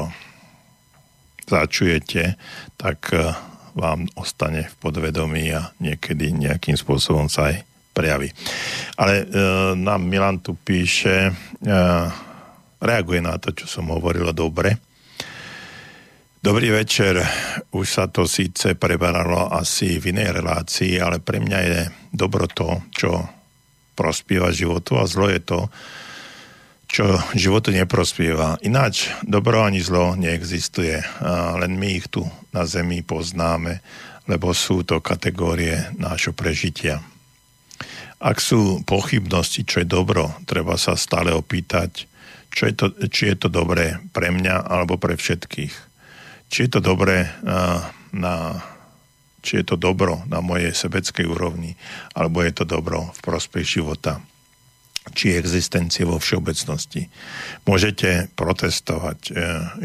začujete, 1.50 2.38
tak 2.78 3.02
uh, 3.18 3.34
vám 3.76 4.10
ostane 4.18 4.70
v 4.70 4.76
podvedomí 4.80 5.54
a 5.54 5.70
niekedy 5.82 6.32
nejakým 6.34 6.78
spôsobom 6.78 7.28
sa 7.28 7.54
aj 7.54 7.66
prejaví. 7.94 8.32
Ale 8.96 9.14
e, 9.22 9.26
nám 9.76 10.02
Milan 10.06 10.40
tu 10.40 10.56
píše, 10.56 11.30
e, 11.30 11.32
reaguje 12.80 13.20
na 13.20 13.36
to, 13.36 13.52
čo 13.52 13.68
som 13.68 13.92
hovoril 13.92 14.32
dobre. 14.32 14.80
Dobrý 16.40 16.72
večer, 16.72 17.20
už 17.76 17.84
sa 17.84 18.08
to 18.08 18.24
síce 18.24 18.80
preberalo 18.80 19.52
asi 19.52 20.00
v 20.00 20.16
inej 20.16 20.40
relácii, 20.40 20.96
ale 20.96 21.20
pre 21.20 21.44
mňa 21.44 21.60
je 21.60 21.80
dobro 22.16 22.48
to, 22.48 22.88
čo 22.96 23.12
prospieva 23.92 24.48
životu 24.48 24.96
a 24.96 25.04
zlo 25.04 25.28
je 25.28 25.44
to, 25.44 25.68
čo 26.90 27.22
životu 27.38 27.70
neprospieva. 27.70 28.58
Ináč 28.66 29.14
dobro 29.22 29.62
ani 29.62 29.78
zlo 29.78 30.18
neexistuje, 30.18 30.98
len 31.62 31.78
my 31.78 32.02
ich 32.02 32.10
tu 32.10 32.26
na 32.50 32.66
Zemi 32.66 33.06
poznáme, 33.06 33.86
lebo 34.26 34.58
sú 34.58 34.82
to 34.82 34.98
kategórie 34.98 35.94
nášho 36.02 36.34
prežitia. 36.34 37.06
Ak 38.20 38.42
sú 38.42 38.82
pochybnosti, 38.84 39.64
čo 39.64 39.86
je 39.86 39.88
dobro, 39.88 40.34
treba 40.50 40.76
sa 40.76 40.98
stále 40.98 41.30
opýtať, 41.32 42.10
čo 42.50 42.66
je 42.66 42.74
to, 42.74 42.86
či 43.08 43.32
je 43.32 43.46
to 43.46 43.48
dobré 43.54 44.02
pre 44.10 44.34
mňa 44.34 44.66
alebo 44.66 44.98
pre 44.98 45.14
všetkých. 45.14 45.74
Či 46.50 46.58
je 46.66 46.70
to 46.74 46.82
dobré 46.82 47.30
na 48.10 48.66
či 49.40 49.64
je 49.64 49.72
to 49.72 49.80
dobro 49.80 50.20
na 50.28 50.44
mojej 50.44 50.76
sebeckej 50.76 51.24
úrovni, 51.24 51.80
alebo 52.12 52.44
je 52.44 52.52
to 52.52 52.68
dobro 52.68 53.08
v 53.16 53.20
prospech 53.24 53.80
života 53.80 54.20
či 55.16 55.34
existencie 55.34 56.06
vo 56.06 56.22
všeobecnosti. 56.22 57.10
Môžete 57.66 58.30
protestovať, 58.36 59.20
e, 59.30 59.32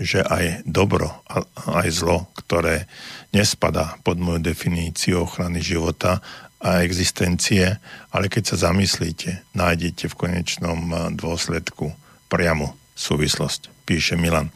že 0.05 0.21
aj 0.21 0.67
dobro 0.69 1.23
aj 1.71 1.89
zlo, 1.95 2.29
ktoré 2.35 2.91
nespada 3.33 3.97
pod 4.05 4.21
moju 4.21 4.43
definíciu 4.43 5.25
ochrany 5.25 5.65
života 5.65 6.21
a 6.65 6.81
existencie, 6.81 7.77
ale 8.13 8.27
keď 8.33 8.55
sa 8.55 8.71
zamyslíte, 8.71 9.45
nájdete 9.57 10.11
v 10.13 10.19
konečnom 10.19 10.81
e, 10.91 10.95
dôsledku 11.17 11.95
priamu 12.29 12.75
súvislosť, 12.95 13.71
píše 13.87 14.15
Milan. 14.15 14.51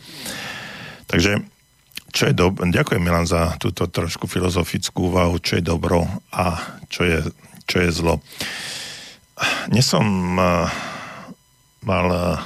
Takže 1.08 1.42
čo 2.08 2.24
je 2.28 2.34
dobro, 2.34 2.64
ďakujem 2.64 3.02
Milan 3.04 3.28
za 3.28 3.54
túto 3.60 3.84
trošku 3.86 4.24
filozofickú 4.24 5.12
úvahu, 5.12 5.36
čo 5.44 5.60
je 5.60 5.64
dobro 5.64 6.08
a 6.32 6.56
čo 6.88 7.04
je, 7.04 7.18
čo 7.68 7.76
je 7.84 7.90
zlo. 7.92 8.14
Dnes 8.18 8.87
som 9.84 10.04
uh, 10.36 10.68
mal 11.84 12.06
uh, 12.10 12.38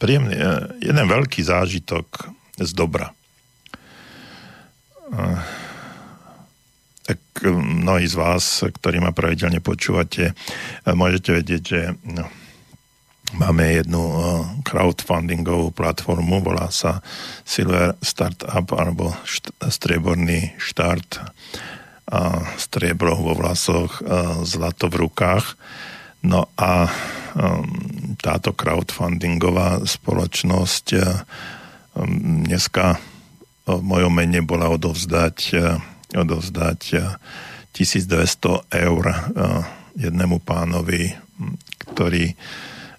príjemný, 0.00 0.36
uh, 0.36 0.68
jeden 0.80 1.06
veľký 1.08 1.40
zážitok 1.44 2.06
z 2.58 2.70
dobra. 2.74 3.14
Tak 7.08 7.20
mnohí 7.48 8.04
z 8.04 8.12
vás, 8.18 8.60
ktorí 8.60 9.00
ma 9.00 9.16
pravidelne 9.16 9.64
počúvate, 9.64 10.36
môžete 10.84 11.32
vedieť, 11.32 11.62
že 11.64 11.80
no, 12.04 12.28
Máme 13.36 13.76
jednu 13.76 14.00
crowdfundingovú 14.64 15.76
platformu, 15.76 16.40
volá 16.40 16.72
sa 16.72 17.04
Silver 17.44 17.92
Startup 18.00 18.64
alebo 18.72 19.12
št- 19.28 19.52
strieborný 19.68 20.56
štart 20.56 21.28
striebro 22.56 23.12
vo 23.20 23.36
vlasoch, 23.36 24.00
zlato 24.48 24.88
v 24.88 25.06
rukách. 25.06 25.60
No 26.24 26.50
a 26.58 26.88
um, 26.88 27.62
táto 28.18 28.50
crowdfundingová 28.50 29.86
spoločnosť 29.86 30.86
um, 30.98 32.42
dneska 32.42 32.98
v 33.68 33.82
mojom 33.84 34.10
mene 34.10 34.40
bola 34.42 34.72
odovzdať, 34.72 35.52
odovzdať 36.16 36.80
1200 37.76 38.64
eur 38.72 39.04
jednému 39.92 40.40
pánovi, 40.40 41.12
ktorý 41.92 42.32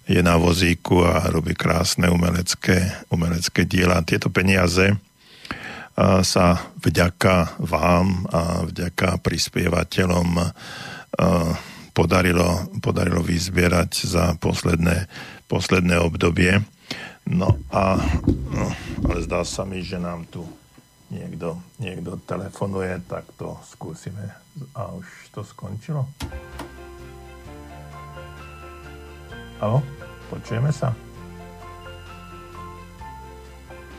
je 0.06 0.20
na 0.22 0.38
vozíku 0.38 1.02
a 1.02 1.26
robí 1.26 1.58
krásne 1.58 2.06
umelecké, 2.06 3.06
umelecké 3.10 3.66
diela. 3.66 4.02
Tieto 4.06 4.30
peniaze 4.30 4.94
sa 6.24 6.46
vďaka 6.80 7.60
vám 7.60 8.24
a 8.32 8.64
vďaka 8.64 9.20
prispievateľom 9.20 10.28
podarilo, 11.92 12.72
podarilo 12.80 13.20
vyzbierať 13.20 13.92
za 14.08 14.24
posledné, 14.40 15.04
posledné 15.44 16.00
obdobie. 16.00 16.64
No 17.28 17.60
a 17.70 18.00
no, 18.50 18.72
ale 19.06 19.18
zdá 19.22 19.44
sa 19.44 19.68
mi, 19.68 19.84
že 19.84 20.00
nám 20.00 20.24
tu 20.32 20.42
niekto, 21.10 21.58
niekto 21.82 22.16
telefonuje, 22.24 23.02
tak 23.06 23.26
to 23.36 23.58
skúsime. 23.66 24.30
A 24.74 24.94
už 24.94 25.06
to 25.34 25.44
skončilo? 25.44 26.06
Alo? 29.60 29.84
Počujeme 30.30 30.70
sa? 30.72 30.94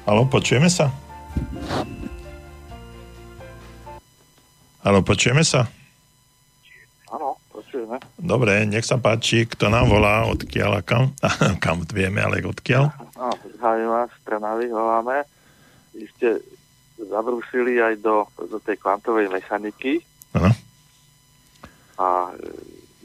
Alo, 0.08 0.26
počujeme 0.26 0.72
sa? 0.72 0.90
Áno, 4.82 5.06
počujeme 5.06 5.46
sa? 5.46 5.70
Áno, 7.14 7.38
počujeme. 7.54 8.02
Dobre, 8.18 8.66
nech 8.66 8.88
sa 8.88 8.98
páči, 8.98 9.46
kto 9.46 9.70
nám 9.70 9.92
volá, 9.92 10.26
odkiaľ 10.26 10.80
a 10.80 10.82
kam? 10.82 11.14
kam 11.64 11.86
vieme, 11.94 12.24
ale 12.24 12.42
odkiaľ? 12.42 12.90
No, 13.14 13.30
zdravím 13.56 13.90
vás, 13.94 14.12
Trnavy 14.26 14.74
voláme. 14.74 15.28
Vy 15.94 16.06
ste 16.18 16.30
zabrúsili 16.98 17.78
aj 17.78 18.02
do, 18.02 18.26
do 18.38 18.58
tej 18.62 18.78
kvantovej 18.78 19.30
mechaniky 19.30 20.02
Áno. 20.38 20.54
a 21.98 22.30
e, 22.30 22.50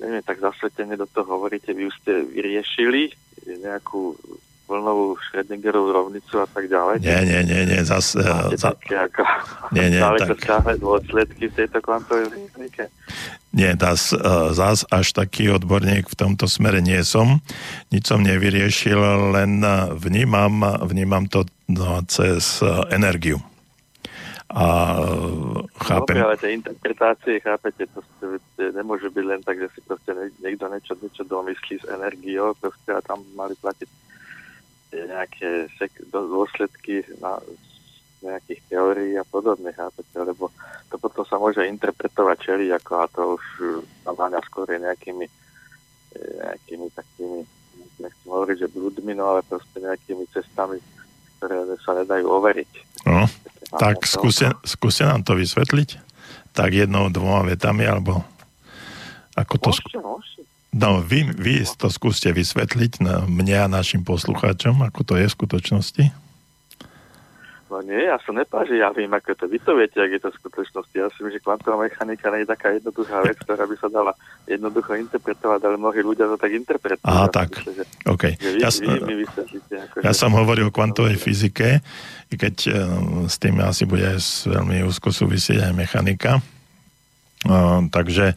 neviem, 0.00 0.24
tak 0.24 0.40
zasvetene 0.40 1.00
do 1.00 1.08
toho 1.08 1.40
hovoríte, 1.40 1.72
vy 1.72 1.88
už 1.88 1.96
ste 2.04 2.12
vyriešili 2.28 3.12
nejakú 3.46 4.16
vlnovú 4.66 5.14
Schrödingerovú 5.30 5.94
rovnicu 5.94 6.42
a 6.42 6.46
tak 6.50 6.66
ďalej. 6.66 7.00
Nie, 7.00 7.22
nie, 7.22 7.40
nie, 7.46 7.60
nie, 7.70 7.80
zas, 7.86 8.18
eh, 8.18 8.26
za, 8.58 8.74
ako 8.74 9.22
Nie, 9.70 9.86
nie, 9.90 10.02
tak- 10.02 10.82
dôsledky 10.82 11.48
v 11.48 11.54
tejto 11.54 11.78
kvantovej 11.80 12.28
mechanike. 12.34 12.90
nie, 13.54 13.72
das, 13.78 14.12
eh, 14.12 14.18
zas 14.52 14.82
až 14.90 15.14
taký 15.14 15.54
odborník 15.54 16.10
v 16.10 16.16
tomto 16.18 16.50
smere 16.50 16.82
nie 16.82 17.00
som. 17.06 17.40
Nič 17.94 18.10
som 18.10 18.20
nevyriešil, 18.26 19.32
len 19.32 19.62
eh, 19.62 19.94
vnímam, 19.94 20.82
vnímam 20.82 21.30
to 21.30 21.46
no, 21.70 22.02
cez 22.10 22.62
energiu. 22.90 23.38
A 24.46 24.94
chápem, 25.82 26.22
Dobre, 26.22 26.22
ale 26.22 26.36
tie 26.38 26.54
interpretácie, 26.54 27.42
chápete, 27.42 27.90
to 27.90 28.30
nemôže 28.78 29.10
byť 29.10 29.24
len 29.26 29.42
tak, 29.42 29.58
že 29.58 29.66
si 29.74 29.80
proste 29.82 30.14
niekto 30.38 30.70
niečo, 30.70 30.94
niečo 31.02 31.26
domyslí 31.26 31.82
s 31.82 31.86
energiou, 31.90 32.54
proste 32.54 32.94
a 32.94 33.02
tam 33.02 33.26
mali 33.34 33.58
platiť 33.58 34.05
nejaké 35.04 35.68
dôsledky 36.08 37.04
na 37.20 37.36
nejakých 38.24 38.60
teórií 38.72 39.12
a 39.20 39.24
podobne, 39.28 39.70
chápete, 39.76 40.16
lebo 40.16 40.48
to 40.88 40.96
potom 40.96 41.22
sa 41.28 41.36
môže 41.36 41.60
interpretovať 41.62 42.36
čeli, 42.40 42.66
ako 42.72 42.92
a 42.96 43.06
to 43.12 43.22
už 43.36 43.44
naváňa 44.08 44.40
skôr 44.48 44.66
nejakými 44.72 45.26
eh, 45.28 46.32
nejakými 46.40 46.86
takými, 46.96 47.44
nechcem 48.00 48.28
hovoriť, 48.28 48.56
že 48.66 48.72
blúdmi, 48.72 49.12
no 49.12 49.36
ale 49.36 49.40
proste 49.44 49.78
nejakými 49.78 50.24
cestami, 50.32 50.80
ktoré 51.36 51.76
sa 51.84 51.92
nedajú 51.92 52.24
overiť. 52.24 52.72
no, 53.04 53.76
tak 53.76 54.02
to- 54.02 54.16
skúste, 54.16 54.48
skúste 54.64 55.04
nám 55.04 55.22
to 55.22 55.36
vysvetliť. 55.36 56.02
Tak 56.56 56.72
jednou, 56.72 57.12
dvoma 57.12 57.44
vetami, 57.44 57.84
alebo 57.84 58.24
ako 59.36 59.54
to... 59.60 59.68
Môžete, 59.76 59.98
môžete. 60.00 60.35
No, 60.76 61.00
vy, 61.00 61.24
vy 61.32 61.64
to 61.64 61.88
skúste 61.88 62.28
vysvetliť 62.28 63.00
na 63.00 63.24
mne 63.24 63.64
a 63.64 63.72
našim 63.72 64.04
poslucháčom, 64.04 64.84
ako 64.84 65.00
to 65.02 65.14
je 65.16 65.24
v 65.24 65.32
skutočnosti. 65.32 66.04
No 67.66 67.82
nie, 67.82 67.98
ja 67.98 68.14
som 68.22 68.38
nepá, 68.38 68.62
že 68.62 68.78
ja 68.78 68.94
viem, 68.94 69.10
ako 69.10 69.34
to. 69.34 69.44
Vy 69.50 69.58
to 69.58 69.74
viete, 69.74 69.98
ak 69.98 70.06
je 70.06 70.20
to 70.22 70.30
v 70.30 70.38
skutočnosti. 70.38 70.94
Ja 70.94 71.10
si 71.10 71.18
myslím, 71.18 71.34
že 71.34 71.42
kvantová 71.42 71.76
mechanika 71.82 72.30
nie 72.30 72.46
je 72.46 72.52
taká 72.54 72.68
jednoduchá 72.70 73.26
vec, 73.26 73.36
ktorá 73.42 73.66
by 73.66 73.76
sa 73.76 73.88
dala 73.90 74.12
jednoducho 74.46 74.94
interpretovať, 74.94 75.60
ale 75.66 75.74
mnohí 75.74 75.98
ľudia 75.98 76.30
to 76.30 76.38
tak 76.38 76.54
interpretujú. 76.54 77.02
Aha, 77.02 77.26
Ja 77.26 77.34
tak. 77.34 77.48
myslím, 77.58 77.74
že, 77.74 77.84
OK. 78.06 78.24
že 78.38 78.48
vy, 78.54 78.58
Ja, 78.62 78.68
vy 78.70 78.98
mi 79.02 79.14
vysvetlíte. 79.18 79.74
Ako, 79.82 79.94
ja 79.98 80.12
že- 80.14 80.20
som 80.20 80.30
hovoril 80.30 80.70
o 80.70 80.74
kvantovej 80.76 81.18
fyzike, 81.18 81.82
keď 82.30 82.54
eh, 82.64 82.74
s 83.26 83.36
tým 83.42 83.58
asi 83.58 83.82
bude 83.82 84.14
veľmi 84.46 84.86
úzko 84.86 85.10
súvisieť 85.10 85.66
aj 85.66 85.72
mechanika. 85.74 86.38
Takže 87.90 88.34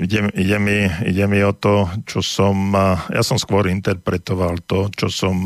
ide, 0.00 0.20
ide, 0.32 0.56
mi, 0.58 0.88
ide 1.06 1.24
mi 1.28 1.40
o 1.44 1.52
to, 1.52 1.88
čo 2.08 2.24
som... 2.24 2.72
Ja 3.12 3.22
som 3.22 3.36
skôr 3.36 3.68
interpretoval 3.68 4.64
to, 4.64 4.88
čo 4.94 5.12
som 5.12 5.36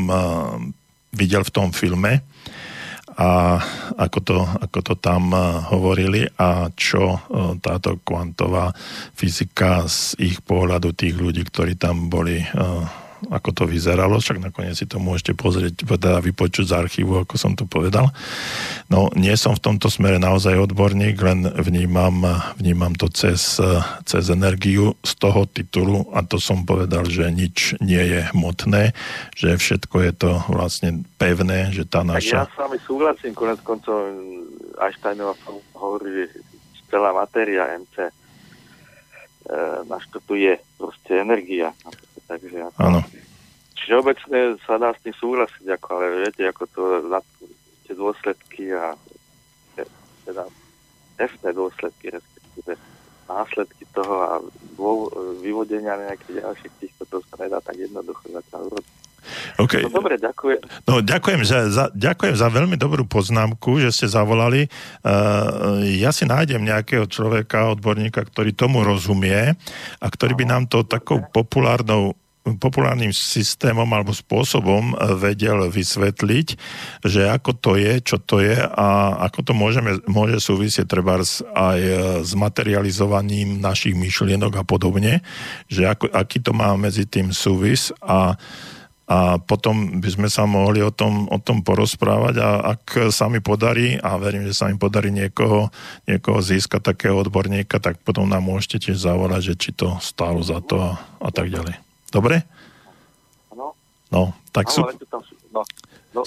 videl 1.13 1.43
v 1.45 1.53
tom 1.53 1.69
filme 1.75 2.23
a 3.13 3.61
ako 3.93 4.19
to, 4.25 4.37
ako 4.41 4.79
to 4.81 4.93
tam 4.97 5.37
hovorili 5.69 6.25
a 6.41 6.73
čo 6.73 7.21
táto 7.61 8.01
kvantová 8.01 8.73
fyzika 9.13 9.85
z 9.85 10.17
ich 10.17 10.41
pohľadu 10.41 10.97
tých 10.97 11.13
ľudí, 11.21 11.45
ktorí 11.45 11.77
tam 11.77 12.09
boli, 12.09 12.41
ako 13.29 13.49
to 13.51 13.63
vyzeralo, 13.69 14.19
však 14.19 14.39
nakoniec 14.39 14.75
si 14.75 14.89
to 14.89 14.99
môžete 14.99 15.37
pozrieť, 15.37 15.85
teda 15.85 16.19
vypočuť 16.19 16.65
z 16.67 16.73
archívu, 16.73 17.23
ako 17.23 17.35
som 17.39 17.53
to 17.53 17.63
povedal. 17.69 18.11
No, 18.91 19.07
nie 19.15 19.33
som 19.39 19.55
v 19.55 19.63
tomto 19.63 19.87
smere 19.87 20.19
naozaj 20.19 20.59
odborník, 20.59 21.15
len 21.21 21.47
vnímam, 21.59 22.23
vnímam 22.59 22.93
to 22.97 23.07
cez, 23.07 23.61
cez 24.03 24.23
energiu 24.27 24.97
z 25.05 25.13
toho 25.19 25.47
titulu 25.47 26.09
a 26.11 26.25
to 26.25 26.41
som 26.41 26.67
povedal, 26.67 27.07
že 27.07 27.29
nič 27.31 27.79
nie 27.79 28.01
je 28.01 28.19
hmotné, 28.35 28.91
že 29.37 29.55
všetko 29.55 29.95
je 30.03 30.13
to 30.13 30.31
vlastne 30.51 31.07
pevné, 31.15 31.71
že 31.71 31.87
tá 31.87 32.03
Tak 32.03 32.19
ja 32.25 32.43
naša... 32.43 32.51
s 32.51 32.55
vami 32.59 32.77
súhlasím, 32.83 33.31
konec 33.37 33.59
koncov 33.63 34.11
Einsteinova 34.79 35.37
hovorí, 35.77 36.27
že 36.27 36.41
celá 36.93 37.09
matéria 37.09 37.73
MC 37.73 38.05
e, 38.05 38.11
na 39.89 39.97
čo 39.97 40.21
tu 40.21 40.37
je 40.37 40.53
proste 40.77 41.17
energia. 41.17 41.73
Takže 42.33 42.57
ako, 42.65 42.79
Áno. 42.81 42.99
Všeobecne 43.77 44.57
sa 44.65 44.81
dá 44.81 44.89
s 44.95 44.99
tým 45.05 45.13
súhlasiť, 45.13 45.65
ako, 45.69 45.87
ale 45.93 46.25
viete, 46.25 46.41
ako 46.49 46.63
to 46.71 46.81
na 47.11 47.19
tie 47.85 47.93
dôsledky 47.93 48.73
a 48.73 48.97
te- 49.77 49.91
teda 50.25 50.49
tesné 51.19 51.49
dôsledky, 51.53 52.09
respektíve 52.09 52.73
následky 53.29 53.83
toho 53.93 54.15
a 54.23 54.33
dô, 54.73 55.11
vyvodenia 55.45 55.99
nejakých 56.09 56.41
ďalších 56.41 56.73
týchto, 56.81 57.03
to 57.05 57.17
sa 57.29 57.35
nedá 57.43 57.61
tak 57.61 57.77
jednoducho 57.77 58.33
zatiaľ 58.33 58.71
urobiť. 58.73 59.03
Okay. 59.55 59.87
No 59.87 59.91
dobre, 60.03 60.19
ďakujem. 60.19 60.61
No, 60.83 60.99
ďakujem, 60.99 61.41
že, 61.47 61.71
za, 61.71 61.87
ďakujem 61.95 62.35
za 62.35 62.47
veľmi 62.51 62.75
dobrú 62.75 63.07
poznámku, 63.07 63.79
že 63.79 63.95
ste 63.95 64.07
zavolali. 64.11 64.67
Uh, 64.99 65.79
ja 65.95 66.11
si 66.11 66.27
nájdem 66.27 66.59
nejakého 66.59 67.07
človeka, 67.07 67.71
odborníka, 67.71 68.19
ktorý 68.19 68.51
tomu 68.51 68.83
rozumie 68.83 69.55
a 70.03 70.05
ktorý 70.07 70.33
by 70.35 70.45
nám 70.47 70.63
to 70.67 70.83
takou 70.83 71.23
populárnou 71.31 72.17
populárnym 72.43 73.15
systémom 73.15 73.87
alebo 73.87 74.11
spôsobom 74.11 74.91
eh, 74.91 75.15
vedel 75.15 75.71
vysvetliť, 75.71 76.47
že 77.07 77.31
ako 77.31 77.51
to 77.55 77.71
je, 77.79 77.93
čo 78.03 78.17
to 78.19 78.43
je 78.43 78.55
a 78.59 78.87
ako 79.31 79.39
to 79.47 79.53
môžeme, 79.55 80.03
môže 80.11 80.43
súvisieť 80.43 80.91
treba 80.91 81.23
aj 81.23 81.79
eh, 81.79 81.97
s 82.19 82.31
materializovaním 82.35 83.63
našich 83.63 83.95
myšlienok 83.95 84.59
a 84.59 84.67
podobne, 84.67 85.23
že 85.71 85.87
ako, 85.87 86.11
aký 86.11 86.43
to 86.43 86.51
má 86.51 86.75
medzi 86.75 87.07
tým 87.07 87.31
súvis 87.31 87.95
a 88.03 88.35
a 89.03 89.35
potom 89.35 89.99
by 89.99 90.09
sme 90.09 90.29
sa 90.31 90.47
mohli 90.47 90.79
o 90.79 90.87
tom, 90.87 91.27
o 91.27 91.35
tom 91.35 91.59
porozprávať 91.59 92.39
a 92.39 92.71
ak 92.71 93.11
sa 93.11 93.27
mi 93.27 93.43
podarí, 93.43 93.99
a 93.99 94.15
verím, 94.15 94.47
že 94.47 94.55
sa 94.55 94.71
mi 94.71 94.79
podarí 94.79 95.11
niekoho, 95.11 95.67
niekoho 96.07 96.39
získať 96.39 96.95
takého 96.95 97.19
odborníka, 97.19 97.83
tak 97.83 97.99
potom 97.99 98.31
nám 98.31 98.47
môžete 98.47 98.89
tiež 98.89 99.03
zavolať, 99.03 99.53
že 99.53 99.53
či 99.59 99.69
to 99.75 99.99
stálo 99.99 100.39
za 100.39 100.63
to 100.63 100.79
a, 100.79 100.91
a 101.19 101.29
tak 101.35 101.51
ďalej. 101.51 101.92
Dobre? 102.13 102.45
Áno. 103.49 103.73
No, 104.13 104.21
tak 104.53 104.69
sú... 104.69 104.85
Tam 105.09 105.25
sú, 105.25 105.33
no, 105.49 105.65
no, 106.13 106.21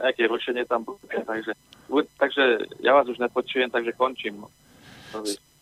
nejaké 0.00 0.24
rušenie 0.24 0.64
tam 0.64 0.88
bude, 0.88 1.04
takže, 1.04 1.52
takže 2.16 2.42
ja 2.80 2.96
vás 2.96 3.04
už 3.04 3.20
nepočujem, 3.20 3.68
takže 3.68 3.92
končím. 3.92 4.48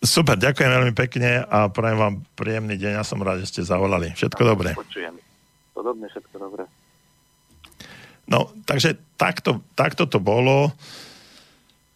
Super, 0.00 0.38
ďakujem 0.38 0.70
veľmi 0.70 0.94
pekne 0.94 1.42
a 1.44 1.66
prajem 1.66 1.98
vám 1.98 2.14
príjemný 2.38 2.78
deň 2.78 3.02
a 3.02 3.04
som 3.04 3.18
rád, 3.18 3.42
že 3.42 3.50
ste 3.50 3.60
zavolali. 3.66 4.14
Všetko 4.14 4.42
dobré. 4.46 4.72
Počujem. 4.78 5.18
Podobne 5.74 6.06
všetko 6.08 6.36
dobré. 6.38 6.64
No, 8.30 8.54
takže 8.62 8.94
takto, 9.18 9.58
takto 9.74 10.06
to 10.06 10.22
bolo. 10.22 10.70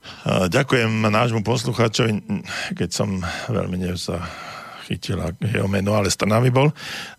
Eh, 0.05 0.47
Ďakujem 0.51 1.07
nášmu 1.09 1.41
poslucháčovi, 1.47 2.21
keď 2.77 2.91
som 2.91 3.23
veľmi 3.49 3.79
nezachytil 4.85 5.19
jeho 5.40 5.69
meno, 5.69 5.97
ale 5.97 6.12
Strnavy 6.12 6.52
bol. 6.52 6.69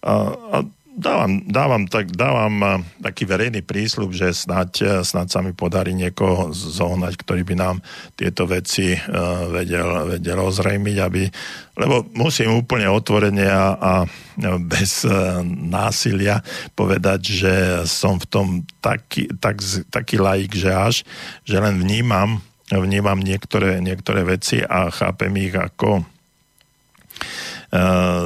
A, 0.06 0.12
a 0.54 0.58
dávam, 0.96 1.42
dávam, 1.50 1.84
tak, 1.90 2.14
dávam 2.14 2.86
taký 3.02 3.26
verejný 3.26 3.66
prísľub, 3.66 4.14
že 4.14 4.32
snáď, 4.32 5.02
snáď 5.04 5.28
sa 5.34 5.40
mi 5.42 5.52
podarí 5.52 5.98
niekoho 5.98 6.54
zohnať, 6.54 7.18
ktorý 7.20 7.42
by 7.44 7.56
nám 7.58 7.76
tieto 8.16 8.46
veci 8.46 8.96
uh, 8.96 9.50
vedel, 9.50 10.16
vedel 10.16 10.40
ozrejmiť, 10.40 10.98
aby, 11.02 11.28
lebo 11.76 12.06
musím 12.16 12.56
úplne 12.56 12.88
otvorene 12.88 13.50
a, 13.50 13.66
a 13.76 13.94
bez 14.62 15.04
uh, 15.04 15.44
násilia 15.44 16.40
povedať, 16.78 17.22
že 17.28 17.54
som 17.90 18.22
v 18.22 18.26
tom 18.30 18.48
taký, 18.80 19.28
tak, 19.42 19.60
taký 19.92 20.22
laik, 20.22 20.54
že 20.56 20.72
až, 20.72 20.96
že 21.44 21.60
len 21.60 21.76
vnímam, 21.76 22.40
vnímam 22.72 23.20
niektoré, 23.20 23.84
niektoré 23.84 24.24
veci 24.24 24.64
a 24.64 24.88
chápem 24.90 25.34
ich 25.38 25.54
ako 25.54 26.15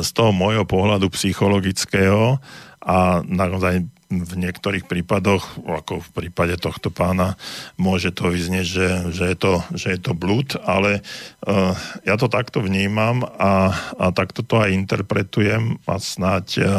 z 0.05 0.09
toho 0.13 0.31
môjho 0.31 0.63
pohľadu 0.63 1.09
psychologického 1.13 2.37
a 2.79 3.21
naozaj 3.25 3.85
v 4.09 4.33
niektorých 4.41 4.89
prípadoch, 4.89 5.61
ako 5.69 6.01
v 6.01 6.09
prípade 6.17 6.57
tohto 6.57 6.89
pána, 6.89 7.37
môže 7.77 8.09
to 8.09 8.33
vyznieť, 8.33 8.65
že, 8.65 8.89
že, 9.13 9.23
je, 9.29 9.37
to, 9.37 9.53
že 9.77 9.87
je 9.93 9.99
to 10.01 10.17
blúd, 10.17 10.57
ale 10.65 11.05
uh, 11.45 11.77
ja 12.01 12.17
to 12.17 12.25
takto 12.25 12.57
vnímam 12.65 13.21
a, 13.21 13.69
a 14.01 14.09
takto 14.09 14.41
to 14.41 14.57
aj 14.57 14.73
interpretujem 14.73 15.77
a 15.85 16.01
snáď, 16.01 16.47
uh, 16.65 16.71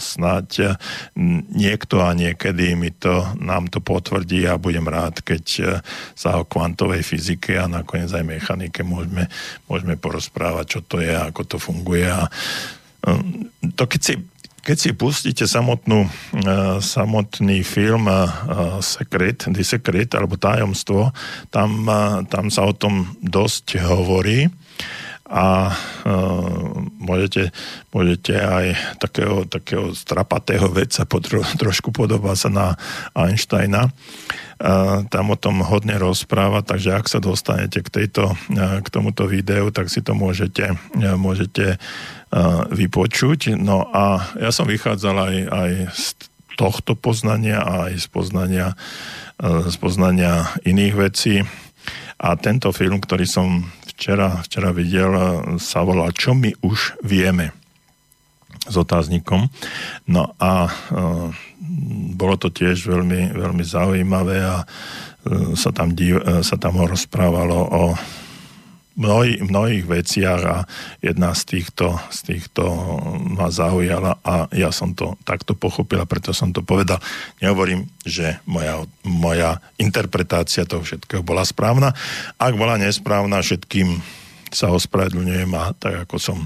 snáď 0.00 0.48
uh, 0.64 0.68
niekto 1.52 2.00
a 2.00 2.16
niekedy 2.16 2.72
mi 2.72 2.88
to, 2.88 3.36
nám 3.36 3.68
to 3.68 3.84
potvrdí 3.84 4.48
a 4.48 4.56
budem 4.56 4.88
rád, 4.88 5.20
keď 5.20 5.44
sa 6.16 6.40
o 6.40 6.48
kvantovej 6.48 7.04
fyzike 7.04 7.60
a 7.60 7.68
nakoniec 7.68 8.08
aj 8.16 8.24
mechanike 8.24 8.80
môžeme, 8.80 9.28
môžeme 9.68 10.00
porozprávať, 10.00 10.64
čo 10.64 10.80
to 10.88 11.04
je, 11.04 11.12
ako 11.12 11.42
to 11.44 11.56
funguje 11.60 12.08
a 12.08 12.32
to 13.76 13.84
keď 13.86 14.00
si 14.00 14.14
keď 14.68 14.76
si 14.76 14.92
pustíte 14.92 15.44
samotnú, 15.48 16.04
uh, 16.04 16.76
samotný 16.76 17.64
film 17.64 18.04
uh, 18.04 18.76
Secret, 18.84 19.48
The 19.48 19.64
Secret, 19.64 20.12
alebo 20.12 20.36
Tajomstvo, 20.36 21.08
tam, 21.48 21.88
uh, 21.88 22.20
tam 22.28 22.52
sa 22.52 22.68
o 22.68 22.76
tom 22.76 23.16
dosť 23.24 23.80
hovorí 23.80 24.52
a 25.28 25.76
uh, 25.76 26.72
môžete, 26.96 27.52
môžete 27.92 28.32
aj 28.32 28.96
takého, 28.96 29.44
takého 29.44 29.92
strapatého 29.92 30.72
veca, 30.72 31.04
potro, 31.04 31.44
trošku 31.44 31.92
podobá 31.92 32.32
sa 32.32 32.48
na 32.48 32.80
Einsteina, 33.12 33.92
uh, 33.92 35.04
tam 35.12 35.24
o 35.28 35.36
tom 35.36 35.60
hodne 35.60 36.00
rozpráva, 36.00 36.64
takže 36.64 36.96
ak 36.96 37.06
sa 37.12 37.20
dostanete 37.20 37.84
k, 37.84 37.88
tejto, 37.92 38.32
uh, 38.32 38.80
k 38.80 38.88
tomuto 38.88 39.28
videu, 39.28 39.68
tak 39.68 39.92
si 39.92 40.00
to 40.00 40.16
môžete, 40.16 40.72
uh, 40.74 41.14
môžete 41.20 41.76
vypočuť. 42.68 43.56
No 43.56 43.88
a 43.88 44.20
ja 44.36 44.52
som 44.52 44.68
vychádzal 44.68 45.16
aj, 45.16 45.36
aj 45.48 45.72
z 45.96 46.06
tohto 46.60 46.92
poznania 46.92 47.64
a 47.64 47.88
aj 47.88 48.04
z 48.04 48.06
poznania, 48.12 48.76
z 49.40 49.76
poznania 49.80 50.52
iných 50.60 50.94
vecí. 50.98 51.40
A 52.20 52.36
tento 52.36 52.68
film, 52.76 53.00
ktorý 53.00 53.24
som 53.24 53.64
včera, 53.98 54.38
včera 54.46 54.70
videl, 54.70 55.10
sa 55.58 55.82
volá 55.82 56.14
Čo 56.14 56.38
my 56.38 56.54
už 56.62 57.02
vieme 57.02 57.50
s 58.62 58.78
otáznikom. 58.78 59.50
No 60.06 60.38
a 60.38 60.70
bolo 62.14 62.38
to 62.38 62.54
tiež 62.54 62.86
veľmi, 62.86 63.34
veľmi 63.34 63.64
zaujímavé 63.66 64.38
a 64.46 64.62
sa 65.58 65.74
tam, 65.74 65.98
div, 65.98 66.22
sa 66.46 66.54
tam 66.54 66.78
rozprávalo 66.78 67.58
o 67.58 67.82
mnohých, 68.98 69.46
mnohých 69.46 69.84
veciach 69.86 70.40
a 70.42 70.56
jedna 70.98 71.30
z 71.32 71.42
týchto, 71.56 71.94
z 72.10 72.18
týchto 72.34 72.62
ma 73.38 73.48
zaujala 73.48 74.18
a 74.26 74.50
ja 74.50 74.74
som 74.74 74.92
to 74.92 75.14
takto 75.22 75.54
pochopil 75.54 76.02
a 76.02 76.10
preto 76.10 76.34
som 76.34 76.50
to 76.50 76.66
povedal. 76.66 76.98
Nehovorím, 77.38 77.86
že 78.02 78.42
moja, 78.44 78.82
moja 79.06 79.62
interpretácia 79.78 80.66
toho 80.66 80.82
všetkého 80.82 81.22
bola 81.22 81.46
správna. 81.46 81.94
Ak 82.36 82.58
bola 82.58 82.74
nesprávna, 82.74 83.38
všetkým 83.40 84.02
sa 84.48 84.72
ospravedlňujem 84.72 85.50
a 85.56 85.76
tak 85.76 86.08
ako 86.08 86.16
som 86.16 86.38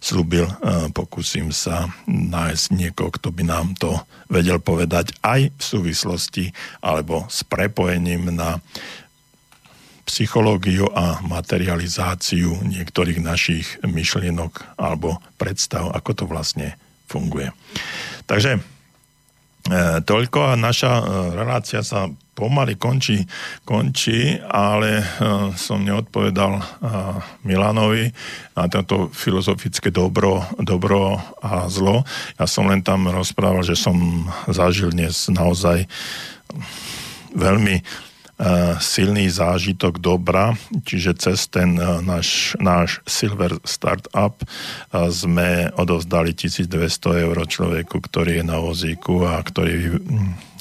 slúbil, 0.00 0.48
eh, 0.48 0.88
pokúsim 0.92 1.52
sa 1.52 1.92
nájsť 2.08 2.64
niekoho, 2.72 3.12
kto 3.12 3.28
by 3.32 3.44
nám 3.44 3.76
to 3.76 4.00
vedel 4.32 4.62
povedať 4.62 5.12
aj 5.20 5.52
v 5.52 5.62
súvislosti 5.62 6.44
alebo 6.80 7.28
s 7.28 7.44
prepojením 7.44 8.32
na 8.32 8.62
psychológiu 10.10 10.90
a 10.90 11.22
materializáciu 11.22 12.66
niektorých 12.66 13.22
našich 13.22 13.78
myšlienok 13.86 14.74
alebo 14.74 15.22
predstav, 15.38 15.94
ako 15.94 16.10
to 16.18 16.24
vlastne 16.26 16.74
funguje. 17.06 17.54
Takže 18.26 18.58
e, 18.58 18.60
toľko 20.02 20.50
a 20.50 20.58
naša 20.58 20.92
e, 20.98 21.02
relácia 21.38 21.86
sa 21.86 22.10
pomaly 22.34 22.74
končí, 22.74 23.22
končí 23.62 24.34
ale 24.50 24.98
e, 24.98 25.04
som 25.54 25.86
neodpovedal 25.86 26.58
Milanovi 27.46 28.10
na 28.58 28.66
toto 28.66 29.14
filozofické 29.14 29.94
dobro, 29.94 30.42
dobro 30.58 31.22
a 31.38 31.70
zlo. 31.70 32.02
Ja 32.34 32.50
som 32.50 32.66
len 32.66 32.82
tam 32.82 33.06
rozprával, 33.06 33.62
že 33.62 33.78
som 33.78 34.26
zažil 34.50 34.90
dnes 34.90 35.30
naozaj 35.30 35.86
veľmi 37.30 38.09
silný 38.80 39.28
zážitok 39.28 40.00
dobra, 40.00 40.56
čiže 40.88 41.12
cez 41.20 41.44
ten 41.52 41.76
náš, 42.00 42.56
náš 42.56 43.04
Silver 43.04 43.60
Startup 43.68 44.32
sme 45.12 45.68
odovzdali 45.76 46.32
1200 46.32 47.28
eur 47.28 47.36
človeku, 47.44 48.00
ktorý 48.00 48.40
je 48.40 48.44
na 48.48 48.56
vozíku 48.56 49.28
a 49.28 49.36
ktorý 49.44 50.00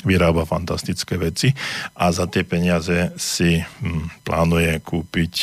vyrába 0.04 0.44
fantastické 0.44 1.16
veci. 1.16 1.56
A 1.96 2.12
za 2.12 2.28
tie 2.28 2.44
peniaze 2.44 3.16
si 3.16 3.64
plánuje 4.28 4.80
kúpiť 4.84 5.34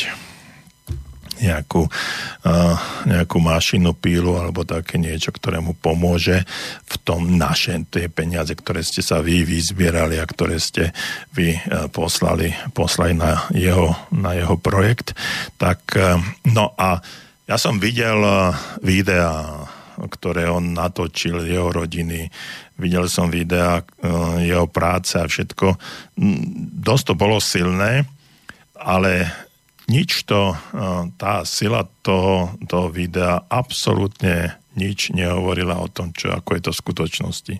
nejakú, 1.40 1.86
uh, 1.86 2.74
nejakú 3.04 3.38
mašinu, 3.40 3.92
pílu 3.92 4.36
alebo 4.36 4.64
také 4.64 4.96
niečo, 4.96 5.32
ktoré 5.32 5.60
mu 5.60 5.72
pomôže 5.76 6.44
v 6.86 6.94
tom 7.04 7.36
naše, 7.36 7.82
tie 7.88 8.08
peniaze, 8.08 8.52
ktoré 8.56 8.80
ste 8.84 9.00
sa 9.04 9.20
vy 9.20 9.44
vyzbierali 9.44 10.20
a 10.20 10.28
ktoré 10.28 10.56
ste 10.60 10.90
vy 11.32 11.56
uh, 11.56 11.88
poslali, 11.92 12.52
poslali 12.72 13.16
na 13.16 13.46
jeho, 13.52 13.94
na 14.12 14.36
jeho 14.36 14.56
projekt. 14.60 15.16
Tak, 15.60 15.80
uh, 15.96 16.20
no 16.50 16.72
a 16.76 17.00
ja 17.46 17.56
som 17.56 17.78
videl 17.78 18.18
uh, 18.20 18.52
videá, 18.82 19.64
ktoré 19.96 20.44
on 20.52 20.76
natočil, 20.76 21.48
jeho 21.48 21.72
rodiny, 21.72 22.28
videl 22.76 23.08
som 23.08 23.32
videa, 23.32 23.80
jeho 24.44 24.68
práce 24.68 25.16
a 25.16 25.24
všetko. 25.24 25.72
Dosť 26.84 27.04
to 27.08 27.14
bolo 27.16 27.40
silné, 27.40 28.04
ale 28.76 29.24
nič 29.86 30.26
to, 30.26 30.58
tá 31.16 31.46
sila 31.46 31.86
toho, 32.02 32.54
toho 32.66 32.90
videa 32.90 33.42
absolútne 33.46 34.58
nič 34.76 35.14
nehovorila 35.14 35.80
o 35.80 35.88
tom, 35.88 36.12
čo, 36.12 36.34
ako 36.36 36.50
je 36.52 36.62
to 36.68 36.70
v 36.74 36.82
skutočnosti. 36.84 37.54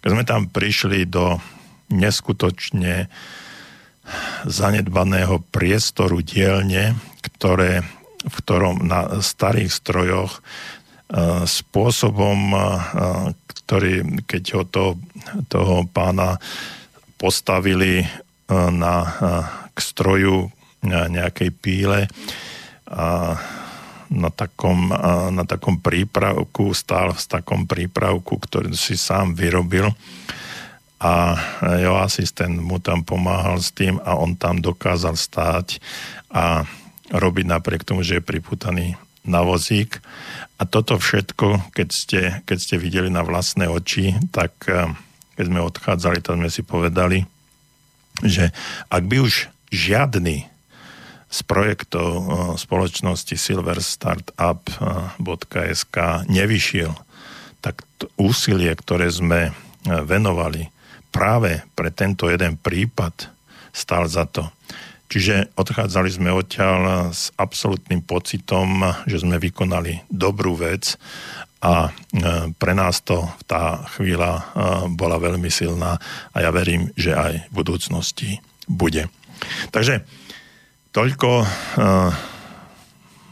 Keď 0.00 0.08
sme 0.08 0.24
tam 0.24 0.48
prišli 0.48 1.04
do 1.04 1.36
neskutočne 1.92 3.12
zanedbaného 4.46 5.42
priestoru 5.50 6.22
dielne, 6.22 6.96
ktoré, 7.20 7.82
v 8.22 8.34
ktorom 8.40 8.86
na 8.86 9.18
starých 9.20 9.70
strojoch 9.70 10.40
spôsobom, 11.46 12.54
ktorý, 13.66 14.22
keď 14.26 14.42
ho 14.54 14.62
to, 14.66 14.84
toho 15.50 15.86
pána 15.90 16.38
postavili 17.18 18.06
na, 18.50 18.96
k 19.74 19.78
stroju, 19.78 20.54
nejakej 20.86 21.50
píle 21.54 22.06
a 22.86 23.36
na 24.06 24.30
takom, 24.30 24.94
na 25.34 25.42
takom 25.42 25.82
prípravku, 25.82 26.70
stál 26.70 27.10
v 27.10 27.26
takom 27.26 27.66
prípravku, 27.66 28.38
ktorý 28.38 28.70
si 28.78 28.94
sám 28.94 29.34
vyrobil 29.34 29.90
a 31.02 31.36
jeho 31.82 31.98
asistent 31.98 32.56
mu 32.56 32.78
tam 32.78 33.02
pomáhal 33.02 33.58
s 33.58 33.74
tým 33.74 33.98
a 34.06 34.14
on 34.16 34.38
tam 34.38 34.62
dokázal 34.62 35.18
stáť 35.18 35.82
a 36.30 36.64
robiť 37.12 37.46
napriek 37.50 37.82
tomu, 37.82 38.06
že 38.06 38.18
je 38.18 38.24
priputaný 38.24 38.94
na 39.26 39.42
vozík. 39.42 39.98
A 40.56 40.64
toto 40.64 40.96
všetko, 40.96 41.74
keď 41.74 41.88
ste, 41.90 42.20
keď 42.48 42.58
ste 42.62 42.76
videli 42.78 43.10
na 43.10 43.26
vlastné 43.26 43.68
oči, 43.68 44.16
tak 44.32 44.54
keď 45.36 45.44
sme 45.44 45.60
odchádzali, 45.60 46.24
tak 46.24 46.38
sme 46.38 46.48
si 46.48 46.62
povedali, 46.64 47.28
že 48.24 48.54
ak 48.88 49.02
by 49.04 49.20
už 49.20 49.52
žiadny 49.68 50.48
z 51.26 51.42
projektov 51.44 52.10
eh, 52.16 52.24
spoločnosti 52.58 53.36
silverstartup.sk 53.36 55.96
nevyšiel, 56.30 56.94
tak 57.60 57.84
úsilie, 58.16 58.74
ktoré 58.74 59.10
sme 59.10 59.50
eh, 59.50 59.52
venovali 60.06 60.70
práve 61.10 61.62
pre 61.72 61.90
tento 61.90 62.30
jeden 62.30 62.56
prípad, 62.60 63.28
stál 63.72 64.08
za 64.08 64.26
to. 64.28 64.50
Čiže 65.06 65.54
odchádzali 65.54 66.10
sme 66.10 66.34
odtiaľ 66.34 67.14
s 67.14 67.30
absolútnym 67.38 68.02
pocitom, 68.02 68.82
že 69.06 69.22
sme 69.22 69.38
vykonali 69.38 70.02
dobrú 70.10 70.58
vec 70.58 70.98
a 71.62 71.90
eh, 71.90 71.94
pre 72.54 72.74
nás 72.74 73.00
to 73.02 73.28
tá 73.50 73.86
chvíľa 73.98 74.44
bola 74.94 75.18
veľmi 75.18 75.50
silná 75.50 75.98
a 76.30 76.38
ja 76.38 76.54
verím, 76.54 76.90
že 76.94 77.14
aj 77.14 77.50
v 77.50 77.54
budúcnosti 77.54 78.42
bude. 78.66 79.06
Takže 79.70 80.02
Toľko 80.96 81.44
uh, 81.44 82.08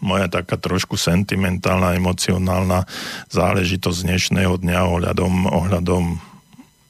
moja 0.05 0.28
taká 0.28 0.61
trošku 0.61 1.01
sentimentálna, 1.01 1.97
emocionálna 1.97 2.85
záležitosť 3.32 4.05
dnešného 4.05 4.61
dňa 4.61 4.81
ohľadom, 4.85 5.49
ohľadom 5.49 6.20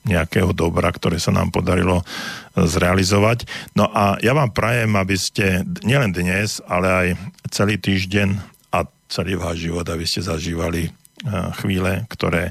nejakého 0.03 0.51
dobra, 0.51 0.91
ktoré 0.91 1.23
sa 1.23 1.31
nám 1.31 1.55
podarilo 1.55 2.03
eh, 2.03 2.67
zrealizovať. 2.67 3.47
No 3.79 3.87
a 3.87 4.19
ja 4.19 4.35
vám 4.35 4.51
prajem, 4.51 4.99
aby 4.99 5.15
ste 5.15 5.63
nielen 5.87 6.11
dnes, 6.11 6.59
ale 6.67 6.87
aj 6.91 7.09
celý 7.55 7.79
týždeň 7.79 8.35
a 8.75 8.83
celý 9.07 9.39
váš 9.39 9.71
život, 9.71 9.87
aby 9.87 10.03
ste 10.03 10.27
zažívali 10.27 10.91
eh, 10.91 10.93
chvíle, 11.63 12.03
ktoré, 12.11 12.51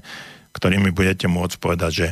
ktorými 0.55 0.95
budete 0.95 1.27
môcť 1.27 1.59
povedať, 1.59 1.91
že 1.91 2.07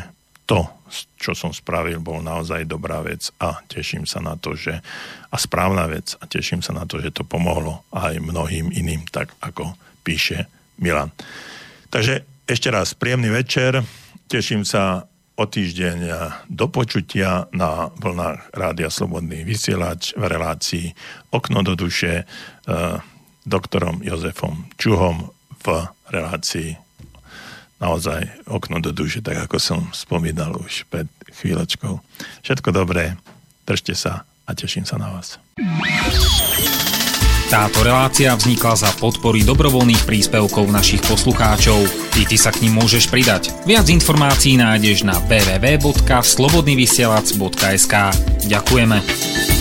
to, 0.52 0.68
čo 1.16 1.32
som 1.32 1.56
spravil, 1.56 2.04
bol 2.04 2.20
naozaj 2.20 2.68
dobrá 2.68 3.00
vec 3.00 3.32
a 3.40 3.64
teším 3.72 4.04
sa 4.04 4.20
na 4.20 4.36
to, 4.36 4.52
že 4.60 4.84
a 5.32 5.36
správna 5.40 5.88
vec 5.88 6.20
a 6.20 6.28
teším 6.28 6.60
sa 6.60 6.76
na 6.76 6.84
to, 6.84 7.00
že 7.00 7.16
to 7.16 7.24
pomohlo 7.24 7.88
aj 7.96 8.20
mnohým 8.20 8.68
iným, 8.76 9.08
tak 9.08 9.32
ako 9.40 9.80
píše 10.04 10.52
Milan. 10.84 11.16
Takže 11.88 12.28
ešte 12.44 12.68
raz 12.68 12.92
príjemný 12.92 13.32
večer, 13.32 13.80
teším 14.28 14.68
sa 14.68 15.08
o 15.40 15.48
týždeň 15.48 15.98
do 16.52 16.68
počutia 16.68 17.48
na 17.56 17.88
vlnách 17.96 18.52
Rádia 18.52 18.92
Slobodný 18.92 19.48
vysielač 19.48 20.12
v 20.20 20.28
relácii 20.28 20.86
Okno 21.32 21.64
do 21.64 21.80
duše 21.80 22.28
eh, 22.28 22.96
doktorom 23.48 24.04
Jozefom 24.04 24.68
Čuhom 24.76 25.32
v 25.64 25.66
relácii 26.12 26.91
naozaj 27.82 28.30
okno 28.46 28.78
do 28.80 28.94
duše, 28.94 29.26
tak 29.26 29.50
ako 29.50 29.58
som 29.58 29.90
spomínal 29.92 30.54
už 30.62 30.86
pred 30.88 31.10
chvíľočkou. 31.42 31.98
Všetko 32.46 32.70
dobré, 32.70 33.18
držte 33.66 33.98
sa 33.98 34.30
a 34.46 34.54
teším 34.54 34.86
sa 34.86 35.02
na 35.02 35.10
vás. 35.10 35.42
Táto 37.52 37.84
relácia 37.84 38.32
vznikla 38.32 38.80
za 38.80 38.88
podpory 38.96 39.44
dobrovoľných 39.44 40.08
príspevkov 40.08 40.72
našich 40.72 41.04
poslucháčov. 41.04 41.84
Ty, 42.16 42.24
ty 42.24 42.40
sa 42.40 42.56
k 42.56 42.64
ním 42.64 42.80
môžeš 42.80 43.12
pridať. 43.12 43.52
Viac 43.68 43.92
informácií 43.92 44.56
nájdeš 44.56 45.04
na 45.04 45.20
www.slobodnyvysielac.sk 45.28 47.96
Ďakujeme. 48.48 49.61